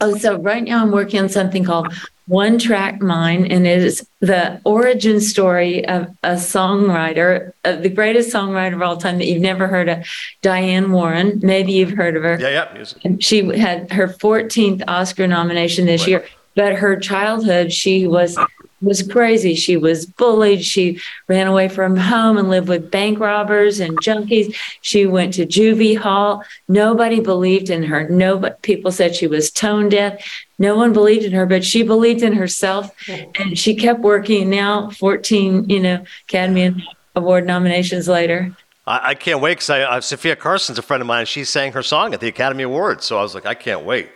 Oh, 0.00 0.16
so 0.16 0.38
right 0.38 0.64
now 0.64 0.82
I'm 0.82 0.90
working 0.90 1.20
on 1.20 1.28
something 1.28 1.62
called 1.62 1.92
One 2.26 2.58
Track 2.58 3.02
Mind, 3.02 3.52
and 3.52 3.66
it 3.66 3.82
is 3.82 4.06
the 4.20 4.60
origin 4.64 5.20
story 5.20 5.86
of 5.86 6.08
a 6.22 6.34
songwriter, 6.34 7.52
uh, 7.64 7.76
the 7.76 7.90
greatest 7.90 8.32
songwriter 8.32 8.74
of 8.74 8.82
all 8.82 8.96
time 8.96 9.18
that 9.18 9.26
you've 9.26 9.42
never 9.42 9.66
heard 9.66 9.88
of, 9.88 10.06
Diane 10.40 10.90
Warren. 10.90 11.40
Maybe 11.42 11.72
you've 11.72 11.90
heard 11.90 12.16
of 12.16 12.22
her. 12.22 12.38
Yeah, 12.40 12.66
yeah. 13.04 13.16
She 13.18 13.44
had 13.58 13.92
her 13.92 14.08
14th 14.08 14.82
Oscar 14.88 15.26
nomination 15.26 15.84
this 15.84 16.02
right. 16.02 16.08
year, 16.08 16.24
but 16.54 16.74
her 16.74 16.96
childhood, 16.96 17.72
she 17.72 18.06
was 18.06 18.38
was 18.80 19.02
crazy. 19.02 19.54
She 19.54 19.76
was 19.76 20.06
bullied. 20.06 20.64
She 20.64 21.00
ran 21.28 21.46
away 21.46 21.68
from 21.68 21.96
home 21.96 22.38
and 22.38 22.48
lived 22.48 22.68
with 22.68 22.90
bank 22.90 23.20
robbers 23.20 23.80
and 23.80 24.00
junkies. 24.00 24.54
She 24.80 25.06
went 25.06 25.34
to 25.34 25.46
juvie 25.46 25.96
hall. 25.96 26.44
Nobody 26.68 27.20
believed 27.20 27.70
in 27.70 27.82
her. 27.82 28.08
Nobody 28.08 28.54
people 28.62 28.90
said 28.90 29.14
she 29.14 29.26
was 29.26 29.50
tone 29.50 29.88
deaf. 29.88 30.24
No 30.58 30.76
one 30.76 30.92
believed 30.92 31.24
in 31.24 31.32
her, 31.32 31.46
but 31.46 31.64
she 31.64 31.82
believed 31.82 32.22
in 32.22 32.34
herself 32.34 32.94
and 33.08 33.58
she 33.58 33.74
kept 33.74 34.00
working. 34.00 34.50
Now 34.50 34.90
14, 34.90 35.68
you 35.68 35.80
know, 35.80 36.04
Academy 36.28 36.86
Award 37.16 37.46
nominations 37.46 38.08
later. 38.08 38.54
I, 38.86 39.10
I 39.10 39.14
can't 39.14 39.40
wait 39.40 39.58
because 39.58 39.70
uh, 39.70 40.00
Sofia 40.00 40.36
Carson's 40.36 40.78
a 40.78 40.82
friend 40.82 41.00
of 41.00 41.06
mine. 41.06 41.26
She 41.26 41.44
sang 41.44 41.72
her 41.72 41.82
song 41.82 42.14
at 42.14 42.20
the 42.20 42.28
Academy 42.28 42.62
Awards. 42.62 43.04
So 43.04 43.18
I 43.18 43.22
was 43.22 43.34
like, 43.34 43.46
I 43.46 43.54
can't 43.54 43.84
wait. 43.84 44.10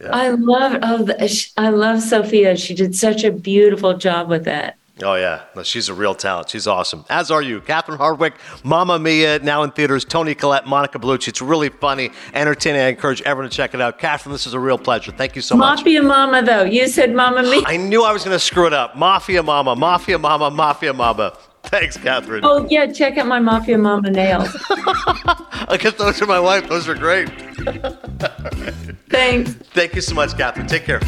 Yeah. 0.00 0.10
I 0.12 0.30
love 0.30 0.78
oh 0.82 1.04
the, 1.04 1.22
uh, 1.22 1.28
I 1.56 1.70
love 1.70 2.02
Sophia. 2.02 2.56
She 2.56 2.74
did 2.74 2.94
such 2.94 3.24
a 3.24 3.30
beautiful 3.30 3.96
job 3.96 4.28
with 4.28 4.44
that. 4.44 4.76
Oh 5.02 5.14
yeah, 5.14 5.44
no, 5.56 5.62
she's 5.62 5.88
a 5.88 5.94
real 5.94 6.14
talent. 6.14 6.50
She's 6.50 6.66
awesome. 6.66 7.04
As 7.08 7.30
are 7.30 7.40
you, 7.40 7.60
Catherine 7.60 7.98
Hardwicke, 7.98 8.34
Mamma 8.62 8.98
Mia, 8.98 9.38
now 9.38 9.62
in 9.62 9.70
theaters. 9.70 10.04
Toni 10.04 10.34
Collette, 10.34 10.66
Monica 10.66 10.98
Bellucci. 10.98 11.28
It's 11.28 11.40
really 11.40 11.70
funny, 11.70 12.10
entertaining. 12.34 12.82
I 12.82 12.88
encourage 12.88 13.22
everyone 13.22 13.50
to 13.50 13.56
check 13.56 13.74
it 13.74 13.80
out. 13.80 13.98
Catherine, 13.98 14.32
this 14.32 14.46
is 14.46 14.54
a 14.54 14.60
real 14.60 14.78
pleasure. 14.78 15.10
Thank 15.10 15.34
you 15.34 15.42
so 15.42 15.56
much. 15.56 15.78
Mafia 15.78 16.02
Mamma, 16.02 16.42
though 16.42 16.64
you 16.64 16.86
said 16.88 17.14
Mama 17.14 17.42
Mia. 17.42 17.62
I 17.64 17.78
knew 17.78 18.04
I 18.04 18.12
was 18.12 18.22
going 18.24 18.34
to 18.34 18.44
screw 18.44 18.66
it 18.66 18.72
up. 18.72 18.94
Mafia 18.94 19.42
Mamma, 19.42 19.74
Mafia 19.74 20.18
Mamma, 20.18 20.50
Mafia 20.50 20.92
Mamma. 20.92 21.36
Thanks, 21.72 21.96
Catherine. 21.96 22.44
Oh 22.44 22.66
yeah, 22.68 22.92
check 22.92 23.16
out 23.18 23.26
my 23.26 23.38
Mafia 23.38 23.78
Mamma 23.78 24.10
nails. 24.10 24.48
I 24.70 25.78
guess 25.80 25.94
those 25.94 26.20
are 26.20 26.26
my 26.26 26.40
wife. 26.40 26.68
Those 26.68 26.88
are 26.88 26.94
great. 26.94 27.28
Thanks. 29.08 29.52
Thank 29.72 29.94
you 29.94 30.00
so 30.00 30.14
much, 30.14 30.36
Catherine. 30.36 30.66
Take 30.66 30.84
care. 30.84 31.00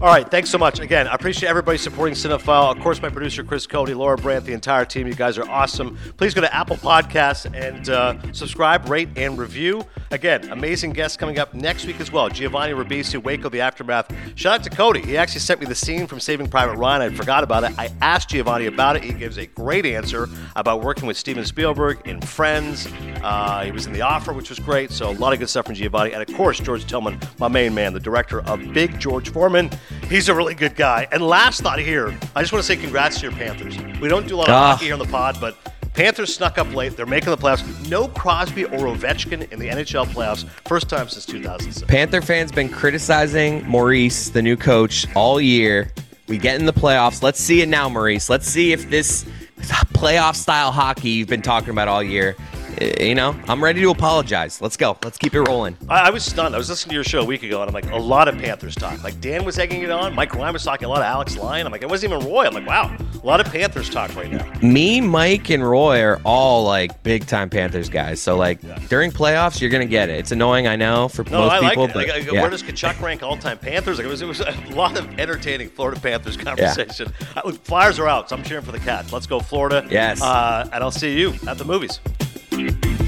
All 0.00 0.06
right, 0.06 0.30
thanks 0.30 0.48
so 0.48 0.58
much. 0.58 0.78
Again, 0.78 1.08
I 1.08 1.14
appreciate 1.14 1.48
everybody 1.48 1.76
supporting 1.76 2.14
Cinephile. 2.14 2.70
Of 2.70 2.80
course, 2.80 3.02
my 3.02 3.08
producer, 3.08 3.42
Chris 3.42 3.66
Cote, 3.66 3.88
Laura 3.88 4.16
Brandt, 4.16 4.44
the 4.44 4.52
entire 4.52 4.84
team. 4.84 5.08
You 5.08 5.14
guys 5.14 5.38
are 5.38 5.50
awesome. 5.50 5.98
Please 6.16 6.34
go 6.34 6.40
to 6.40 6.54
Apple 6.54 6.76
Podcasts 6.76 7.52
and 7.52 7.88
uh, 7.88 8.14
subscribe, 8.32 8.88
rate, 8.88 9.08
and 9.16 9.36
review. 9.36 9.84
Again, 10.12 10.52
amazing 10.52 10.92
guests 10.92 11.16
coming 11.16 11.40
up 11.40 11.52
next 11.52 11.84
week 11.84 11.98
as 11.98 12.12
well. 12.12 12.28
Giovanni 12.28 12.74
Ribisi, 12.74 13.20
Waco, 13.20 13.48
The 13.48 13.60
Aftermath. 13.60 14.14
Shout 14.36 14.60
out 14.60 14.62
to 14.62 14.70
Cote. 14.70 14.98
He 14.98 15.16
actually 15.16 15.40
sent 15.40 15.58
me 15.58 15.66
the 15.66 15.74
scene 15.74 16.06
from 16.06 16.20
Saving 16.20 16.46
Private 16.46 16.76
Ryan. 16.76 17.02
I 17.02 17.10
forgot 17.10 17.42
about 17.42 17.64
it. 17.64 17.76
I 17.76 17.90
asked 18.00 18.28
Giovanni 18.28 18.66
about 18.66 18.94
it. 18.94 19.02
He 19.02 19.12
gives 19.12 19.36
a 19.36 19.46
great 19.46 19.84
answer 19.84 20.28
about 20.54 20.80
working 20.80 21.08
with 21.08 21.16
Steven 21.16 21.44
Spielberg 21.44 22.06
in 22.06 22.20
Friends. 22.20 22.86
Uh, 23.20 23.64
he 23.64 23.72
was 23.72 23.86
in 23.86 23.92
The 23.92 24.02
Offer, 24.02 24.32
which 24.32 24.48
was 24.48 24.60
great. 24.60 24.92
So 24.92 25.10
a 25.10 25.14
lot 25.14 25.32
of 25.32 25.40
good 25.40 25.48
stuff 25.48 25.66
from 25.66 25.74
Giovanni. 25.74 26.12
And 26.12 26.22
of 26.22 26.36
course, 26.36 26.60
George 26.60 26.86
Tillman, 26.86 27.18
my 27.40 27.48
main 27.48 27.74
man, 27.74 27.92
the 27.92 27.98
director 27.98 28.42
of 28.42 28.72
Big 28.72 29.00
George 29.00 29.30
Foreman. 29.32 29.68
He's 30.08 30.28
a 30.28 30.34
really 30.34 30.54
good 30.54 30.74
guy. 30.74 31.06
And 31.12 31.22
last 31.22 31.62
thought 31.62 31.78
here, 31.78 32.16
I 32.34 32.42
just 32.42 32.52
want 32.52 32.64
to 32.64 32.66
say 32.66 32.76
congrats 32.76 33.20
to 33.20 33.22
your 33.26 33.32
Panthers. 33.32 33.76
We 34.00 34.08
don't 34.08 34.26
do 34.26 34.36
a 34.36 34.38
lot 34.38 34.48
of 34.48 34.54
ah. 34.54 34.72
hockey 34.72 34.86
here 34.86 34.94
on 34.94 35.00
the 35.00 35.06
pod, 35.06 35.38
but 35.40 35.56
Panthers 35.94 36.34
snuck 36.34 36.58
up 36.58 36.72
late. 36.74 36.96
They're 36.96 37.06
making 37.06 37.30
the 37.30 37.36
playoffs. 37.36 37.88
No 37.88 38.08
Crosby 38.08 38.64
or 38.64 38.86
Ovechkin 38.86 39.50
in 39.50 39.58
the 39.58 39.68
NHL 39.68 40.06
playoffs. 40.06 40.48
First 40.66 40.88
time 40.88 41.08
since 41.08 41.26
2006. 41.26 41.90
Panther 41.90 42.22
fans 42.22 42.52
been 42.52 42.68
criticizing 42.68 43.66
Maurice, 43.68 44.30
the 44.30 44.42
new 44.42 44.56
coach, 44.56 45.06
all 45.14 45.40
year. 45.40 45.90
We 46.28 46.38
get 46.38 46.60
in 46.60 46.66
the 46.66 46.72
playoffs. 46.72 47.22
Let's 47.22 47.40
see 47.40 47.62
it 47.62 47.68
now, 47.68 47.88
Maurice. 47.88 48.30
Let's 48.30 48.46
see 48.46 48.72
if 48.72 48.88
this 48.90 49.24
playoff 49.92 50.36
style 50.36 50.70
hockey 50.70 51.10
you've 51.10 51.28
been 51.28 51.42
talking 51.42 51.70
about 51.70 51.88
all 51.88 52.02
year 52.02 52.36
you 52.80 53.14
know, 53.14 53.38
I'm 53.48 53.62
ready 53.62 53.80
to 53.80 53.90
apologize. 53.90 54.60
Let's 54.60 54.76
go. 54.76 54.96
Let's 55.04 55.18
keep 55.18 55.34
it 55.34 55.40
rolling. 55.42 55.76
I, 55.88 56.08
I, 56.08 56.10
was 56.10 56.24
stunned. 56.24 56.54
I 56.54 56.58
was 56.58 56.68
listening 56.68 56.90
to 56.90 56.94
your 56.94 57.04
show 57.04 57.20
a 57.20 57.24
week 57.24 57.42
ago, 57.42 57.60
and 57.62 57.68
I'm 57.68 57.74
like, 57.74 57.90
a 57.90 57.96
lot 57.96 58.28
of 58.28 58.36
Panthers 58.38 58.74
talk. 58.74 59.02
Like 59.02 59.20
Dan 59.20 59.44
was 59.44 59.58
egging 59.58 59.82
it 59.82 59.90
on. 59.90 60.14
Mike 60.14 60.34
Ryan 60.34 60.52
was 60.52 60.64
talking 60.64 60.86
a 60.86 60.88
lot 60.88 60.98
of 60.98 61.04
Alex 61.04 61.36
Lyon. 61.36 61.66
I'm 61.66 61.72
like, 61.72 61.82
it 61.82 61.88
wasn't 61.88 62.12
even 62.12 62.26
Roy. 62.26 62.46
I'm 62.46 62.54
like, 62.54 62.66
wow, 62.66 62.96
a 63.22 63.26
lot 63.26 63.40
of 63.40 63.52
Panthers 63.52 63.90
talk 63.90 64.14
right 64.16 64.30
now. 64.30 64.50
Me, 64.60 65.00
Mike, 65.00 65.50
and 65.50 65.68
Roy 65.68 66.02
are 66.02 66.20
all 66.24 66.64
like 66.64 67.02
big 67.02 67.26
time 67.26 67.50
Panthers 67.50 67.88
guys. 67.88 68.20
So 68.20 68.36
like 68.36 68.62
yeah. 68.62 68.78
during 68.88 69.10
playoffs, 69.10 69.60
you're 69.60 69.70
gonna 69.70 69.86
get 69.86 70.08
it. 70.08 70.18
It's 70.18 70.32
annoying, 70.32 70.66
I 70.66 70.76
know, 70.76 71.08
for 71.08 71.24
no, 71.24 71.42
most 71.42 71.52
I 71.52 71.68
people. 71.68 71.84
Like 71.84 71.94
but, 71.94 72.08
like, 72.08 72.26
yeah. 72.26 72.40
Where 72.40 72.50
does 72.50 72.62
Tkachuk 72.62 73.00
rank 73.00 73.22
all 73.22 73.36
time 73.36 73.58
Panthers? 73.58 73.98
Like, 73.98 74.06
it 74.06 74.10
was 74.10 74.22
it 74.22 74.26
was 74.26 74.40
a 74.40 74.52
lot 74.74 74.98
of 74.98 75.18
entertaining 75.18 75.68
Florida 75.68 76.00
Panthers 76.00 76.36
conversation. 76.36 77.12
Yeah. 77.34 77.50
Flyers 77.64 77.98
are 77.98 78.08
out, 78.08 78.28
so 78.28 78.36
I'm 78.36 78.42
cheering 78.42 78.64
for 78.64 78.72
the 78.72 78.78
Cats. 78.78 79.12
Let's 79.12 79.26
go 79.26 79.40
Florida. 79.40 79.86
Yes. 79.90 80.22
Uh, 80.22 80.68
and 80.72 80.82
I'll 80.82 80.90
see 80.90 81.18
you 81.18 81.34
at 81.46 81.58
the 81.58 81.64
movies. 81.64 82.00
Thank 82.58 83.02
you. 83.02 83.07